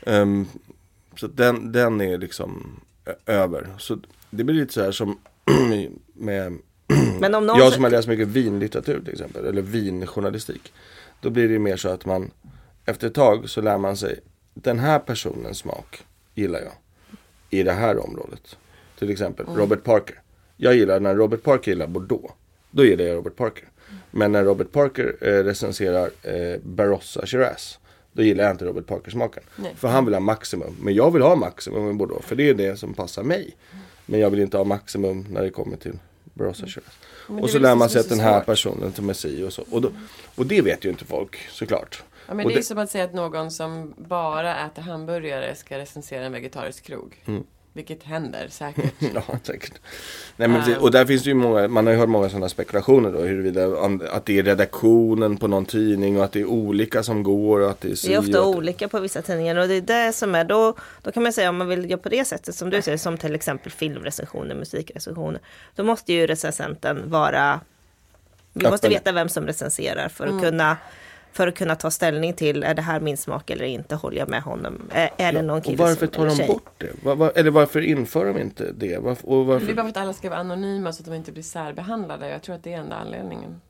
Ehm, 0.07 0.47
så 1.17 1.27
den, 1.27 1.73
den 1.73 2.01
är 2.01 2.19
liksom 2.19 2.81
över. 3.27 3.69
Så 3.79 3.99
det 4.31 4.45
blir 4.45 4.55
lite 4.55 4.73
så 4.73 4.83
här 4.83 4.93
som 4.93 5.19
med 6.15 6.59
Men 7.21 7.35
om 7.35 7.47
någon... 7.47 7.59
jag 7.59 7.73
som 7.73 7.85
har 7.85 7.91
läst 7.91 8.09
mycket 8.09 8.29
vinlitteratur 8.29 9.01
till 9.01 9.13
exempel. 9.13 9.47
Eller 9.47 9.63
vinjournalistik. 9.63 10.73
Då 11.21 11.31
blir 11.31 11.49
det 11.49 11.53
ju 11.53 11.59
mer 11.59 11.77
så 11.77 11.89
att 11.89 12.07
man 12.07 12.31
efter 12.85 13.07
ett 13.07 13.15
tag 13.15 13.51
så 13.51 13.61
lär 13.61 13.79
man 13.79 13.97
sig 13.97 14.21
den 14.55 14.79
här 14.79 14.99
personens 14.99 15.59
smak 15.59 16.05
gillar 16.35 16.61
jag. 16.61 16.73
I 17.51 17.63
det 17.63 17.73
här 17.73 18.05
området. 18.05 18.57
Till 18.99 19.11
exempel 19.11 19.47
Robert 19.47 19.85
Parker. 19.85 20.23
Jag 20.57 20.75
gillar 20.75 21.01
när 21.01 21.15
Robert 21.15 21.43
Parker 21.43 21.71
gillar 21.71 21.87
Bordeaux. 21.87 22.35
Då 22.71 22.85
gillar 22.85 23.05
jag 23.05 23.17
Robert 23.17 23.37
Parker. 23.37 23.69
Men 24.11 24.33
när 24.33 24.45
Robert 24.45 24.73
Parker 24.73 25.17
eh, 25.21 25.45
recenserar 25.45 26.11
eh, 26.23 26.61
Barossa 26.63 27.27
Shiraz. 27.27 27.79
Då 28.13 28.23
gillar 28.23 28.45
jag 28.45 28.51
inte 28.51 28.65
Robert 28.65 28.87
Parker 28.87 29.11
smaken. 29.11 29.43
För 29.77 29.89
han 29.89 30.05
vill 30.05 30.15
ha 30.15 30.21
maximum. 30.21 30.77
Men 30.81 30.95
jag 30.95 31.11
vill 31.11 31.23
ha 31.23 31.37
maximum 31.37 31.91
i 31.91 31.93
Bordeaux. 31.93 32.27
För 32.27 32.37
det 32.37 32.49
är 32.49 32.55
det 32.55 32.77
som 32.77 32.95
passar 32.95 33.23
mig. 33.23 33.57
Men 34.11 34.21
jag 34.21 34.31
vill 34.31 34.41
inte 34.41 34.57
ha 34.57 34.65
maximum 34.65 35.27
när 35.31 35.43
det 35.43 35.51
kommer 35.51 35.77
till. 35.77 35.99
Men 36.35 36.47
det 37.37 37.43
Och 37.43 37.51
så 37.51 37.59
lär 37.59 37.75
man 37.75 37.89
sig 37.91 38.01
att 38.01 38.09
den 38.09 38.21
här 38.21 38.39
svårt. 38.39 38.47
personen 38.47 38.93
som 38.93 39.09
är 39.09 39.13
si 39.13 39.43
och 39.43 39.53
så. 39.53 39.65
Och, 39.71 39.81
då, 39.83 39.91
och 40.37 40.47
det 40.47 40.63
vet 40.63 40.85
ju 40.85 40.89
inte 40.89 41.05
folk 41.05 41.37
såklart. 41.51 42.03
Ja, 42.29 42.35
men 42.35 42.47
och 42.47 42.51
det 42.51 42.55
är 42.55 42.59
det- 42.59 42.65
som 42.65 42.79
att 42.79 42.91
säga 42.91 43.05
att 43.05 43.15
någon 43.15 43.51
som 43.51 43.95
bara 43.97 44.67
äter 44.67 44.83
hamburgare 44.83 45.55
ska 45.55 45.79
recensera 45.79 46.25
en 46.25 46.33
vegetarisk 46.33 46.85
krog. 46.85 47.23
Mm. 47.27 47.45
Vilket 47.73 48.03
händer 48.03 48.49
säkert. 48.51 48.95
Ja, 49.15 49.23
säkert. 49.43 49.73
Nej, 50.37 50.49
men, 50.49 50.61
Ehm. 50.61 50.81
och 50.83 50.91
där 50.91 51.05
finns 51.07 51.23
det 51.23 51.29
ju 51.31 51.35
många, 51.35 51.69
man 51.69 51.87
har 51.87 51.93
ju 51.93 51.99
hört 51.99 52.09
många 52.09 52.29
sådana 52.29 52.49
spekulationer 52.49 53.13
då, 53.13 53.19
huruvida 53.19 53.67
att 54.13 54.27
det 54.27 54.39
är 54.39 54.43
redaktionen 54.43 55.37
på 55.37 55.47
någon 55.47 55.65
tidning 55.67 56.19
och 56.19 56.25
att 56.25 56.33
det 56.33 56.41
är 56.41 56.47
olika 56.47 57.03
som 57.03 57.23
går 57.23 57.61
och 57.61 57.71
att 57.71 57.81
det 57.81 57.89
är 57.89 58.09
Det 58.09 58.15
är 58.15 58.19
ofta 58.19 58.45
olika 58.45 58.89
på 58.89 59.01
vissa 59.01 59.23
tidningar 59.23 59.57
och 59.57 59.69
det 59.69 59.75
är 59.75 59.81
det 60.07 60.13
som 60.13 60.35
är 60.35 60.45
då, 60.45 60.75
då 61.03 61.13
kan 61.13 61.23
man 61.23 61.33
säga 61.33 61.49
om 61.49 61.57
man 61.57 61.69
vill 61.69 61.91
göra 61.91 62.01
på 62.01 62.09
det 62.09 62.25
sättet 62.25 62.55
som 62.55 62.71
du 62.71 62.83
säger, 62.83 62.99
som 62.99 63.19
till 63.19 63.35
exempel 63.35 63.73
filmrecensioner, 63.73 64.55
musikrecensioner. 64.55 65.41
Då 65.75 65.85
måste 65.85 66.13
ju 66.13 66.27
recensenten 66.27 67.11
vara, 67.11 67.61
vi 68.53 68.71
måste 68.71 68.89
veta 68.89 69.13
vem 69.13 69.29
som 69.29 69.47
recenserar 69.47 70.09
för 70.09 70.27
att 70.27 70.43
kunna 70.43 70.77
för 71.33 71.47
att 71.47 71.55
kunna 71.55 71.75
ta 71.75 71.91
ställning 71.91 72.33
till, 72.33 72.63
är 72.63 72.75
det 72.75 72.83
här 72.83 73.01
min 73.01 73.17
smak 73.17 73.51
eller 73.51 73.65
inte? 73.65 73.95
Håller 73.95 74.19
jag 74.19 74.29
med 74.29 74.43
honom? 74.43 74.83
Är, 74.91 75.11
är 75.17 75.33
det 75.33 75.43
någon 75.43 75.59
och 75.59 75.65
kille 75.65 75.77
varför 75.77 76.07
som, 76.07 76.09
tar 76.09 76.27
eller 76.27 76.37
de 76.39 76.47
bort 76.47 76.73
det? 76.79 77.05
Va, 77.05 77.15
va, 77.15 77.31
eller 77.35 77.51
varför 77.51 77.81
inför 77.81 78.25
de 78.27 78.39
inte 78.39 78.73
det? 78.73 78.99
Varför, 78.99 79.29
och 79.29 79.47
Det 79.47 79.53
är 79.53 79.55
varför, 79.55 79.75
bara 79.75 79.83
för 79.83 79.91
att 79.91 79.97
alla 79.97 80.13
ska 80.13 80.31
vara 80.31 80.41
anonyma 80.41 80.93
så 80.93 81.03
att 81.03 81.07
de 81.07 81.15
inte 81.15 81.33
blir 81.33 81.43
särbehandlade. 81.43 82.29
Jag 82.29 82.43
tror 82.43 82.55
att 82.55 82.65
det 82.65 82.73
är 82.73 82.79
enda 82.79 82.97
anledningen. 82.97 83.61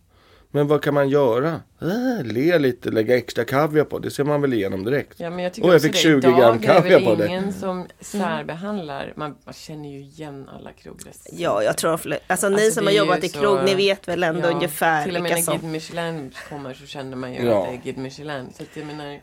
Men 0.50 0.66
vad 0.66 0.82
kan 0.82 0.94
man 0.94 1.08
göra? 1.08 1.60
Äh, 1.82 2.24
le 2.24 2.58
lite, 2.58 2.90
lägga 2.90 3.16
extra 3.16 3.44
kaviar 3.44 3.84
på, 3.84 3.98
det 3.98 4.10
ser 4.10 4.24
man 4.24 4.40
väl 4.40 4.52
igenom 4.54 4.84
direkt. 4.84 5.20
Ja, 5.20 5.30
men 5.30 5.44
jag 5.44 5.54
tycker 5.54 5.68
Och 5.68 5.74
jag 5.74 5.82
fick 5.82 5.92
det. 5.92 5.98
20 5.98 6.18
Idag 6.18 6.36
gram 6.38 6.54
är 6.54 6.58
det 6.60 6.66
kaviar 6.66 6.98
väl 6.98 7.04
på 7.04 7.14
det. 7.14 7.26
ingen 7.26 7.52
som 7.52 7.86
särbehandlar. 8.00 9.12
Man, 9.16 9.36
man 9.44 9.54
känner 9.54 9.88
ju 9.88 9.98
igen 10.00 10.48
alla 10.48 10.72
krogrecensenter. 10.72 11.42
Ja, 11.44 11.62
jag 11.62 11.76
tror 11.78 11.96
fler, 11.96 12.18
alltså, 12.26 12.48
ni 12.48 12.54
Alltså, 12.54 12.70
som 12.70 12.86
har 12.86 12.92
är 12.92 12.96
jobbat 12.98 13.24
i 13.24 13.28
så- 13.28 13.40
krog, 13.40 13.58
ni 13.64 13.74
vet 13.74 14.08
väl 14.08 14.22
ändå 14.22 14.48
Ja, 14.48 14.54
ungefär 14.54 15.04
Till 15.04 15.16
och 15.16 15.22
med 15.22 15.30
när 15.32 15.38
som... 15.42 15.54
Guide 15.58 15.70
Michelin 15.72 16.32
kommer 16.48 16.74
så 16.74 16.86
känner 16.86 17.16
man 17.16 17.32
ju 17.34 17.42
Ja. 17.46 17.62
att 17.62 17.68
det 17.68 17.74
är 17.74 17.82
Guide 17.84 17.98
Michelin. 17.98 18.52
Så 18.56 18.62
att 18.62 18.68
jag 18.76 18.86
menar, 18.86 19.20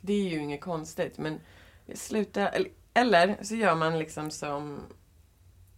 det 0.00 0.12
är 0.12 0.28
ju 0.28 0.38
inget 0.38 0.60
konstigt. 0.60 1.18
Men 1.18 1.38
sluta, 1.94 2.48
eller, 2.48 2.68
eller 2.94 3.36
så 3.42 3.54
gör 3.54 3.74
man 3.74 3.98
liksom 3.98 4.30
som, 4.30 4.80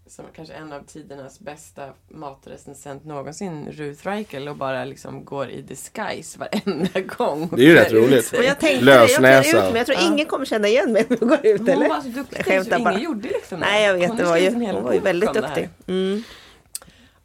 som 0.06 0.24
kanske 0.36 0.54
en 0.54 0.72
av 0.72 0.80
tidernas 0.86 1.40
bästa 1.40 1.88
matrecensent 2.08 3.04
någonsin, 3.04 3.68
Ruth 3.72 4.06
Reichel, 4.06 4.48
och 4.48 4.56
bara 4.56 4.84
liksom 4.84 5.24
går 5.24 5.50
i 5.50 5.62
disguise 5.62 6.38
varenda 6.38 7.00
gång. 7.16 7.48
Det 7.56 7.62
är 7.62 7.66
ju 7.66 7.74
rätt 7.74 7.92
roligt. 7.92 8.24
sig. 8.24 8.38
Men 8.38 8.48
jag 8.48 8.60
tänkte 8.60 8.84
det, 8.84 8.92
jag 8.92 9.08
klär 9.08 9.36
Lösnäsa. 9.42 9.66
ut 9.66 9.72
mig. 9.72 9.80
Jag 9.80 9.86
tror 9.86 9.98
ingen 10.12 10.26
kommer 10.26 10.44
känna 10.46 10.68
igen 10.68 10.92
mig 10.92 11.06
när 11.08 11.16
jag 11.20 11.28
går 11.28 11.46
ut. 11.46 11.60
Hon 11.60 11.68
Eller? 11.68 11.88
var 11.88 12.00
så 12.00 12.08
duktig, 12.08 12.44
Jag 12.46 12.64
så 12.66 12.70
ingen 12.70 12.84
bara. 12.84 12.98
gjorde 12.98 13.28
liksom 13.28 13.60
det. 13.60 13.66
Nej, 13.66 13.84
jag 13.84 13.94
vet. 13.94 14.08
Hon 14.08 14.16
Det 14.16 14.24
var 14.24 14.36
ju, 14.36 14.50
hon 14.50 14.82
var 14.84 14.92
ju 14.92 15.00
väldigt 15.00 15.34
duktig. 15.34 15.68
Mm. 15.86 16.22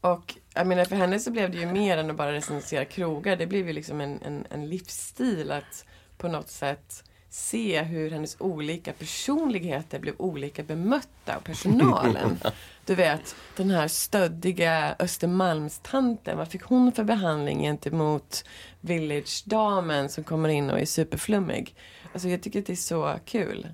Och 0.01 0.35
jag 0.53 0.67
menar 0.67 0.85
för 0.85 0.95
henne 0.95 1.19
så 1.19 1.31
blev 1.31 1.51
det 1.51 1.57
ju 1.57 1.65
mer 1.65 1.97
än 1.97 2.09
att 2.09 2.15
bara 2.15 2.33
recensera 2.33 2.85
krogar. 2.85 3.35
Det 3.35 3.47
blev 3.47 3.67
ju 3.67 3.73
liksom 3.73 4.01
en, 4.01 4.19
en, 4.21 4.45
en 4.49 4.69
livsstil 4.69 5.51
att 5.51 5.85
på 6.17 6.27
något 6.27 6.49
sätt 6.49 7.03
se 7.29 7.81
hur 7.81 8.11
hennes 8.11 8.35
olika 8.39 8.93
personligheter 8.93 9.99
blev 9.99 10.13
olika 10.17 10.63
bemötta 10.63 11.35
av 11.35 11.41
personalen. 11.41 12.39
Du 12.85 12.95
vet, 12.95 13.35
den 13.57 13.69
här 13.71 13.87
stöddiga 13.87 14.95
Östermalmstanten, 14.99 16.37
vad 16.37 16.47
fick 16.51 16.63
hon 16.63 16.91
för 16.91 17.03
behandling 17.03 17.61
gentemot 17.61 18.43
Village-damen 18.81 20.09
som 20.09 20.23
kommer 20.23 20.49
in 20.49 20.69
och 20.69 20.79
är 20.79 20.85
superflummig? 20.85 21.75
Alltså 22.13 22.29
jag 22.29 22.41
tycker 22.41 22.59
att 22.59 22.65
det 22.65 22.73
är 22.73 22.75
så 22.75 23.15
kul. 23.25 23.67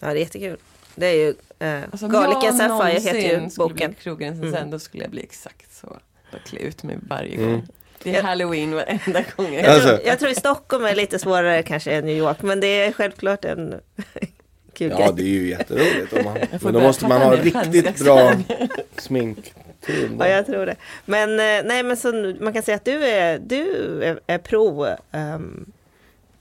Ja, 0.00 0.06
det 0.08 0.12
är 0.12 0.20
jättekul. 0.20 0.56
Det 0.94 1.06
är 1.06 1.14
ju, 1.14 1.34
eh, 1.58 1.82
Alltså, 1.90 2.06
om 2.06 2.12
jag 2.12 2.44
and 2.46 2.56
Sapphire 2.56 3.00
heter 3.00 3.18
ju 3.18 3.26
någonsin 3.36 3.50
skulle 3.50 3.68
boken. 3.74 3.90
bli 3.90 4.00
krogrecensent 4.02 4.56
Mm. 4.56 4.70
då 4.70 4.78
skulle 4.78 5.02
jag 5.02 5.10
bli 5.10 5.22
exakt 5.22 5.74
så. 5.76 5.98
Då 6.32 6.38
klä 6.46 6.58
ut 6.60 6.82
mig 6.82 6.98
varje 7.08 7.36
Mm. 7.44 7.60
Det 8.02 8.16
är 8.16 8.22
halloween 8.22 8.74
varenda 8.74 9.24
gång 9.36 9.54
jag 9.54 9.64
Jag, 9.64 9.66
Alltså- 9.66 9.88
tror, 9.88 10.00
jag 10.06 10.18
tror 10.18 10.30
i 10.30 10.34
Stockholm 10.34 10.84
är 10.84 10.94
lite 10.94 11.18
svårare 11.18 11.62
kanske 11.62 11.92
än 11.92 12.04
New 12.06 12.16
York, 12.16 12.42
men 12.42 12.60
det 12.60 12.66
är 12.66 12.92
självklart 12.92 13.44
en 13.44 13.74
kul 14.74 14.94
Ja, 14.98 15.12
det 15.12 15.22
är 15.22 15.26
ju 15.26 15.48
jätteroligt. 15.48 16.12
Om 16.12 16.24
man, 16.24 16.38
men 16.62 16.72
då 16.72 16.80
måste 16.80 17.06
man 17.06 17.20
ha 17.20 17.36
riktigt 17.36 18.04
bra 18.04 18.32
sminkteam. 18.98 20.16
Ja, 20.18 20.28
jag 20.28 20.46
tror 20.46 20.66
det. 20.66 20.76
Men 21.04 21.30
eh, 21.30 21.64
nej, 21.68 21.82
men 21.82 21.96
så, 21.96 22.34
man 22.40 22.52
kan 22.52 22.62
säga 22.62 22.76
att 22.76 22.84
du 22.84 23.04
är, 23.04 23.38
du 23.38 23.64
är, 24.04 24.20
är 24.26 24.38
pro 24.38 24.86
ehm, 25.12 25.72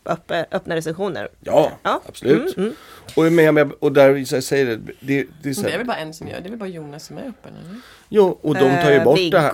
öppna, 0.06 0.46
öppna 0.52 0.76
recensioner. 0.76 1.30
Ja, 1.40 1.72
Ja. 1.84 2.02
absolut. 2.08 2.58
Mm, 2.58 2.70
mm. 2.70 2.76
Och, 3.16 3.58
jag, 3.60 3.72
och 3.84 3.92
där 3.92 4.34
jag 4.34 4.44
säger 4.44 4.66
det, 4.66 4.76
det, 5.00 5.28
det 5.44 5.50
är 5.50 5.54
så 5.54 5.62
det 5.62 5.72
är 5.72 5.78
väl 5.78 5.88
bara 5.88 5.98
en 5.98 6.14
som 6.14 6.28
gör 6.28 6.40
det. 6.42 6.48
är 6.48 6.50
väl 6.50 6.60
bara 6.60 6.70
Jonas 6.70 7.06
som 7.06 7.18
är 7.18 7.22
öppen, 7.22 7.54
eller? 7.66 7.80
Jo, 8.10 8.40
och 8.42 8.54
de 8.56 8.60
tar 8.60 8.90
ju 8.92 8.96
Eh, 8.98 9.04
bort 9.04 9.18
Viggo 9.18 9.32
det 9.38 9.40
här. 9.40 9.52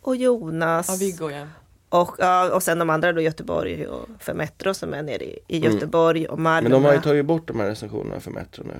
och 0.00 0.16
Jonas. 0.16 0.88
Ja, 0.88 0.94
Viggo 1.06 1.30
ja. 1.30 1.46
Och, 1.88 2.14
ja, 2.18 2.50
och 2.54 2.62
sen 2.62 2.78
de 2.78 2.90
andra 2.90 3.12
då 3.12 3.20
Göteborg 3.20 3.86
och 3.86 4.08
för 4.18 4.34
Metro 4.34 4.74
som 4.74 4.94
är 4.94 5.02
nere 5.02 5.24
i, 5.24 5.38
i 5.48 5.58
Göteborg 5.58 6.26
och 6.26 6.38
Malmö. 6.38 6.58
Mm. 6.58 6.72
Men 6.72 6.82
de 6.82 6.86
har 6.88 6.94
ju 6.94 7.00
tagit 7.00 7.24
bort 7.26 7.46
de 7.48 7.60
här 7.60 7.66
recensionerna 7.66 8.20
för 8.20 8.30
Metro 8.30 8.62
nu. 8.66 8.74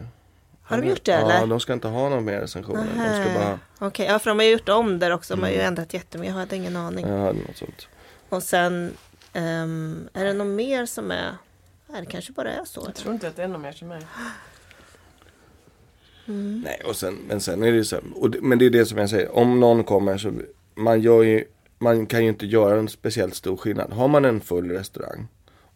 Har 0.62 0.78
de 0.78 0.88
gjort 0.88 1.04
det 1.04 1.12
eller? 1.12 1.40
Ja, 1.40 1.46
de 1.46 1.60
ska 1.60 1.72
inte 1.72 1.88
ha 1.88 2.08
någon 2.08 2.24
mer 2.24 2.40
recensioner. 2.40 2.86
De 2.96 3.24
ska 3.24 3.40
bara, 3.40 3.58
Okej, 3.78 4.06
ja 4.06 4.18
för 4.18 4.30
de 4.30 4.38
har 4.38 4.44
ju 4.44 4.52
gjort 4.52 4.68
om 4.68 4.98
där 4.98 5.10
också. 5.10 5.34
De 5.36 5.42
har 5.42 5.48
ju 5.48 5.54
Mm. 5.54 5.66
ändrat 5.66 5.94
jättemycket. 5.94 6.34
Jag 6.34 6.40
hade 6.40 6.56
ingen 6.56 6.76
aning. 6.76 7.06
ja, 7.08 7.32
något 7.32 7.56
sånt. 7.56 7.88
Och 8.28 8.42
sen 8.42 8.92
ehm, 9.32 10.08
är 10.12 10.24
det 10.24 10.32
något 10.32 10.46
mer 10.46 10.86
som 10.86 11.10
är... 11.10 11.36
Nej, 11.86 12.00
det 12.00 12.06
kanske 12.06 12.32
bara 12.32 12.52
är 12.52 12.64
så. 12.64 12.82
Jag 12.86 12.94
tror 12.94 13.14
inte 13.14 13.28
att 13.28 13.36
det 13.36 13.42
är 13.42 13.48
någon 13.48 13.62
mer 13.62 13.72
som 13.72 13.90
är. 13.90 14.04
Nej, 16.64 16.82
och 16.84 16.96
sen, 16.96 17.18
men 17.28 17.40
sen 17.40 17.62
är 17.62 17.70
det 17.70 17.76
ju 17.76 17.84
så 17.84 18.00
det, 18.28 18.40
men 18.40 18.58
det 18.58 18.66
är 18.66 18.70
det 18.70 18.86
som 18.86 18.98
jag 18.98 19.10
säger, 19.10 19.36
om 19.36 19.60
någon 19.60 19.84
kommer 19.84 20.18
så, 20.18 20.32
man 20.74 21.00
gör 21.00 21.22
ju, 21.22 21.44
man 21.78 22.06
kan 22.06 22.22
ju 22.22 22.28
inte 22.28 22.46
göra 22.46 22.78
en 22.78 22.88
speciellt 22.88 23.34
stor 23.34 23.56
skillnad. 23.56 23.92
Har 23.92 24.08
man 24.08 24.24
en 24.24 24.40
full 24.40 24.70
restaurang 24.70 25.28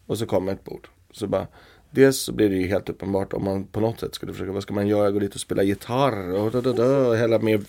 och 0.05 0.17
så 0.17 0.25
kommer 0.25 0.53
ett 0.53 0.63
bord, 0.63 0.87
så 1.11 1.27
bara, 1.27 1.47
dels 1.91 2.17
så 2.17 2.31
blir 2.31 2.49
det 2.49 2.55
ju 2.55 2.67
helt 2.67 2.89
uppenbart 2.89 3.33
om 3.33 3.43
man 3.43 3.65
på 3.65 3.79
något 3.79 3.99
sätt 3.99 4.15
skulle 4.15 4.33
försöka, 4.33 4.51
vad 4.51 4.63
ska 4.63 4.73
man 4.73 4.87
göra, 4.87 5.11
gå 5.11 5.19
dit 5.19 5.35
och 5.35 5.41
spela 5.41 5.63
gitarr 5.63 6.33
och 6.33 6.51
da, 6.51 6.61
da, 6.61 6.73
da, 6.73 7.07
och 7.07 7.15
hälla 7.15 7.39
med, 7.39 7.65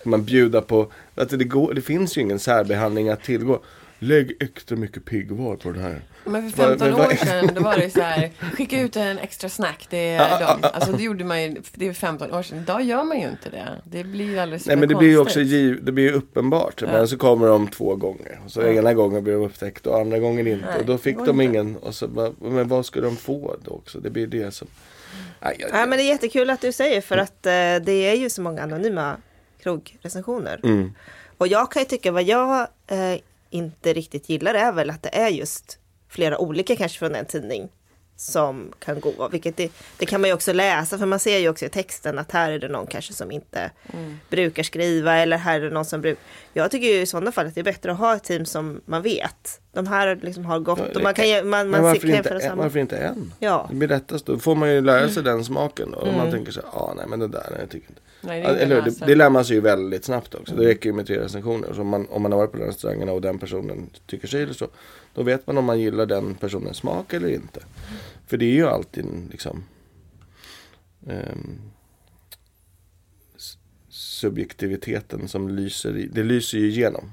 ska 0.00 0.10
man 0.10 0.24
bjuda 0.24 0.60
på, 0.60 0.92
att 1.14 1.28
det, 1.28 1.44
går, 1.44 1.74
det 1.74 1.80
finns 1.80 2.16
ju 2.16 2.20
ingen 2.20 2.38
särbehandling 2.38 3.08
att 3.08 3.22
tillgå. 3.22 3.60
Lägg 4.02 4.36
extra 4.42 4.76
mycket 4.76 5.04
piggvar 5.04 5.56
på 5.56 5.70
det 5.72 5.80
här. 5.80 6.00
Men 6.24 6.50
för 6.50 6.58
Vad- 6.58 6.68
15 6.68 6.88
men 6.88 6.98
vad- 6.98 7.06
år 7.12 7.14
sedan 7.16 7.50
då 7.54 7.60
var 7.62 7.76
det 7.76 7.90
så 7.90 8.00
här, 8.00 8.30
skicka 8.56 8.80
ut 8.80 8.96
en 8.96 9.18
extra 9.18 9.48
snack, 9.48 9.86
det 9.90 9.96
är 10.10 10.40
de. 10.40 10.68
Alltså 10.68 10.92
det 10.92 11.02
gjorde 11.02 11.24
man 11.24 11.42
ju, 11.42 11.56
det 11.74 11.86
är 11.88 11.92
15 11.92 12.32
år 12.34 12.42
sedan. 12.42 12.58
Idag 12.58 12.82
gör 12.82 13.04
man 13.04 13.20
ju 13.20 13.28
inte 13.28 13.50
det. 13.50 13.68
Det 13.84 14.04
blir 14.04 14.24
ju 14.24 14.38
alldeles 14.38 14.66
Nej 14.66 14.76
men 14.76 14.88
det 14.88 14.94
blir 14.94 15.08
ju 15.08 15.18
också 15.18 15.24
konstigt. 15.24 15.46
giv, 15.52 15.84
det 15.84 15.92
blir 15.92 16.04
ju 16.04 16.12
uppenbart. 16.12 16.82
Men 16.82 17.08
så 17.08 17.16
kommer 17.18 17.46
de 17.46 17.68
två 17.68 17.96
gånger. 17.96 18.40
Och 18.44 18.50
så 18.52 18.62
ena 18.62 18.94
gången 18.94 19.24
blir 19.24 19.32
de 19.34 19.42
upptäckt 19.44 19.86
och 19.86 20.00
andra 20.00 20.18
gången 20.18 20.46
inte. 20.46 20.66
Nej, 20.66 20.78
och 20.80 20.86
då 20.86 20.98
fick 20.98 21.16
de 21.16 21.40
inte. 21.40 21.44
ingen. 21.44 21.76
Och 21.76 21.94
så 21.94 22.08
bara, 22.08 22.32
men 22.40 22.68
vad 22.68 22.86
ska 22.86 23.00
de 23.00 23.16
få 23.16 23.56
då 23.64 23.70
också? 23.70 23.98
Det 24.00 24.10
blir 24.10 24.26
det 24.26 24.50
som... 24.54 24.68
Nej, 25.40 25.56
jag, 25.58 25.70
Ja, 25.72 25.86
men 25.86 25.98
det 25.98 26.04
är 26.04 26.08
jättekul 26.08 26.50
att 26.50 26.60
du 26.60 26.72
säger 26.72 27.00
för 27.00 27.16
att 27.16 27.46
eh, 27.46 27.52
det 27.84 27.92
är 27.92 28.14
ju 28.14 28.30
så 28.30 28.42
många 28.42 28.62
anonyma 28.62 29.16
krogrecensioner. 29.62 30.60
mm. 30.64 30.92
Och 31.38 31.46
jag 31.48 31.72
kan 31.72 31.82
ju 31.82 31.86
tycka 31.86 32.12
vad 32.12 32.22
jag 32.22 32.60
eh, 32.86 33.20
inte 33.50 33.92
riktigt 33.92 34.28
gillar 34.28 34.54
är 34.54 34.72
väl 34.72 34.90
att 34.90 35.02
det 35.02 35.16
är 35.16 35.28
just 35.28 35.78
flera 36.08 36.38
olika 36.38 36.76
kanske 36.76 36.98
från 36.98 37.14
en 37.14 37.26
tidning 37.26 37.68
som 38.20 38.72
kan 38.78 39.00
gå. 39.00 39.28
Vilket 39.32 39.56
det, 39.56 39.72
det 39.98 40.06
kan 40.06 40.20
man 40.20 40.30
ju 40.30 40.34
också 40.34 40.52
läsa 40.52 40.98
för 40.98 41.06
man 41.06 41.18
ser 41.18 41.38
ju 41.38 41.48
också 41.48 41.64
i 41.64 41.68
texten 41.68 42.18
att 42.18 42.32
här 42.32 42.50
är 42.50 42.58
det 42.58 42.68
någon 42.68 42.86
kanske 42.86 43.12
som 43.12 43.30
inte 43.30 43.70
brukar 44.30 44.62
skriva 44.62 45.16
eller 45.16 45.36
här 45.36 45.60
är 45.60 45.64
det 45.64 45.70
någon 45.70 45.84
som 45.84 46.00
brukar. 46.00 46.22
Jag 46.52 46.70
tycker 46.70 46.86
ju 46.86 47.00
i 47.00 47.06
sådana 47.06 47.32
fall 47.32 47.46
att 47.46 47.54
det 47.54 47.60
är 47.60 47.64
bättre 47.64 47.92
att 47.92 47.98
ha 47.98 48.16
ett 48.16 48.24
team 48.24 48.46
som 48.46 48.80
man 48.84 49.02
vet. 49.02 49.60
De 49.72 49.86
här 49.86 50.18
liksom 50.22 50.44
har 50.44 50.58
gått 50.58 50.96
och 50.96 51.02
man 51.02 51.14
kan 51.14 51.28
ju, 51.28 51.34
man, 51.34 51.50
men 51.50 51.70
man 51.70 51.82
varför 51.82 52.16
inte, 52.16 52.28
en, 52.28 52.58
varför 52.58 52.78
inte 52.78 52.96
en? 52.96 53.32
Ja. 53.38 53.66
Det 53.70 53.76
blir 53.76 53.88
lättast. 53.88 54.26
Då 54.26 54.38
får 54.38 54.54
man 54.54 54.70
ju 54.70 54.80
lära 54.80 55.08
sig 55.08 55.22
den 55.22 55.44
smaken. 55.44 55.94
Och 55.94 56.14
man 56.14 56.30
tänker 56.30 56.52
så 56.52 56.60
här, 56.60 56.68
ah, 56.72 56.94
nej 56.96 57.06
men 57.08 57.18
det 57.18 57.28
där, 57.28 57.46
nej, 57.50 57.60
jag 57.60 57.70
tycker 57.70 57.88
inte. 57.88 58.00
Nej, 58.20 58.40
det 58.40 58.46
Eller 58.48 58.82
det, 58.82 59.06
det 59.06 59.14
lär 59.14 59.30
man 59.30 59.44
sig 59.44 59.54
ju 59.56 59.60
väldigt 59.60 60.04
snabbt 60.04 60.34
också. 60.34 60.56
Det 60.56 60.66
räcker 60.66 60.88
ju 60.88 60.92
med 60.92 61.06
tre 61.06 61.20
recensioner. 61.20 61.72
Så 61.74 61.80
om 61.80 61.88
man, 61.88 62.06
om 62.08 62.22
man 62.22 62.32
har 62.32 62.38
varit 62.38 62.52
på 62.52 62.58
den 62.58 62.66
restaurangen 62.66 63.08
och 63.08 63.20
den 63.20 63.38
personen 63.38 63.90
tycker 64.06 64.28
sig 64.28 64.42
eller 64.42 64.52
så. 64.52 64.68
Då 65.14 65.22
vet 65.22 65.46
man 65.46 65.58
om 65.58 65.64
man 65.64 65.80
gillar 65.80 66.06
den 66.06 66.34
personens 66.34 66.76
smak 66.76 67.12
eller 67.12 67.28
inte. 67.28 67.60
För 68.26 68.36
det 68.36 68.44
är 68.44 68.52
ju 68.54 68.66
alltid 68.66 69.06
liksom 69.30 69.64
s- 73.36 73.58
subjektiviteten 73.88 75.28
som 75.28 75.48
lyser 75.48 75.96
i, 75.96 76.06
det 76.06 76.22
lyser 76.22 76.58
ju 76.58 76.68
igenom. 76.68 77.10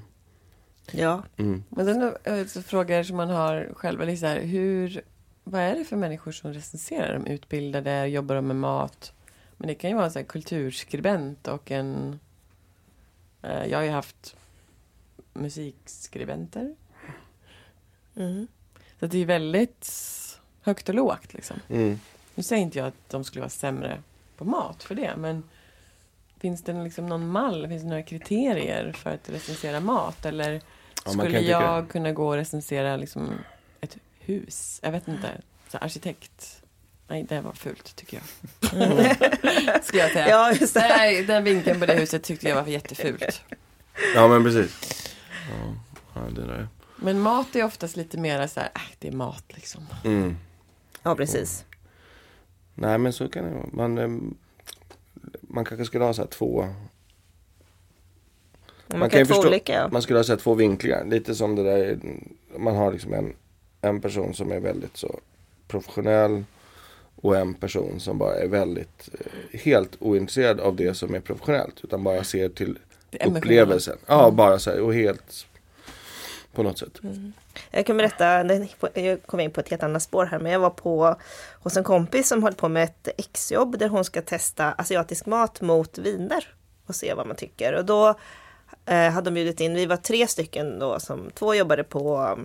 Ja. 0.92 1.22
Mm. 1.36 1.62
Men 1.68 1.86
sen 1.86 2.48
så 2.48 2.62
frågor 2.62 3.02
som 3.02 3.16
man 3.16 3.28
har 3.30 3.70
själv, 3.76 4.02
eller 4.02 4.16
så 4.16 4.26
här, 4.26 4.40
hur, 4.40 5.00
vad 5.44 5.60
är 5.60 5.74
det 5.76 5.84
för 5.84 5.96
människor 5.96 6.32
som 6.32 6.52
recenserar? 6.52 7.14
De 7.24 7.26
utbildade, 7.32 8.06
jobbar 8.06 8.34
de 8.34 8.46
med 8.46 8.56
mat? 8.56 9.12
Men 9.58 9.68
det 9.68 9.74
kan 9.74 9.90
ju 9.90 9.96
vara 9.96 10.06
en 10.06 10.12
så 10.12 10.18
här 10.18 10.26
kulturskribent 10.26 11.48
och 11.48 11.70
en... 11.70 12.20
Eh, 13.42 13.64
jag 13.64 13.78
har 13.78 13.84
ju 13.84 13.90
haft 13.90 14.36
musikskribenter. 15.32 16.74
Mm. 18.16 18.46
Så 19.00 19.06
det 19.06 19.18
är 19.18 19.26
väldigt 19.26 19.90
högt 20.62 20.88
och 20.88 20.94
lågt 20.94 21.34
liksom. 21.34 21.56
Mm. 21.68 22.00
Nu 22.34 22.42
säger 22.42 22.62
inte 22.62 22.78
jag 22.78 22.88
att 22.88 23.08
de 23.08 23.24
skulle 23.24 23.40
vara 23.40 23.50
sämre 23.50 24.02
på 24.36 24.44
mat 24.44 24.82
för 24.82 24.94
det, 24.94 25.16
men 25.16 25.42
finns 26.38 26.62
det 26.62 26.84
liksom 26.84 27.06
någon 27.06 27.28
mall, 27.28 27.68
finns 27.68 27.82
det 27.82 27.88
några 27.88 28.02
kriterier 28.02 28.92
för 28.92 29.10
att 29.10 29.28
recensera 29.28 29.80
mat? 29.80 30.26
Eller 30.26 30.62
Ja, 31.04 31.10
skulle 31.10 31.40
jag 31.40 31.88
kunna 31.88 32.12
gå 32.12 32.28
och 32.28 32.34
recensera 32.34 32.96
liksom 32.96 33.30
ett 33.80 33.96
hus? 34.18 34.80
Jag 34.82 34.92
vet 34.92 35.08
inte. 35.08 35.40
Så 35.68 35.78
arkitekt? 35.78 36.62
Nej, 37.08 37.22
det 37.28 37.40
var 37.40 37.52
fult 37.52 37.96
tycker 37.96 38.16
jag. 38.20 39.84
Ska 39.84 39.96
jag 39.98 40.10
säga. 40.12 40.28
Ja, 40.28 40.52
just 40.52 40.74
det. 40.74 40.80
Nej, 40.80 41.24
den 41.24 41.44
vinkeln 41.44 41.80
på 41.80 41.86
det 41.86 41.94
huset 41.94 42.22
tyckte 42.22 42.48
jag 42.48 42.56
var 42.56 42.66
jättefult. 42.66 43.42
Ja 44.14 44.28
men 44.28 44.44
precis. 44.44 45.04
Ja, 46.14 46.20
det 46.20 46.46
där. 46.46 46.68
Men 46.96 47.20
mat 47.20 47.56
är 47.56 47.64
oftast 47.64 47.96
lite 47.96 48.18
mer 48.18 48.46
så 48.46 48.60
här, 48.60 48.70
äh, 48.74 48.80
det 48.98 49.08
är 49.08 49.12
mat 49.12 49.44
liksom. 49.48 49.86
Mm. 50.04 50.36
ja, 51.02 51.14
precis. 51.16 51.64
Nej 52.74 52.98
men 52.98 53.12
så 53.12 53.28
kan 53.28 53.44
det 53.44 53.50
vara. 53.50 53.66
Man, 53.72 53.98
ehm, 53.98 54.34
man 55.40 55.64
kanske 55.64 55.84
skulle 55.84 56.04
ha 56.04 56.14
så 56.14 56.22
här 56.22 56.28
två 56.28 56.68
Man, 58.86 58.98
Man 58.98 59.10
kan 59.10 59.20
ju 59.20 59.26
förstå- 59.26 59.46
olika. 59.48 59.72
Ja. 59.72 59.88
Man 59.88 60.02
skulle 60.02 60.18
ha 60.18 60.24
sett 60.24 60.40
två 60.40 60.54
vinklingar. 60.54 61.04
Lite 61.04 61.34
som 61.34 61.54
det 61.56 61.62
där, 61.62 61.98
man 62.58 62.76
har 62.76 62.92
liksom 62.92 63.12
en, 63.14 63.34
en 63.80 64.00
person 64.00 64.34
som 64.34 64.52
är 64.52 64.60
väldigt 64.60 64.96
så 64.96 65.20
professionell 65.68 66.44
och 67.22 67.36
en 67.36 67.54
person 67.54 68.00
som 68.00 68.18
bara 68.18 68.34
är 68.34 68.48
väldigt, 68.48 69.08
eh, 69.12 69.60
helt 69.60 69.96
ointresserad 70.00 70.60
av 70.60 70.76
det 70.76 70.94
som 70.94 71.14
är 71.14 71.20
professionellt. 71.20 71.84
Utan 71.84 72.04
bara 72.04 72.24
ser 72.24 72.48
till 72.48 72.78
upplevelsen. 73.24 73.98
Ja, 74.06 74.30
bara 74.30 74.58
så 74.58 74.70
här 74.70 74.80
och 74.80 74.94
helt 74.94 75.46
på 76.52 76.62
något 76.62 76.78
sätt. 76.78 77.00
Jag 77.70 77.86
kan 77.86 77.96
berätta, 77.96 78.44
jag 78.94 79.22
kom 79.26 79.40
in 79.40 79.50
på 79.50 79.60
ett 79.60 79.68
helt 79.68 79.82
annat 79.82 80.02
spår 80.02 80.26
här, 80.26 80.38
men 80.38 80.52
jag 80.52 80.60
var 80.60 80.70
på 80.70 81.16
hos 81.62 81.76
en 81.76 81.84
kompis 81.84 82.28
som 82.28 82.42
håller 82.42 82.56
på 82.56 82.68
med 82.68 82.84
ett 82.84 83.08
exjobb 83.16 83.78
där 83.78 83.88
hon 83.88 84.04
ska 84.04 84.22
testa 84.22 84.72
asiatisk 84.72 85.26
mat 85.26 85.60
mot 85.60 85.98
viner 85.98 86.54
och 86.86 86.94
se 86.94 87.14
vad 87.14 87.26
man 87.26 87.36
tycker. 87.36 87.72
Och 87.72 87.84
då 87.84 88.14
eh, 88.86 89.10
hade 89.10 89.30
de 89.30 89.34
bjudit 89.34 89.60
in, 89.60 89.74
vi 89.74 89.86
var 89.86 89.96
tre 89.96 90.26
stycken 90.26 90.78
då, 90.78 91.00
som 91.00 91.30
två 91.34 91.54
jobbade 91.54 91.84
på 91.84 92.36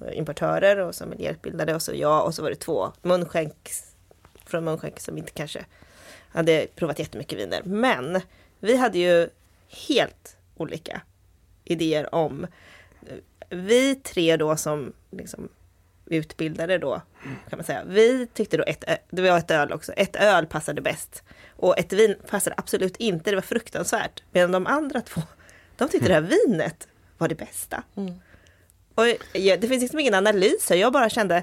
eh, 0.00 0.18
importörer 0.18 0.78
och 0.78 0.94
som 0.94 1.10
miljöutbildade 1.10 1.74
och 1.74 1.82
så 1.82 1.92
jag 1.94 2.26
och 2.26 2.34
så 2.34 2.42
var 2.42 2.50
det 2.50 2.56
två 2.56 2.92
munskänk 3.02 3.70
från 4.46 4.64
munskänk 4.64 5.00
som 5.00 5.18
inte 5.18 5.32
kanske 5.32 5.64
hade 6.32 6.66
provat 6.74 6.98
jättemycket 6.98 7.38
viner. 7.38 7.62
Men 7.64 8.20
vi 8.60 8.76
hade 8.76 8.98
ju 8.98 9.28
helt 9.88 10.36
olika 10.56 11.00
idéer 11.64 12.14
om 12.14 12.46
vi 13.50 13.94
tre 13.94 14.36
då 14.36 14.56
som 14.56 14.92
liksom 15.10 15.48
utbildade 16.06 16.78
då, 16.78 17.02
kan 17.48 17.58
man 17.58 17.64
säga. 17.64 17.84
Vi 17.86 18.26
tyckte 18.26 18.56
då 18.56 18.64
ett, 18.66 18.84
ö- 18.86 18.96
det 19.10 19.22
var 19.22 19.38
ett 19.38 19.50
öl 19.50 19.72
också, 19.72 19.92
ett 19.92 20.16
öl 20.16 20.46
passade 20.46 20.80
bäst. 20.80 21.22
Och 21.56 21.78
ett 21.78 21.92
vin 21.92 22.14
passade 22.30 22.54
absolut 22.58 22.96
inte, 22.96 23.30
det 23.30 23.36
var 23.36 23.42
fruktansvärt. 23.42 24.22
Medan 24.32 24.52
de 24.52 24.66
andra 24.66 25.00
två, 25.00 25.22
de 25.76 25.88
tyckte 25.88 26.08
det 26.08 26.14
här 26.14 26.20
vinet 26.46 26.88
var 27.18 27.28
det 27.28 27.34
bästa. 27.34 27.82
Och 28.94 29.06
ja, 29.32 29.56
det 29.56 29.68
finns 29.68 29.82
liksom 29.82 29.98
ingen 30.00 30.14
analys 30.14 30.68
här, 30.70 30.76
jag 30.76 30.92
bara 30.92 31.10
kände, 31.10 31.42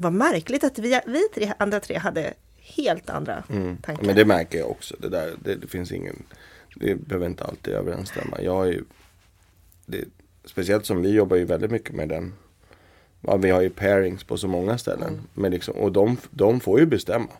vad 0.00 0.12
märkligt 0.12 0.64
att 0.64 0.78
vi, 0.78 1.00
vi 1.06 1.28
tre, 1.34 1.52
andra 1.58 1.80
tre 1.80 1.98
hade 1.98 2.34
helt 2.56 3.10
andra 3.10 3.42
tankar. 3.82 3.92
Mm. 3.92 4.06
Men 4.06 4.16
det 4.16 4.24
märker 4.24 4.58
jag 4.58 4.70
också. 4.70 4.96
Det, 4.98 5.08
där, 5.08 5.32
det, 5.44 5.54
det 5.54 5.66
finns 5.66 5.92
ingen, 5.92 6.22
det 6.74 6.94
behöver 6.94 7.26
inte 7.26 7.44
alltid 7.44 7.74
överensstämma. 7.74 8.42
Jag 8.42 8.54
har 8.54 8.64
ju, 8.64 8.84
det, 9.86 10.04
speciellt 10.44 10.86
som 10.86 11.02
vi 11.02 11.10
jobbar 11.10 11.36
ju 11.36 11.44
väldigt 11.44 11.70
mycket 11.70 11.94
med 11.94 12.08
den. 12.08 12.32
Ja, 13.20 13.36
vi 13.36 13.50
har 13.50 13.60
ju 13.60 13.70
pairings 13.70 14.24
på 14.24 14.36
så 14.36 14.48
många 14.48 14.78
ställen. 14.78 15.20
Men 15.34 15.52
liksom, 15.52 15.74
och 15.74 15.92
de, 15.92 16.16
de 16.30 16.60
får 16.60 16.80
ju 16.80 16.86
bestämma. 16.86 17.30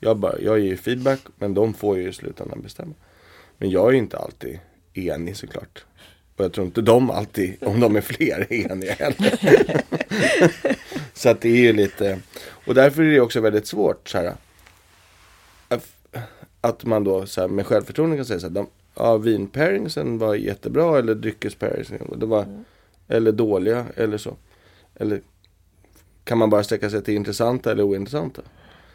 Jag, 0.00 0.16
bara, 0.16 0.40
jag 0.40 0.58
ger 0.58 0.66
ju 0.66 0.76
feedback 0.76 1.20
men 1.36 1.54
de 1.54 1.74
får 1.74 1.98
ju 1.98 2.08
i 2.08 2.12
slutändan 2.12 2.62
bestämma. 2.62 2.94
Men 3.58 3.70
jag 3.70 3.88
är 3.88 3.92
ju 3.92 3.98
inte 3.98 4.18
alltid 4.18 4.58
enig 4.94 5.36
såklart. 5.36 5.84
Och 6.36 6.44
jag 6.44 6.52
tror 6.52 6.66
inte 6.66 6.82
de 6.82 7.10
alltid, 7.10 7.56
om 7.60 7.80
de 7.80 7.96
är 7.96 8.00
fler, 8.00 8.46
är 8.50 8.72
eniga 8.72 8.92
heller. 8.92 9.40
så 11.18 11.28
att 11.28 11.40
det 11.40 11.48
är 11.48 11.56
ju 11.56 11.72
lite, 11.72 12.20
och 12.66 12.74
därför 12.74 13.02
är 13.02 13.10
det 13.10 13.20
också 13.20 13.40
väldigt 13.40 13.66
svårt 13.66 14.08
så 14.08 14.18
här. 14.18 14.34
Att, 16.60 16.84
man 16.84 17.04
då 17.04 17.26
så 17.26 17.40
här, 17.40 17.48
med 17.48 17.66
självförtroende 17.66 18.16
kan 18.16 18.24
säga 18.24 18.40
så 18.40 18.46
här, 18.46 18.54
de, 18.54 18.66
ja, 18.94 19.16
vinpairingsen 19.16 20.18
var 20.18 20.34
jättebra 20.34 20.98
eller 20.98 21.14
dryckespairingsen, 21.14 21.98
det 22.16 22.26
var, 22.26 22.64
eller 23.08 23.32
dåliga 23.32 23.86
eller 23.96 24.18
så. 24.18 24.36
Eller 24.94 25.20
kan 26.24 26.38
man 26.38 26.50
bara 26.50 26.64
sträcka 26.64 26.90
sig 26.90 27.04
till 27.04 27.14
intressanta 27.14 27.72
eller 27.72 27.82
ointressanta? 27.82 28.42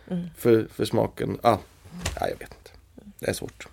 Mm. 0.08 0.24
För, 0.38 0.68
för 0.74 0.86
smaken, 0.86 1.38
ah, 1.42 1.58
ja, 2.20 2.28
jag 2.30 2.40
vet 2.40 2.42
inte. 2.42 2.72
Det 3.20 3.30
är 3.30 3.34
svårt. 3.34 3.68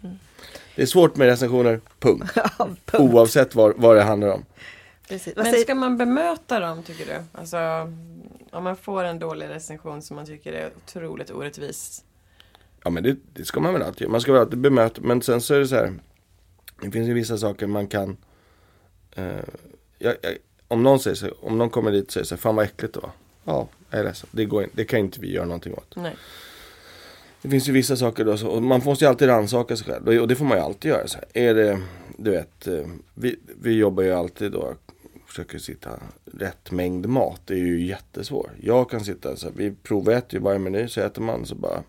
Det 0.76 0.82
är 0.82 0.86
svårt 0.86 1.16
med 1.16 1.26
recensioner, 1.26 1.80
punkt. 1.98 2.38
Oavsett 2.92 3.54
vad, 3.54 3.72
vad 3.76 3.96
det 3.96 4.02
handlar 4.02 4.28
om. 4.28 4.44
Precis. 5.10 5.36
Men 5.36 5.54
ska 5.54 5.74
man 5.74 5.96
bemöta 5.96 6.60
dem 6.60 6.82
tycker 6.82 7.06
du? 7.06 7.38
Alltså 7.38 7.56
om 8.50 8.64
man 8.64 8.76
får 8.76 9.04
en 9.04 9.18
dålig 9.18 9.48
recension 9.48 10.02
som 10.02 10.16
man 10.16 10.26
tycker 10.26 10.52
är 10.52 10.70
otroligt 10.76 11.30
orättvis. 11.30 12.04
Ja 12.84 12.90
men 12.90 13.02
det, 13.02 13.16
det 13.32 13.44
ska 13.44 13.60
man 13.60 13.72
väl 13.72 13.82
alltid 13.82 14.00
göra. 14.00 14.10
Man 14.10 14.20
ska 14.20 14.32
väl 14.32 14.40
alltid 14.40 14.58
bemöta. 14.58 15.00
Men 15.00 15.22
sen 15.22 15.40
så 15.40 15.54
är 15.54 15.58
det 15.58 15.68
så 15.68 15.74
här. 15.74 15.94
Det 16.82 16.90
finns 16.90 17.08
ju 17.08 17.14
vissa 17.14 17.38
saker 17.38 17.66
man 17.66 17.86
kan. 17.86 18.16
Eh, 19.16 19.24
jag, 19.98 20.16
jag, 20.22 20.36
om 20.68 20.82
någon 20.82 21.00
säger 21.00 21.14
så, 21.14 21.30
om 21.40 21.58
någon 21.58 21.70
kommer 21.70 21.92
dit 21.92 22.06
och 22.06 22.12
säger 22.12 22.24
så 22.24 22.34
här, 22.34 22.40
fan 22.40 22.56
vad 22.56 22.64
äckligt 22.64 22.94
det 22.94 23.00
var. 23.00 23.10
Ja, 23.44 23.68
jag 23.90 24.00
är 24.00 24.04
ledsen. 24.04 24.28
Det, 24.32 24.44
går 24.44 24.62
in, 24.62 24.70
det 24.72 24.84
kan 24.84 24.98
inte 24.98 25.20
vi 25.20 25.32
göra 25.32 25.46
någonting 25.46 25.74
åt. 25.74 25.96
Nej. 25.96 26.16
Det 27.42 27.48
finns 27.48 27.68
ju 27.68 27.72
vissa 27.72 27.96
saker 27.96 28.24
då, 28.24 28.36
så, 28.36 28.48
och 28.48 28.62
man 28.62 28.80
måste 28.84 29.04
ju 29.04 29.08
alltid 29.08 29.28
rannsaka 29.28 29.76
sig 29.76 29.86
själv. 29.86 30.20
Och 30.20 30.28
det 30.28 30.36
får 30.36 30.44
man 30.44 30.58
ju 30.58 30.64
alltid 30.64 30.90
göra. 30.90 31.08
Så 31.08 31.18
här. 31.18 31.26
Är 31.32 31.54
det, 31.54 31.80
du 32.16 32.30
vet, 32.30 32.66
eh, 32.66 32.86
vi, 33.14 33.38
vi 33.62 33.72
jobbar 33.72 34.02
ju 34.02 34.12
alltid 34.12 34.52
då, 34.52 34.74
försöker 35.30 35.58
sitta 35.58 36.00
rätt 36.24 36.70
mängd 36.70 37.08
mat. 37.08 37.40
Det 37.44 37.54
är 37.54 37.58
ju 37.58 37.86
jättesvårt. 37.86 38.50
Jag 38.60 38.90
kan 38.90 39.04
sitta 39.04 39.36
så 39.36 39.46
här, 39.46 39.54
vi 39.56 39.74
proväter 39.82 40.36
ju 40.36 40.42
varje 40.42 40.58
meny, 40.58 40.88
så 40.88 41.00
äter 41.00 41.22
man 41.22 41.46
så 41.46 41.54
bara 41.54 41.82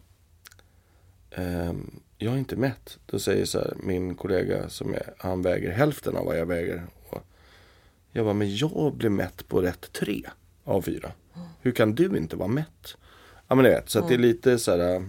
ehm, 1.31 1.99
jag 2.17 2.33
är 2.33 2.37
inte 2.37 2.55
mätt. 2.55 2.97
Då 3.05 3.19
säger 3.19 3.45
så 3.45 3.59
här, 3.59 3.73
min 3.83 4.15
kollega 4.15 4.69
som 4.69 4.93
är, 4.93 5.13
han 5.17 5.41
väger 5.41 5.71
hälften 5.71 6.15
av 6.15 6.25
vad 6.25 6.39
jag 6.39 6.45
väger. 6.45 6.83
Och 7.09 7.23
jag 8.11 8.25
bara, 8.25 8.33
men 8.33 8.55
jag 8.55 8.93
blir 8.95 9.09
mätt 9.09 9.47
på 9.47 9.61
rätt 9.61 9.93
tre 9.93 10.23
av 10.63 10.81
fyra. 10.81 11.11
Hur 11.61 11.71
kan 11.71 11.95
du 11.95 12.17
inte 12.17 12.35
vara 12.35 12.47
mätt? 12.47 12.97
Ja 13.47 13.55
men 13.55 13.65
du 13.65 13.71
vet, 13.71 13.89
så 13.89 13.99
att 13.99 14.07
det 14.07 14.13
är 14.13 14.17
lite 14.17 14.59
så 14.59 14.77
här. 14.77 15.05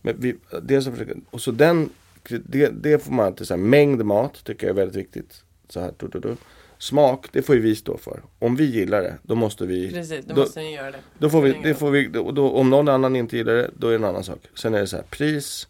Men 0.00 0.20
vi, 0.20 0.36
det 0.62 0.82
som 0.82 0.92
försöker, 0.92 1.16
och 1.30 1.40
så 1.40 1.50
den, 1.50 1.90
det, 2.28 2.68
det 2.68 2.98
får 2.98 3.12
man 3.12 3.26
alltid 3.26 3.46
säga, 3.46 3.56
mängd 3.58 4.04
mat 4.04 4.44
tycker 4.44 4.66
jag 4.66 4.74
är 4.74 4.76
väldigt 4.76 4.96
viktigt. 4.96 5.44
Så 5.68 5.80
här, 5.80 5.94
du, 5.98 6.08
du, 6.08 6.20
du. 6.20 6.36
Smak, 6.82 7.26
det 7.32 7.42
får 7.42 7.54
ju 7.54 7.60
vi 7.60 7.76
stå 7.76 7.98
för. 7.98 8.22
Om 8.38 8.56
vi 8.56 8.64
gillar 8.64 9.02
det, 9.02 9.18
då 9.22 9.34
måste 9.34 9.66
vi 9.66 9.90
Precis, 9.92 10.24
då, 10.24 10.34
då- 10.34 10.40
måste 10.40 10.60
ni 10.60 10.74
göra 10.74 10.90
det. 10.90 10.98
då 11.18 11.30
får 11.30 11.42
vi, 11.42 11.60
det 11.62 11.74
får 11.74 11.90
vi, 11.90 12.08
då, 12.08 12.30
då, 12.32 12.50
om 12.50 12.70
någon 12.70 12.88
annan 12.88 13.16
inte 13.16 13.36
gillar 13.36 13.54
det, 13.54 13.70
då 13.76 13.86
är 13.86 13.90
det 13.90 13.96
en 13.96 14.04
annan 14.04 14.24
sak. 14.24 14.38
Sen 14.54 14.74
är 14.74 14.80
det 14.80 14.86
så 14.86 14.96
här, 14.96 15.04
pris, 15.10 15.68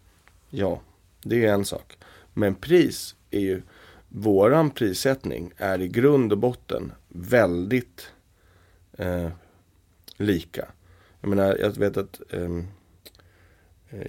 ja, 0.49 0.81
det 1.23 1.45
är 1.45 1.53
en 1.53 1.65
sak. 1.65 1.97
Men 2.33 2.55
pris 2.55 3.15
är 3.31 3.39
ju, 3.39 3.61
våran 4.09 4.71
prissättning 4.71 5.51
är 5.57 5.81
i 5.81 5.87
grund 5.87 6.31
och 6.31 6.37
botten 6.37 6.91
väldigt 7.09 8.11
eh, 8.97 9.29
lika. 10.17 10.67
Jag 11.21 11.29
menar, 11.29 11.57
jag 11.61 11.77
vet 11.77 11.97
att 11.97 12.21
eh, 12.29 12.49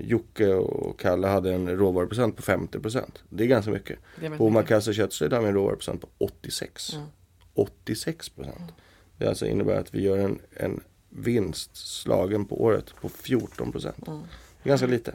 Jocke 0.01 0.55
och 0.55 1.01
Kalle 1.01 1.27
hade 1.27 1.55
en 1.55 1.69
råvaruprocent 1.69 2.37
på 2.37 2.43
50%. 2.43 3.05
Det 3.29 3.45
är 3.45 3.49
ganska 3.49 3.71
mycket. 3.71 3.99
På. 4.39 4.47
Omakase 4.47 4.95
köttslöjd 4.95 5.33
har 5.33 5.41
vi 5.41 5.49
en 5.49 5.55
råvaruprocent 5.55 6.01
på 6.01 6.09
86. 6.19 6.95
Mm. 6.95 7.07
86 7.55 8.29
procent. 8.29 8.73
Det 9.19 9.29
alltså 9.29 9.47
innebär 9.47 9.81
att 9.81 9.95
vi 9.95 10.03
gör 10.03 10.19
en, 10.19 10.39
en 10.57 10.81
vinst 11.11 11.77
slagen 11.77 12.45
på 12.45 12.63
året 12.63 12.95
på 13.01 13.09
14 13.09 13.73
procent. 13.73 14.09
Mm. 14.09 14.21
Det 14.63 14.69
är 14.69 14.69
ganska 14.69 14.87
lite. 14.87 15.15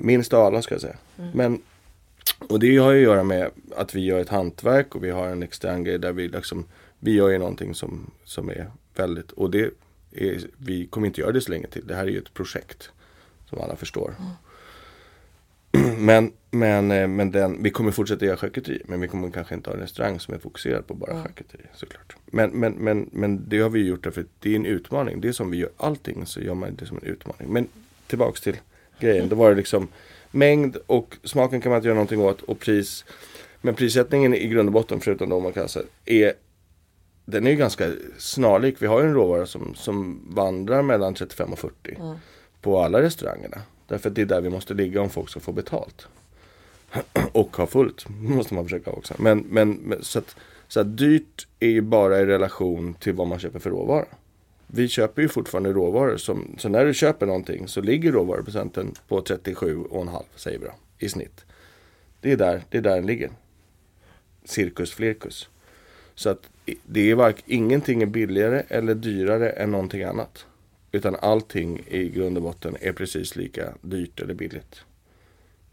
Minst 0.00 0.32
av 0.32 0.44
alla 0.44 0.62
ska 0.62 0.74
jag 0.74 0.82
säga. 0.82 0.96
Men, 1.34 1.62
och 2.48 2.60
det 2.60 2.76
har 2.76 2.92
ju 2.92 2.98
att 2.98 3.02
göra 3.02 3.22
med 3.22 3.50
att 3.76 3.94
vi 3.94 4.00
gör 4.00 4.20
ett 4.20 4.28
hantverk 4.28 4.94
och 4.94 5.04
vi 5.04 5.10
har 5.10 5.28
en 5.28 5.42
extern 5.42 5.84
grej 5.84 5.98
där 5.98 6.12
vi 6.12 6.28
liksom, 6.28 6.64
vi 6.98 7.12
gör 7.12 7.28
ju 7.28 7.38
någonting 7.38 7.74
som, 7.74 8.10
som 8.24 8.48
är 8.48 8.70
väldigt, 8.94 9.32
och 9.32 9.50
det 9.50 9.70
är, 10.12 10.40
vi 10.58 10.86
kommer 10.86 11.06
inte 11.06 11.20
göra 11.20 11.32
det 11.32 11.40
så 11.40 11.50
länge 11.50 11.66
till. 11.66 11.86
Det 11.86 11.94
här 11.94 12.02
är 12.02 12.10
ju 12.10 12.18
ett 12.18 12.34
projekt. 12.34 12.90
Som 13.48 13.60
alla 13.60 13.76
förstår. 13.76 14.14
Men, 15.98 16.32
men, 16.50 16.90
eh, 16.90 17.08
men 17.08 17.30
den, 17.30 17.62
vi 17.62 17.70
kommer 17.70 17.90
fortsätta 17.90 18.24
göra 18.24 18.36
charkuteri. 18.36 18.82
Men 18.84 19.00
vi 19.00 19.08
kommer 19.08 19.30
kanske 19.30 19.54
inte 19.54 19.70
ha 19.70 19.74
en 19.74 19.82
restaurang 19.82 20.20
som 20.20 20.34
är 20.34 20.38
fokuserad 20.38 20.86
på 20.86 20.94
bara 20.94 21.22
charkuteri 21.22 21.62
såklart. 21.74 22.16
Men, 22.26 22.50
men, 22.50 22.72
men, 22.72 23.10
men 23.12 23.48
det 23.48 23.60
har 23.60 23.70
vi 23.70 23.86
gjort 23.86 24.04
därför 24.04 24.20
att 24.20 24.26
det 24.40 24.52
är 24.52 24.56
en 24.56 24.66
utmaning. 24.66 25.20
Det 25.20 25.28
är 25.28 25.32
som 25.32 25.50
vi 25.50 25.56
gör 25.56 25.70
allting 25.76 26.26
så 26.26 26.40
gör 26.40 26.54
man 26.54 26.76
det 26.76 26.86
som 26.86 26.96
en 26.96 27.02
utmaning. 27.02 27.52
Men 27.52 27.68
tillbaks 28.06 28.40
till 28.40 28.56
grejen. 28.98 29.28
Då 29.28 29.36
var 29.36 29.50
det 29.50 29.56
liksom 29.56 29.88
mängd 30.30 30.76
och 30.86 31.16
smaken 31.24 31.60
kan 31.60 31.70
man 31.70 31.76
inte 31.76 31.88
göra 31.88 31.94
någonting 31.94 32.20
åt 32.20 32.42
och 32.42 32.58
pris. 32.58 33.04
Men 33.60 33.74
prissättningen 33.74 34.34
i 34.34 34.48
grund 34.48 34.68
och 34.68 34.72
botten 34.72 35.00
förutom 35.00 35.28
då 35.28 35.40
man 35.40 35.68
säga 35.68 35.86
är 36.04 36.32
den 37.24 37.46
är 37.46 37.50
ju 37.50 37.56
ganska 37.56 37.92
snarlik. 38.18 38.76
Vi 38.78 38.86
har 38.86 39.00
ju 39.00 39.06
en 39.06 39.14
råvara 39.14 39.46
som, 39.46 39.74
som 39.74 40.20
vandrar 40.34 40.82
mellan 40.82 41.14
35 41.14 41.52
och 41.52 41.58
40 41.58 41.96
på 42.60 42.80
alla 42.80 43.02
restaurangerna. 43.02 43.62
Därför 43.86 44.08
att 44.08 44.14
det 44.14 44.22
är 44.22 44.26
där 44.26 44.40
vi 44.40 44.50
måste 44.50 44.74
ligga 44.74 45.00
om 45.00 45.10
folk 45.10 45.28
ska 45.28 45.40
få 45.40 45.52
betalt. 45.52 46.08
och 47.32 47.56
ha 47.56 47.66
fullt, 47.66 48.06
måste 48.20 48.54
man 48.54 48.64
försöka 48.64 48.90
också. 48.90 49.14
Men, 49.18 49.38
men, 49.38 49.98
så, 50.00 50.18
att, 50.18 50.36
så 50.68 50.80
att 50.80 50.96
dyrt 50.96 51.46
är 51.60 51.68
ju 51.68 51.80
bara 51.80 52.20
i 52.20 52.26
relation 52.26 52.94
till 52.94 53.12
vad 53.12 53.26
man 53.26 53.38
köper 53.38 53.58
för 53.58 53.70
råvara. 53.70 54.04
Vi 54.66 54.88
köper 54.88 55.22
ju 55.22 55.28
fortfarande 55.28 55.72
råvaror. 55.72 56.16
Som, 56.16 56.54
så 56.58 56.68
när 56.68 56.84
du 56.84 56.94
köper 56.94 57.26
någonting 57.26 57.68
så 57.68 57.80
ligger 57.80 58.12
råvaruprocenten 58.12 58.94
på 59.08 59.20
37,5 59.20 60.22
säger 60.36 60.58
vi 60.58 60.64
då, 60.64 60.72
i 60.98 61.08
snitt. 61.08 61.44
Det 62.20 62.32
är 62.32 62.36
där, 62.36 62.62
det 62.70 62.78
är 62.78 62.82
där 62.82 62.94
den 62.94 63.06
ligger. 63.06 63.30
Cirkus 64.44 64.92
flirkus. 64.92 65.48
Så 66.14 66.30
att 66.30 66.50
det 66.86 67.10
är 67.10 67.34
ingenting 67.46 68.02
är 68.02 68.06
billigare 68.06 68.62
eller 68.68 68.94
dyrare 68.94 69.50
än 69.50 69.70
någonting 69.70 70.02
annat. 70.02 70.46
Utan 70.98 71.16
allting 71.16 71.80
i 71.88 72.08
grund 72.08 72.36
och 72.36 72.42
botten 72.42 72.76
är 72.80 72.92
precis 72.92 73.36
lika 73.36 73.74
dyrt 73.80 74.20
eller 74.20 74.34
billigt. 74.34 74.80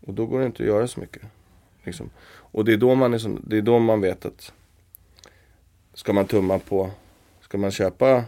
Och 0.01 0.13
då 0.13 0.25
går 0.25 0.39
det 0.39 0.45
inte 0.45 0.63
att 0.63 0.69
göra 0.69 0.87
så 0.87 0.99
mycket. 0.99 1.21
Liksom. 1.83 2.09
Och 2.27 2.65
det 2.65 2.73
är, 2.73 2.77
då 2.77 2.95
man 2.95 3.13
är 3.13 3.49
det 3.49 3.57
är 3.57 3.61
då 3.61 3.79
man 3.79 4.01
vet 4.01 4.25
att 4.25 4.53
ska 5.93 6.13
man 6.13 6.27
tumma 6.27 6.59
på, 6.59 6.91
ska 7.41 7.57
man 7.57 7.71
köpa 7.71 8.23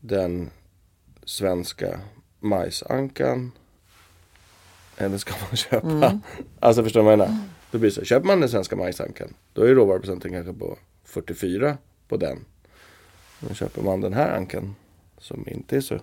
den 0.00 0.50
svenska 1.24 2.00
majsankan 2.38 3.52
eller 4.96 5.18
ska 5.18 5.34
man 5.48 5.56
köpa, 5.56 6.20
alltså 6.60 6.82
förstår 6.82 7.00
du 7.00 7.04
vad 7.04 7.12
jag 7.12 7.18
menar? 7.18 7.38
Då 7.70 7.78
blir 7.78 7.90
det 7.90 7.94
så, 7.94 8.04
köper 8.04 8.26
man 8.26 8.40
den 8.40 8.48
svenska 8.48 8.76
majsankan 8.76 9.34
då 9.52 9.62
är 9.62 9.74
råvaruprocenten 9.74 10.32
kanske 10.32 10.52
på 10.52 10.78
44 11.04 11.78
på 12.08 12.16
den. 12.16 12.44
Men 13.40 13.54
köper 13.54 13.82
man 13.82 14.00
den 14.00 14.12
här 14.12 14.36
ankan 14.36 14.74
som 15.18 15.48
inte 15.48 15.76
är 15.76 15.80
så 15.80 16.00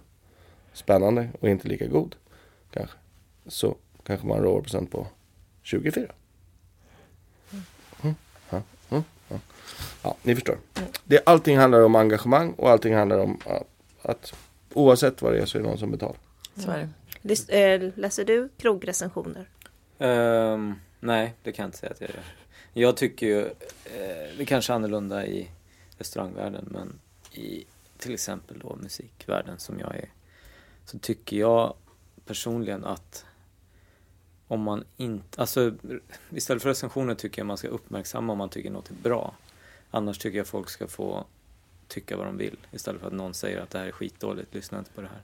spännande 0.78 1.30
och 1.40 1.50
inte 1.50 1.68
lika 1.68 1.88
god 1.88 2.16
kanske. 2.72 2.98
Så 3.48 3.76
kanske 4.04 4.28
man 4.28 4.38
har 4.38 4.44
råvaruprocent 4.44 4.92
på 4.92 5.08
24. 5.62 6.12
Mm, 8.02 8.16
ja, 8.50 8.62
mm, 8.90 9.04
ja. 9.28 9.40
ja, 10.04 10.16
ni 10.24 10.36
förstår. 10.36 10.58
Det, 11.04 11.22
allting 11.26 11.58
handlar 11.58 11.82
om 11.82 11.96
engagemang 11.96 12.54
och 12.54 12.70
allting 12.70 12.96
handlar 12.96 13.20
om 13.20 13.40
att, 13.46 13.68
att 14.02 14.34
oavsett 14.74 15.22
vad 15.22 15.34
det 15.34 15.40
är 15.40 15.46
så 15.46 15.58
är 15.58 15.62
det 15.62 15.68
någon 15.68 15.78
som 15.78 15.92
betalar. 15.92 16.18
Så 16.56 16.72
är 16.72 16.90
det. 17.22 17.74
Eh, 17.74 17.92
Läser 17.96 18.26
du 18.26 18.50
krogrecensioner? 18.58 19.50
Ehm, 20.00 20.76
nej, 21.00 21.34
det 21.44 21.52
kan 21.52 21.64
jag 21.64 21.68
inte 21.68 21.78
säga 21.78 21.92
att 21.92 22.02
jag 22.02 22.10
gör. 22.10 22.24
Jag 22.74 22.98
tycker 22.98 23.26
ju, 23.28 23.42
eh, 23.86 24.38
det 24.38 24.46
kanske 24.46 24.74
är 24.74 24.76
annorlunda 24.76 25.26
i 25.26 25.50
restaurangvärlden, 25.98 26.68
men 26.72 27.00
i 27.32 27.66
till 27.98 28.14
exempel 28.14 28.60
då 28.60 28.76
musikvärlden 28.76 29.60
som 29.60 29.80
jag 29.80 29.96
är, 29.96 30.10
så 30.88 31.00
tycker 31.00 31.38
jag 31.38 31.74
personligen 32.26 32.86
att 32.86 33.26
om 34.48 34.62
man 34.62 34.84
inte, 34.98 35.42
alltså 35.42 35.74
istället 36.30 36.64
för 36.64 36.70
recensioner 36.70 37.16
tycker 37.16 37.40
jag 37.40 37.46
man 37.46 37.58
ska 37.58 37.68
uppmärksamma 37.68 38.34
om 38.34 38.38
man 38.38 38.50
tycker 38.50 38.70
något 38.70 38.90
är 38.90 38.94
bra. 38.94 39.36
Annars 39.92 40.18
tycker 40.18 40.38
jag 40.38 40.48
folk 40.48 40.70
ska 40.70 40.88
få 40.88 41.26
tycka 41.88 42.18
vad 42.18 42.26
de 42.26 42.38
vill 42.38 42.58
istället 42.72 43.02
för 43.02 43.08
att 43.08 43.14
någon 43.14 43.34
säger 43.34 43.62
att 43.62 43.70
det 43.70 43.80
här 43.80 43.86
är 43.86 43.92
skitdåligt, 43.92 44.54
lyssna 44.54 44.80
inte 44.80 44.92
på 44.92 45.02
det 45.02 45.08
här. 45.08 45.22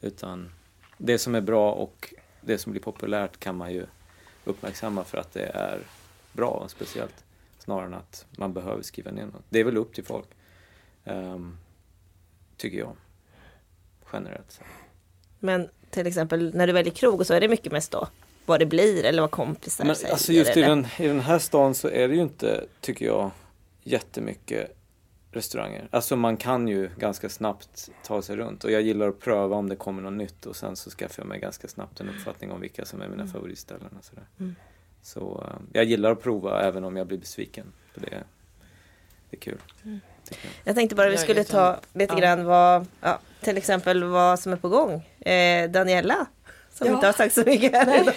Utan 0.00 0.52
det 0.96 1.18
som 1.18 1.34
är 1.34 1.40
bra 1.40 1.72
och 1.72 2.14
det 2.40 2.58
som 2.58 2.72
blir 2.72 2.82
populärt 2.82 3.40
kan 3.40 3.56
man 3.56 3.72
ju 3.72 3.86
uppmärksamma 4.44 5.04
för 5.04 5.18
att 5.18 5.32
det 5.32 5.46
är 5.46 5.80
bra 6.32 6.50
och 6.50 6.70
speciellt. 6.70 7.24
Snarare 7.58 7.86
än 7.86 7.94
att 7.94 8.26
man 8.30 8.52
behöver 8.52 8.82
skriva 8.82 9.10
ner 9.10 9.26
något. 9.26 9.44
Det 9.48 9.60
är 9.60 9.64
väl 9.64 9.76
upp 9.76 9.94
till 9.94 10.04
folk. 10.04 10.28
Um, 11.04 11.58
tycker 12.56 12.78
jag. 12.78 12.96
Generellt 14.12 14.52
sett. 14.52 14.66
Men 15.38 15.68
till 15.90 16.06
exempel 16.06 16.54
när 16.54 16.66
du 16.66 16.72
väljer 16.72 16.94
krog 16.94 17.20
och 17.20 17.26
så 17.26 17.34
är 17.34 17.40
det 17.40 17.48
mycket 17.48 17.72
mest 17.72 17.92
då 17.92 18.08
vad 18.46 18.60
det 18.60 18.66
blir 18.66 19.04
eller 19.04 19.22
vad 19.22 19.30
kompisar 19.30 19.84
Men 19.84 19.96
säger. 19.96 20.12
alltså 20.12 20.32
just 20.32 20.56
i 20.56 20.60
den, 20.60 20.86
i 20.98 21.06
den 21.06 21.20
här 21.20 21.38
stan 21.38 21.74
så 21.74 21.88
är 21.88 22.08
det 22.08 22.14
ju 22.14 22.22
inte, 22.22 22.64
tycker 22.80 23.06
jag, 23.06 23.30
jättemycket 23.82 24.76
restauranger. 25.32 25.88
Alltså 25.90 26.16
man 26.16 26.36
kan 26.36 26.68
ju 26.68 26.90
ganska 26.96 27.28
snabbt 27.28 27.90
ta 28.04 28.22
sig 28.22 28.36
runt 28.36 28.64
och 28.64 28.70
jag 28.70 28.82
gillar 28.82 29.08
att 29.08 29.20
pröva 29.20 29.56
om 29.56 29.68
det 29.68 29.76
kommer 29.76 30.02
något 30.02 30.12
nytt 30.12 30.46
och 30.46 30.56
sen 30.56 30.76
så 30.76 30.90
skaffar 30.90 31.22
jag 31.22 31.28
mig 31.28 31.40
ganska 31.40 31.68
snabbt 31.68 32.00
en 32.00 32.08
uppfattning 32.08 32.50
om 32.52 32.60
vilka 32.60 32.84
som 32.84 33.02
är 33.02 33.08
mina 33.08 33.26
favoritställen 33.26 33.96
och 33.98 34.04
sådär. 34.04 34.24
Mm. 34.40 34.54
Så 35.02 35.44
eh, 35.46 35.60
jag 35.72 35.84
gillar 35.84 36.12
att 36.12 36.22
prova 36.22 36.62
även 36.62 36.84
om 36.84 36.96
jag 36.96 37.06
blir 37.06 37.18
besviken. 37.18 37.72
För 37.92 38.00
det, 38.00 38.22
det 39.30 39.36
är 39.36 39.40
kul. 39.40 39.58
Jag 40.64 40.74
tänkte 40.74 40.96
bara 40.96 41.10
vi 41.10 41.16
skulle 41.16 41.44
ta 41.44 41.80
lite 41.92 42.14
grann 42.14 42.44
vad, 42.44 42.86
ja, 43.00 43.18
till 43.40 43.56
exempel 43.56 44.04
vad 44.04 44.40
som 44.40 44.52
är 44.52 44.56
på 44.56 44.68
gång. 44.68 45.07
Eh, 45.20 45.70
Daniela, 45.70 46.26
som 46.74 46.86
Ja. 46.86 46.92
inte 46.94 47.06
har 47.06 47.12
sagt 47.12 47.34
så 47.34 47.42
mycket 47.46 47.72
här 47.72 48.02
idag. 48.02 48.14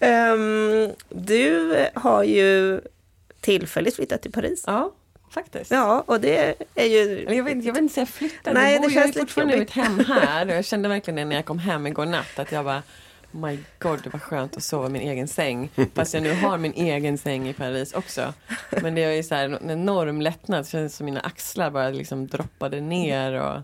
Ehm, 0.00 0.90
du 1.08 1.74
har 1.94 2.22
ju 2.24 2.80
tillfälligt 3.40 3.96
flyttat 3.96 4.22
till 4.22 4.32
Paris. 4.32 4.64
Ja, 4.66 4.92
faktiskt. 5.30 5.70
Ja, 5.70 6.04
och 6.06 6.20
det 6.20 6.54
är 6.74 6.86
ju... 6.86 7.24
Jag 7.34 7.44
vet, 7.44 7.64
jag 7.64 7.72
vet 7.72 7.82
inte 7.82 7.94
säga 7.94 8.06
flyttade. 8.06 8.60
Nej, 8.60 8.72
jag 8.72 8.82
det 8.82 8.88
bor, 8.88 8.94
jag 8.96 9.02
känns 9.04 9.16
är 9.16 9.20
lite 9.20 9.20
fortfarande 9.20 9.56
i 9.56 9.58
mitt 9.58 9.70
hem 9.70 9.98
här. 9.98 10.46
Jag 10.46 10.64
kände 10.70 10.88
verkligen 10.88 11.16
det 11.16 11.24
när 11.24 11.36
jag 11.36 11.44
kom 11.44 11.58
hem 11.58 11.86
igår 11.86 12.06
natt. 12.06 12.38
Att 12.38 12.52
jag 12.52 12.64
bara, 12.64 12.82
my 13.30 13.58
god, 13.78 14.00
det 14.04 14.10
var 14.10 14.20
skönt 14.20 14.56
att 14.56 14.62
sova 14.62 14.86
i 14.86 14.90
min 14.90 15.02
egen 15.02 15.28
säng. 15.28 15.70
Fast 15.94 16.14
jag 16.14 16.22
nu 16.22 16.32
har 16.34 16.58
min 16.58 16.72
egen 16.72 17.18
säng 17.18 17.48
i 17.48 17.52
Paris 17.52 17.92
också. 17.92 18.34
Men 18.82 18.94
det 18.94 19.04
är 19.04 19.12
ju 19.12 19.22
så 19.22 19.34
här 19.34 19.44
en 19.44 19.70
enorm 19.70 20.20
lättnad. 20.20 20.64
Det 20.64 20.68
känns 20.68 20.96
som 20.96 21.04
mina 21.06 21.20
axlar 21.20 21.70
bara 21.70 21.88
liksom 21.90 22.26
droppade 22.26 22.80
ner. 22.80 23.32
Och 23.40 23.60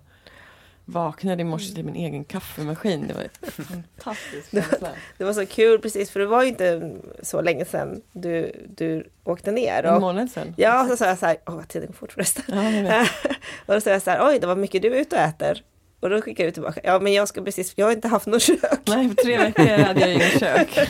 vaknade 0.89 1.41
i 1.41 1.45
morse 1.45 1.75
till 1.75 1.85
min 1.85 1.97
egen 1.97 2.25
kaffemaskin. 2.25 3.07
Det 3.09 3.15
var 3.15 3.23
en 3.23 3.65
fantastisk 3.65 4.51
känsla. 4.51 4.89
Det 5.19 5.25
var 5.25 5.33
så 5.33 5.47
kul 5.47 5.79
precis 5.79 6.11
för 6.11 6.21
det 6.21 6.27
var 6.27 6.43
ju 6.43 6.49
inte 6.49 6.93
så 7.23 7.41
länge 7.41 7.65
sedan 7.65 8.03
du, 8.13 8.53
du 8.77 9.11
åkte 9.25 9.51
ner. 9.53 9.83
En 9.83 9.95
Och, 9.95 10.01
månad 10.01 10.31
sedan. 10.31 10.55
ja, 10.57 10.87
så 10.89 10.97
sa 10.97 11.07
jag 11.07 11.19
så 11.19 11.27
här, 11.27 11.37
åh 11.47 11.55
vad 11.55 11.69
tiden 11.69 11.87
går 11.87 11.95
fort 11.95 12.13
förresten. 12.13 12.45
Ja, 12.87 13.07
och 13.67 13.75
då 13.75 13.81
sa 13.81 13.91
jag 13.91 14.03
så 14.03 14.11
här, 14.11 14.29
oj 14.29 14.39
det 14.41 14.47
var 14.47 14.57
mycket 14.57 14.83
du 14.83 14.95
är 14.97 15.01
ute 15.01 15.17
och 15.17 15.23
äter. 15.23 15.63
Och 16.01 16.11
då 16.11 16.21
skickade 16.23 16.49
du 16.49 16.53
tillbaka, 16.53 16.81
ja 16.85 16.99
men 17.01 17.13
jag 17.13 17.29
ska 17.29 17.43
precis, 17.45 17.73
jag 17.77 17.87
har 17.87 17.93
inte 17.93 18.09
haft 18.09 18.27
något 18.27 18.43
kök. 18.43 18.81
Nej, 18.87 19.09
för 19.09 19.15
tre 19.15 19.39
veckor 19.39 19.83
hade 19.85 20.01
jag 20.01 20.13
inget 20.15 20.41
kök. 20.41 20.79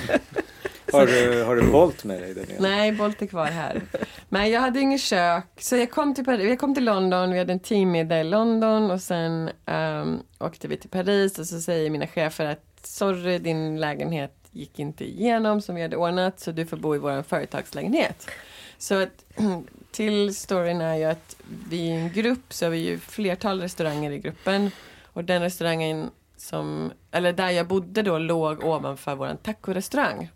Har 0.93 1.07
du, 1.07 1.43
har 1.43 1.57
du 1.57 1.71
Bolt 1.71 2.05
med 2.05 2.23
dig 2.23 2.35
Daniel? 2.35 2.63
Nej, 2.63 2.93
Bolt 2.93 3.23
är 3.23 3.27
kvar 3.27 3.47
här. 3.47 3.83
Men 4.29 4.51
jag 4.51 4.61
hade 4.61 4.81
inget 4.81 5.01
kök. 5.01 5.45
Så 5.59 5.77
jag 5.77 5.91
kom 5.91 6.15
till, 6.15 6.25
Paris, 6.25 6.49
jag 6.49 6.59
kom 6.59 6.75
till 6.75 6.85
London, 6.85 7.33
vi 7.33 7.39
hade 7.39 7.53
en 7.53 7.61
teammiddag 7.61 8.21
i 8.21 8.25
London 8.25 8.91
och 8.91 9.01
sen 9.01 9.51
um, 9.67 10.23
åkte 10.39 10.69
vi 10.69 10.77
till 10.77 10.91
Paris 10.91 11.39
och 11.39 11.47
så 11.47 11.61
säger 11.61 11.91
mina 11.91 12.07
chefer 12.07 12.47
att 12.47 12.87
sorry, 12.87 13.39
din 13.39 13.81
lägenhet 13.81 14.33
gick 14.51 14.79
inte 14.79 15.05
igenom 15.05 15.61
som 15.61 15.75
vi 15.75 15.83
hade 15.83 15.97
ordnat 15.97 16.41
så 16.41 16.53
du 16.53 16.67
får 16.67 16.77
bo 16.77 16.95
i 16.95 16.99
vår 16.99 17.23
företagslägenhet. 17.23 18.31
Så 18.79 19.03
att, 19.03 19.25
till 19.91 20.35
storyn 20.35 20.81
är 20.81 20.97
ju 20.97 21.05
att 21.05 21.37
vi 21.71 21.91
är 21.91 21.95
en 21.95 22.13
grupp 22.13 22.53
så 22.53 22.65
har 22.65 22.71
vi 22.71 22.79
ju 22.79 22.99
flertal 22.99 23.61
restauranger 23.61 24.11
i 24.11 24.19
gruppen 24.19 24.71
och 25.05 25.25
den 25.25 25.43
restaurangen 25.43 26.11
som, 26.37 26.93
eller 27.11 27.33
där 27.33 27.51
jag 27.51 27.67
bodde 27.67 28.03
då 28.03 28.19
låg 28.19 28.65
ovanför 28.65 29.15
våran 29.15 29.37
tacorestaurang. 29.37 30.31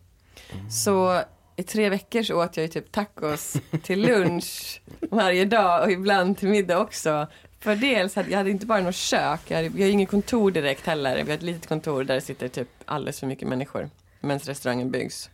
Så 0.70 1.22
i 1.56 1.62
tre 1.62 1.88
veckor 1.88 2.22
så 2.22 2.42
åt 2.44 2.56
jag 2.56 2.62
ju 2.64 2.68
typ 2.68 2.92
tacos 2.92 3.56
till 3.82 4.00
lunch 4.02 4.80
varje 5.10 5.44
dag 5.44 5.82
och 5.82 5.90
ibland 5.92 6.38
till 6.38 6.48
middag 6.48 6.78
också. 6.78 7.26
För 7.60 7.76
dels 7.76 8.16
hade 8.16 8.30
jag 8.30 8.38
hade 8.38 8.50
inte 8.50 8.66
bara 8.66 8.80
något 8.80 8.94
kök, 8.94 9.40
jag 9.48 9.56
hade, 9.56 9.68
har 9.68 9.78
ju 9.78 9.90
inget 9.90 10.10
kontor 10.10 10.50
direkt 10.50 10.86
heller. 10.86 11.14
Vi 11.24 11.30
har 11.30 11.36
ett 11.38 11.42
litet 11.42 11.66
kontor 11.66 12.04
där 12.04 12.14
det 12.14 12.20
sitter 12.20 12.48
typ 12.48 12.68
alldeles 12.84 13.20
för 13.20 13.26
mycket 13.26 13.48
människor 13.48 13.90
medan 14.20 14.38
restaurangen 14.38 14.90
byggs. 14.90 15.30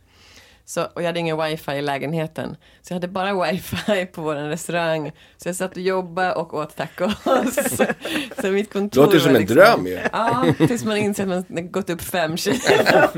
Så, 0.65 0.83
och 0.83 1.01
jag 1.01 1.05
hade 1.05 1.19
ingen 1.19 1.43
wifi 1.43 1.71
i 1.71 1.81
lägenheten. 1.81 2.55
Så 2.81 2.93
jag 2.93 2.95
hade 2.95 3.07
bara 3.07 3.51
wifi 3.51 4.05
på 4.05 4.21
vår 4.21 4.35
restaurang. 4.35 5.11
Så 5.37 5.49
jag 5.49 5.55
satt 5.55 5.71
och 5.71 5.81
jobbade 5.81 6.33
och 6.33 6.53
åt 6.53 6.75
tacos. 6.75 7.13
så 8.41 8.47
mitt 8.47 8.73
kontor 8.73 9.01
Låter 9.01 9.19
som 9.19 9.35
en 9.35 9.41
liksom- 9.41 9.55
dröm 9.57 9.87
ju. 9.87 9.99
Ja, 10.11 10.45
tills 10.57 10.83
man 10.83 10.97
inser 10.97 11.31
att 11.31 11.49
man 11.49 11.71
gått 11.71 11.89
upp 11.89 12.01
fem 12.01 12.37
kilo. 12.37 12.57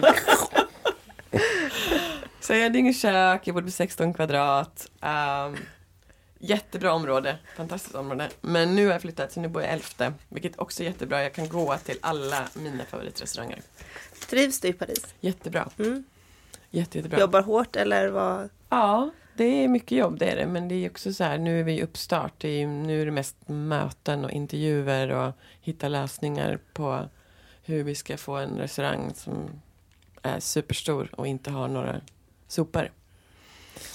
Så 2.49 2.53
jag 2.53 2.63
hade 2.63 2.79
inget 2.79 2.97
kök, 2.97 3.47
jag 3.47 3.55
bodde 3.55 3.65
på 3.65 3.71
16 3.71 4.13
kvadrat. 4.13 4.91
Um, 5.01 5.57
jättebra 6.39 6.93
område, 6.93 7.37
fantastiskt 7.55 7.95
område. 7.95 8.29
Men 8.41 8.75
nu 8.75 8.85
har 8.85 8.91
jag 8.91 9.01
flyttat 9.01 9.31
så 9.31 9.39
nu 9.39 9.47
bor 9.47 9.61
jag 9.61 9.71
i 9.71 9.73
Elfte, 9.73 10.13
vilket 10.29 10.59
också 10.59 10.83
är 10.83 10.87
jättebra. 10.87 11.23
Jag 11.23 11.33
kan 11.33 11.49
gå 11.49 11.77
till 11.77 11.97
alla 12.01 12.47
mina 12.53 12.85
favoritrestauranger. 12.85 13.59
Trivs 14.29 14.59
du 14.59 14.67
i 14.67 14.73
Paris? 14.73 15.15
Jättebra. 15.19 15.69
Mm. 15.79 16.03
Jätte, 16.69 16.97
jättebra. 16.97 17.19
Jobbar 17.19 17.41
hårt 17.41 17.75
eller 17.75 18.07
vad? 18.07 18.49
Ja, 18.69 19.09
det 19.33 19.63
är 19.63 19.67
mycket 19.67 19.97
jobb 19.97 20.19
det 20.19 20.29
är 20.29 20.35
det. 20.35 20.47
Men 20.47 20.67
det 20.67 20.75
är 20.75 20.89
också 20.89 21.13
så 21.13 21.23
här, 21.23 21.37
nu 21.37 21.59
är 21.59 21.63
vi 21.63 21.73
i 21.73 21.83
uppstart. 21.83 22.33
Det 22.37 22.49
är, 22.49 22.67
nu 22.67 23.01
är 23.01 23.05
det 23.05 23.11
mest 23.11 23.35
möten 23.45 24.25
och 24.25 24.31
intervjuer 24.31 25.09
och 25.09 25.33
hitta 25.61 25.87
lösningar 25.87 26.59
på 26.73 27.09
hur 27.63 27.83
vi 27.83 27.95
ska 27.95 28.17
få 28.17 28.35
en 28.35 28.57
restaurang 28.57 29.11
som 29.15 29.61
är 30.21 30.39
superstor 30.39 31.09
och 31.11 31.27
inte 31.27 31.51
har 31.51 31.67
några 31.67 32.01
sopor. 32.49 32.91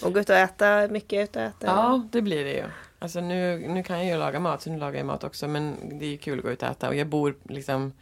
Och 0.03 0.13
gå 0.13 0.21
ut 0.21 0.31
och 0.31 0.37
äta, 0.37 0.89
mycket 0.89 1.29
ut 1.29 1.37
och 1.37 1.43
äta? 1.43 1.67
Ja, 1.67 2.09
det 2.13 2.23
blir 2.23 2.45
det 2.45 2.53
ju. 2.53 2.65
Alltså 2.99 3.21
nu, 3.21 3.69
nu 3.69 3.83
kan 3.83 3.99
jag 3.99 4.07
ju 4.07 4.17
laga 4.17 4.41
mat, 4.41 4.63
så 4.63 4.71
nu 4.71 4.79
lagar 4.79 4.99
jag 4.99 5.07
mat 5.07 5.25
också. 5.25 5.49
Men 5.49 5.99
det 5.99 6.05
är 6.05 6.11
ju 6.11 6.19
kul 6.19 6.39
att 6.39 6.45
gå 6.45 6.51
ut 6.51 6.63
och 6.63 6.69
äta. 6.69 6.89
Och 6.89 6.95
jag 6.95 7.07
bor 7.07 7.37
liksom... 7.43 7.93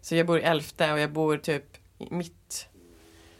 Så 0.00 0.14
jag 0.14 0.26
bor 0.26 0.38
i 0.38 0.42
Elfte 0.42 0.92
och 0.92 0.98
jag 0.98 1.12
bor 1.12 1.36
typ 1.36 1.64
mitt. 1.98 2.68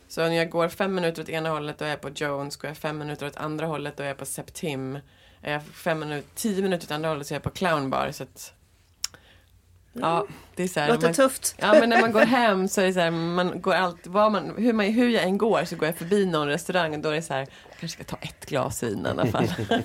Så 0.08 0.20
när 0.20 0.32
jag 0.34 0.50
går 0.50 0.68
fem 0.68 0.94
minuter 0.94 1.22
åt 1.22 1.28
ena 1.28 1.50
hållet 1.50 1.78
då 1.78 1.84
är 1.84 1.88
jag 1.88 2.00
på 2.00 2.10
Jones. 2.14 2.56
Går 2.56 2.68
jag 2.68 2.76
fem 2.76 2.98
minuter 2.98 3.26
åt 3.26 3.36
andra 3.36 3.66
hållet 3.66 3.96
då 3.96 4.02
är 4.02 4.08
jag 4.08 4.16
på 4.16 4.26
Septim. 4.26 4.98
Är 5.42 5.52
jag 5.52 5.64
fem 5.64 5.98
minuter, 5.98 6.28
tio 6.34 6.62
minuter 6.62 6.86
åt 6.86 6.90
andra 6.90 7.08
hållet 7.08 7.26
så 7.26 7.34
är 7.34 7.36
jag 7.36 7.42
på 7.42 7.50
Clown 7.50 7.90
Bar. 7.90 8.10
Så 8.12 8.22
att, 8.22 8.54
ja, 9.92 10.26
det 10.54 10.62
är 10.62 10.68
så 10.68 10.80
här, 10.80 10.88
Låter 10.88 11.06
man, 11.06 11.14
tufft. 11.14 11.54
Ja 11.58 11.72
men 11.80 11.88
när 11.88 12.00
man 12.00 12.12
går 12.12 12.20
hem 12.20 12.68
så 12.68 12.80
är 12.80 12.86
det 12.86 12.92
så 12.92 13.00
här, 13.00 13.10
man 13.10 13.60
går 13.60 13.74
allt, 13.74 14.06
vad 14.06 14.32
man, 14.32 14.54
hur, 14.56 14.72
man, 14.72 14.86
hur 14.86 15.08
jag 15.08 15.22
än 15.22 15.38
går 15.38 15.64
så 15.64 15.76
går 15.76 15.86
jag 15.86 15.96
förbi 15.96 16.26
någon 16.26 16.48
restaurang 16.48 16.94
och 16.94 17.00
då 17.00 17.08
är 17.08 17.14
det 17.14 17.22
så 17.22 17.32
här, 17.34 17.40
jag 17.40 17.78
kanske 17.80 18.04
ska 18.04 18.16
ta 18.16 18.22
ett 18.22 18.46
glas 18.46 18.82
vin 18.82 19.06
i 19.06 19.08
alla 19.08 19.26
fall. 19.26 19.48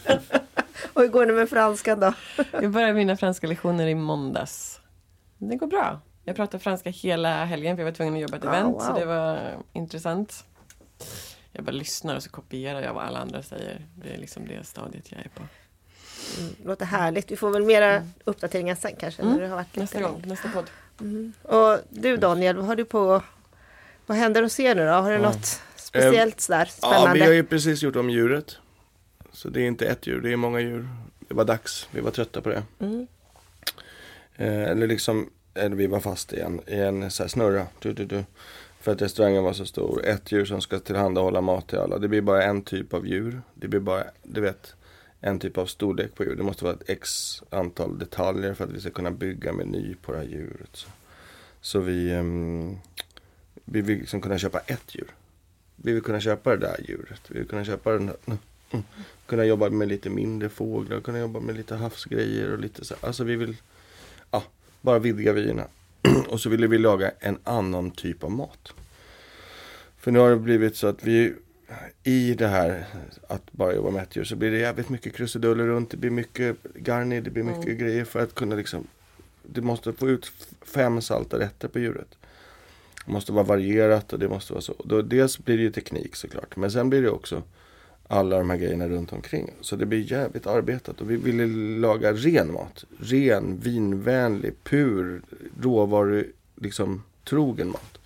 Och 0.94 1.02
hur 1.02 1.08
går 1.08 1.26
det 1.26 1.34
med 1.34 1.50
franskan 1.50 2.00
då? 2.00 2.14
Jag 2.52 2.72
började 2.72 2.94
mina 2.94 3.18
franska 3.18 3.48
lektioner 3.48 3.88
i 3.88 3.96
måndags. 3.96 4.80
Det 5.38 5.56
går 5.56 5.68
bra. 5.68 6.02
Jag 6.24 6.36
pratade 6.36 6.64
franska 6.64 6.90
hela 6.90 7.46
helgen 7.46 7.76
för 7.78 7.82
jag 7.84 7.92
var 7.92 7.96
tvungen 7.96 8.14
att 8.14 8.20
jobba 8.22 8.38
ett 8.38 8.46
Ah, 8.46 8.50
event 8.56 8.74
wow. 8.74 8.80
så 8.80 8.94
det 9.00 9.06
var 9.06 9.58
intressant. 9.74 10.46
Jag 11.52 11.66
bara 11.66 11.72
lyssnar 11.72 12.16
och 12.16 12.24
så 12.24 12.30
kopierar 12.30 12.82
jag 12.82 12.94
vad 12.94 13.04
alla 13.04 13.20
andra 13.20 13.42
säger. 13.44 13.86
Det 13.96 14.14
är 14.14 14.18
liksom 14.18 14.48
det 14.48 14.64
stadiet 14.68 15.12
jag 15.12 15.20
är 15.22 15.30
på. 15.30 15.44
Låter 16.66 16.86
härligt. 16.86 17.32
Vi 17.32 17.36
får 17.36 17.50
väl 17.52 17.64
mera 17.64 18.08
uppdateringar 18.24 18.76
sen 18.76 18.92
kanske. 19.00 19.24
När 19.24 19.40
du 19.42 19.48
har 19.48 19.56
varit 19.56 19.76
Mm. 19.76 19.84
Nästa 19.84 20.02
gång, 20.02 20.24
nästa 20.26 20.50
podd. 20.50 20.70
Och 21.42 21.80
du 21.90 22.18
Daniel, 22.18 22.56
vad 22.56 22.66
har 22.66 22.76
du 22.76 22.86
på? 22.86 23.22
Vad 24.06 24.18
händer 24.18 24.44
hos 24.44 24.60
er 24.60 24.76
nu 24.76 24.86
då? 24.86 24.92
Har 24.92 25.12
du 25.12 25.18
något 25.18 25.62
speciellt 25.76 26.42
sådär 26.42 26.70
Ja, 26.82 26.88
spännande? 26.90 27.14
vi 27.14 27.26
har 27.26 27.34
ju 27.34 27.44
precis 27.44 27.82
gjort 27.84 27.96
om 27.96 28.10
djuret. 28.10 28.58
Så 29.32 29.50
det 29.50 29.62
är 29.62 29.68
inte 29.68 29.86
ett 29.86 30.08
djur, 30.08 30.22
det 30.22 30.32
är 30.32 30.36
många 30.36 30.60
djur. 30.60 30.88
Det 31.28 31.34
var 31.34 31.46
dags, 31.46 31.88
vi 31.92 32.02
var 32.02 32.12
trötta 32.12 32.42
på 32.42 32.50
det. 32.50 32.64
Mm. 32.80 33.08
Eh, 34.36 34.64
eller 34.64 34.88
liksom, 34.88 35.30
eller 35.54 35.76
vi 35.76 35.88
var 35.88 36.00
fast 36.00 36.34
i 36.34 36.40
en, 36.40 36.62
i 36.68 36.76
en 36.80 37.12
så 37.12 37.24
här 37.24 37.28
snurra. 37.28 37.68
Du, 37.80 37.94
du, 37.94 38.06
du. 38.06 38.24
För 38.82 38.92
att 38.92 39.02
restaurangen 39.02 39.44
var 39.44 39.54
så 39.54 39.66
stor. 39.66 40.06
Ett 40.06 40.32
djur 40.32 40.46
som 40.46 40.62
ska 40.62 40.80
tillhandahålla 40.80 41.42
mat 41.42 41.68
till 41.68 41.80
alla. 41.80 41.98
Det 41.98 42.08
blir 42.08 42.22
bara 42.22 42.44
en 42.44 42.62
typ 42.62 42.94
av 42.94 43.08
djur. 43.08 43.42
Det 43.54 43.68
blir 43.68 43.80
bara, 43.80 44.04
du 44.24 44.42
vet, 44.42 44.76
en 45.22 45.40
typ 45.40 45.58
av 45.58 45.66
storlek 45.66 46.16
på 46.16 46.24
djur. 46.24 46.36
Det 46.36 46.44
måste 46.44 46.64
vara 46.64 46.74
ett 46.74 46.90
x 46.90 47.42
antal 47.50 48.00
detaljer 48.00 48.54
för 48.54 48.64
att 48.64 48.72
vi 48.72 48.82
ska 48.82 48.90
kunna 48.90 49.12
bygga 49.12 49.54
meny 49.54 49.96
på 50.02 50.12
det 50.12 50.18
här 50.18 50.26
djuret. 50.26 50.70
Så, 50.74 50.90
så 51.62 51.80
vi, 51.80 52.14
um, 52.14 52.78
vi 53.66 53.82
vill 53.82 54.00
liksom 54.00 54.22
kunna 54.22 54.38
köpa 54.38 54.60
ett 54.60 54.96
djur. 54.96 55.08
Vi 55.76 55.94
vill 55.94 56.02
kunna 56.02 56.20
köpa 56.20 56.50
det 56.50 56.58
där 56.58 56.86
djuret. 56.88 57.22
Vi 57.28 57.40
vill 57.40 57.48
kunna 57.48 57.66
köpa 57.66 57.92
den 57.92 58.08
här, 58.08 58.18
mm, 58.26 58.38
mm. 58.72 58.84
kunna 59.26 59.46
jobba 59.46 59.70
med 59.70 59.88
lite 59.88 60.10
mindre 60.10 60.50
fåglar, 60.50 61.02
kunna 61.02 61.20
jobba 61.20 61.40
med 61.40 61.56
lite 61.56 61.76
havsgrejer 61.76 62.52
och 62.52 62.60
lite 62.60 62.86
så. 62.86 62.96
Alltså 63.02 63.24
vi 63.24 63.36
vill 63.36 63.56
ja, 64.32 64.44
bara 64.82 65.00
vidga 65.00 65.34
vyerna. 65.34 65.68
och 66.28 66.42
så 66.42 66.50
ville 66.50 66.68
vi 66.68 66.78
laga 66.78 67.12
en 67.20 67.40
annan 67.44 67.92
typ 67.92 68.24
av 68.24 68.32
mat. 68.32 68.74
För 69.98 70.12
nu 70.12 70.20
har 70.20 70.30
det 70.30 70.36
blivit 70.36 70.76
så 70.76 70.88
att 70.88 71.04
vi 71.04 71.34
i 72.04 72.34
det 72.34 72.48
här 72.48 72.86
att 73.28 73.52
bara 73.52 73.76
jobba 73.76 73.90
med 73.90 74.04
ett 74.04 74.16
djur 74.16 74.24
så 74.24 74.36
blir 74.36 74.52
det 74.52 74.58
jävligt 74.58 74.90
mycket 74.90 75.16
krusiduller 75.16 75.66
runt. 75.66 75.92
Det 75.92 75.98
blir 75.98 76.10
mycket 76.10 76.58
garni, 76.76 77.22
det 77.22 77.30
blir 77.30 77.44
mycket 77.44 77.78
grejer 77.78 78.06
för 78.06 78.20
att 78.20 78.36
kunna 78.36 78.56
liksom 78.56 78.88
Du 79.44 79.62
måste 79.62 79.94
få 79.94 80.10
ut 80.10 80.32
fem 80.62 81.02
salta 81.02 81.40
rätter 81.40 81.68
på 81.68 81.80
djuret. 81.80 82.18
Det 83.06 83.12
måste 83.12 83.32
vara 83.32 83.44
varierat 83.44 84.14
och 84.14 84.20
det 84.20 84.30
måste 84.30 84.54
vara 84.54 84.62
så. 84.62 84.76
Då, 84.86 85.02
dels 85.02 85.40
blir 85.46 85.58
det 85.58 85.64
ju 85.64 85.72
teknik 85.72 86.16
såklart. 86.16 86.56
Men 86.56 86.72
sen 86.72 86.90
blir 86.90 87.02
det 87.02 87.10
också 87.10 87.44
alla 88.08 88.38
de 88.38 88.50
här 88.50 88.58
grejerna 88.58 88.88
runt 88.88 89.14
omkring. 89.14 89.52
Så 89.62 89.76
det 89.76 89.86
blir 89.86 90.12
jävligt 90.12 90.48
arbetat. 90.48 91.02
Och 91.02 91.12
vi 91.12 91.16
ville 91.16 91.46
laga 91.80 92.14
ren 92.14 92.54
mat. 92.54 92.86
Ren, 93.00 93.60
vinvänlig, 93.60 94.64
pur, 94.64 95.22
råvaru, 95.62 96.32
liksom 96.56 97.04
trogen 97.24 97.68
mat. 97.68 98.00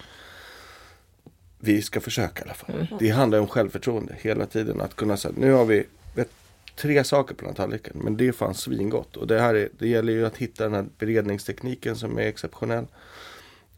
Vi 1.60 1.82
ska 1.82 2.01
försöka 2.01 2.41
i 2.41 2.43
alla 2.43 2.53
fall. 2.53 2.88
Det 2.99 3.10
handlar 3.10 3.39
om 3.39 3.47
självförtroende 3.47 4.16
hela 4.20 4.45
tiden. 4.45 4.82
Att 4.82 4.95
kunna 4.95 5.18
säga, 5.18 5.34
nu 5.38 5.51
har 5.51 5.66
vi 5.66 5.86
vet, 6.16 6.30
tre 6.76 7.03
saker 7.03 7.36
på 7.36 7.41
den 7.41 7.49
här 7.49 7.55
tallriken. 7.55 7.97
Men 8.03 8.18
det 8.18 8.28
är 8.28 8.32
fan 8.32 8.55
svingott. 8.55 9.18
Och 9.18 9.28
det 9.28 9.41
här 9.41 9.55
är, 9.55 9.70
det 9.80 9.88
gäller 9.88 10.14
ju 10.14 10.26
att 10.26 10.38
hitta 10.38 10.64
den 10.64 10.74
här 10.74 10.86
beredningstekniken 10.97 11.95
som 11.95 12.18
är 12.18 12.22
exceptionell. 12.22 12.86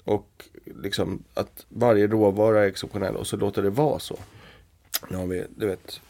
Och 0.03 0.49
liksom 0.65 1.23
att 1.33 1.65
varje 1.69 2.07
råvara 2.07 2.63
är 2.63 2.67
exceptionell 2.67 3.15
och 3.15 3.27
så 3.27 3.37
låter 3.37 3.61
det 3.61 3.69
vara 3.69 3.99
så. 3.99 4.17
Nu 5.09 5.17
har 5.17 5.27
vi, 5.27 5.45
du 5.55 5.67
vet, 5.67 6.01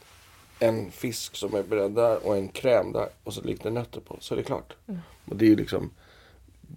en 0.59 0.91
fisk 0.91 1.35
som 1.35 1.55
är 1.55 1.63
beredd 1.63 1.91
där 1.91 2.27
och 2.27 2.37
en 2.37 2.47
kräm 2.47 2.91
där 2.91 3.09
och 3.23 3.33
så 3.33 3.41
lite 3.41 3.69
nötter 3.69 4.01
på. 4.01 4.17
Så 4.19 4.33
är 4.33 4.37
det 4.37 4.43
klart. 4.43 4.73
Och 5.25 5.35
det 5.35 5.45
är 5.45 5.49
ju 5.49 5.55
liksom 5.55 5.91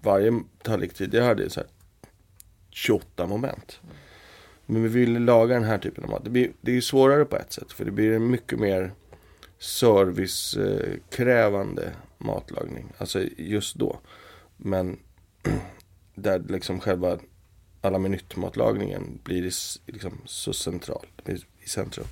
varje 0.03 0.42
tallrik 0.62 0.95
tidigare 0.95 1.24
hade 1.24 1.51
så 1.51 1.61
här 1.61 1.68
28 2.70 3.26
moment. 3.26 3.80
Men 4.67 4.83
vi 4.83 4.89
vill 4.89 5.25
laga 5.25 5.55
den 5.55 5.65
här 5.65 5.79
typen 5.79 6.05
av 6.05 6.11
mat. 6.11 6.25
Det, 6.25 6.31
blir, 6.31 6.51
det 6.61 6.71
är 6.71 6.75
ju 6.75 6.83
svårare 6.83 7.25
på 7.25 7.37
ett 7.37 7.53
sätt 7.53 7.73
för 7.73 7.85
det 7.85 7.91
blir 7.91 8.12
en 8.12 8.31
mycket 8.31 8.59
mer 8.59 8.93
servicekrävande 9.59 11.93
matlagning. 12.19 12.93
Alltså 12.99 13.23
just 13.37 13.77
då. 13.77 14.01
Men 14.57 14.99
där 16.15 16.43
liksom 16.49 16.81
själva 16.81 17.19
alla 17.81 17.99
minutmatlagningen 17.99 19.19
blir 19.25 19.43
liksom 19.87 20.21
så 20.25 20.53
central. 20.53 21.07
I 21.61 21.69
centrum. 21.69 22.07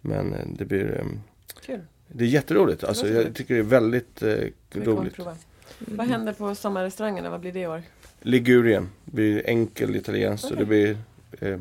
Men 0.00 0.34
eh, 0.34 0.46
det 0.46 0.64
blir 0.64 1.00
ehm, 1.00 1.20
Kul. 1.66 1.80
Det 2.08 2.24
är 2.24 2.28
jätteroligt. 2.28 2.84
Alltså, 2.84 3.08
jag 3.08 3.34
tycker 3.34 3.54
det 3.54 3.60
är 3.60 3.64
väldigt 3.64 4.22
eh, 4.22 4.46
roligt. 4.70 5.14
prova. 5.14 5.36
Vad 5.78 6.06
händer 6.06 6.32
på 6.32 6.54
sommarrestaurangerna? 6.54 7.30
Vad 7.30 7.40
blir 7.40 7.52
det 7.52 7.60
i 7.60 7.66
år? 7.66 7.82
Ligurien. 8.20 8.90
Det 9.04 9.12
blir 9.12 9.46
enkel 9.46 9.96
italienskt. 9.96 10.48
så 10.48 10.54
Okej. 10.54 10.58
Det 10.58 10.66
blir 10.66 10.96
eh, 11.40 11.60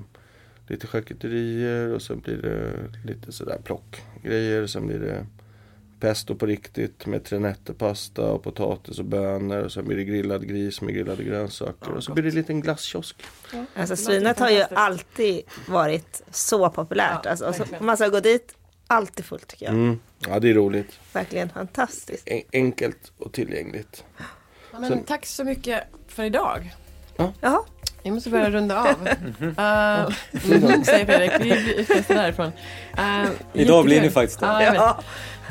lite 0.72 0.88
charkuterier 0.88 1.93
och 1.93 2.01
så 2.01 2.15
blir 2.15 2.38
det 2.38 2.74
lite 3.11 3.32
sådär 3.32 3.57
plockgrejer. 3.63 4.67
Sen 4.67 4.88
blir 4.88 4.99
det 4.99 5.26
pesto 5.99 6.36
på 6.36 6.45
riktigt 6.45 7.05
med 7.05 7.24
trenettepasta 7.24 8.22
och 8.32 8.43
potatis 8.43 8.99
och 8.99 9.05
bönor. 9.05 9.57
Och 9.63 9.72
sen 9.72 9.86
blir 9.86 9.97
det 9.97 10.03
grillad 10.03 10.47
gris 10.47 10.82
med 10.82 10.93
grillade 10.93 11.24
grönsaker. 11.24 11.91
och 11.91 12.03
så 12.03 12.13
blir 12.13 12.24
det 12.24 12.30
en 12.30 12.36
liten 12.36 12.61
glasskiosk. 12.61 13.15
Alltså 13.76 13.93
Det 13.95 13.97
svinet 14.01 14.39
har 14.39 14.49
ju 14.49 14.61
alltid 14.61 15.41
varit 15.67 16.22
så 16.32 16.69
populärt. 16.69 17.19
Ja, 17.26 17.30
alltså, 17.30 17.45
alltså, 17.45 17.65
man 17.80 17.97
ska 17.97 18.07
gå 18.07 18.19
dit, 18.19 18.55
alltid 18.88 19.26
fullt 19.26 19.47
tycker 19.47 19.65
jag. 19.65 19.74
Mm. 19.76 19.99
Ja, 20.28 20.39
det 20.39 20.49
är 20.49 20.53
roligt. 20.53 20.99
Verkligen 21.13 21.49
fantastiskt. 21.49 22.24
En- 22.28 22.41
enkelt 22.53 23.11
och 23.17 23.32
tillgängligt. 23.34 24.03
Ja, 24.17 24.80
men 24.80 24.89
Sen- 24.89 25.03
Tack 25.03 25.26
så 25.26 25.43
mycket 25.43 25.84
för 26.07 26.24
idag. 26.24 26.74
Jaha, 27.41 27.59
Vi 28.04 28.12
måste 28.12 28.30
börja 28.30 28.49
runda 28.49 28.80
av. 28.80 28.88
uh, 29.41 30.16
säger 30.84 31.06
Fredrik, 31.06 31.32
vi 31.39 31.76
utkastade 31.82 32.20
därifrån. 32.20 32.52
Uh, 32.97 33.30
Idag 33.54 33.86
blir 33.86 34.02
ni 34.02 34.10
faktiskt 34.10 34.39
det. 34.39 34.45
Ja, 34.45 34.58
vet. 34.58 34.74
ja. 34.76 34.99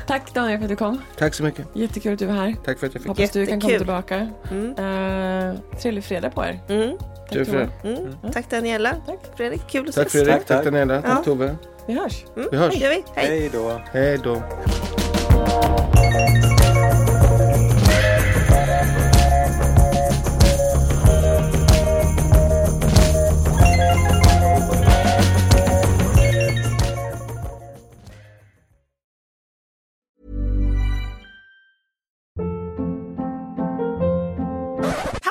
Tack 0.07 0.35
Daniel 0.35 0.59
för 0.59 0.65
att 0.65 0.69
du 0.69 0.77
kom. 0.77 1.03
Tack 1.19 1.35
så 1.35 1.43
mycket. 1.43 1.67
Jättekul 1.75 2.13
att 2.13 2.19
du 2.19 2.27
var 2.27 2.35
här. 2.35 2.55
Tack 2.65 2.79
för 2.79 2.87
att 2.87 2.95
jag 2.95 3.03
fick. 3.03 3.09
Hoppas 3.09 3.31
du 3.31 3.47
kan 3.47 3.61
komma 3.61 3.73
Jättekul. 3.73 3.79
tillbaka. 3.79 4.29
Mm. 4.51 5.51
Uh, 5.51 5.57
trevlig 5.83 6.05
fredag 6.05 6.31
på 6.31 6.45
er. 6.45 6.61
Mm. 6.69 6.99
Tack, 6.99 7.31
Tove. 7.31 7.45
Fred. 7.45 7.69
Mm. 7.85 8.33
Tack 8.33 8.51
Daniela. 8.51 8.95
Tack. 9.07 9.19
Fredrik, 9.37 9.61
kul 9.69 9.89
att 9.89 9.95
Tack 9.95 10.07
ses. 10.07 10.13
Fredrik. 10.13 10.35
Tack, 10.35 10.47
Tack 10.47 10.57
tack. 10.57 10.65
Daniela. 10.65 11.03
Tack 11.03 11.13
Ja. 11.19 11.23
Tove. 11.25 11.57
Vi 11.87 11.95
hörs. 11.95 12.25
Mm. 12.37 12.49
Vi 12.53 12.57
hörs. 12.57 12.75
Det 12.75 12.81
gör 12.81 12.91
vi. 12.91 13.05
Hej. 13.15 13.27
Hej 13.27 13.51
då. 13.53 13.81
Hej 13.93 14.19
då. 14.25 14.43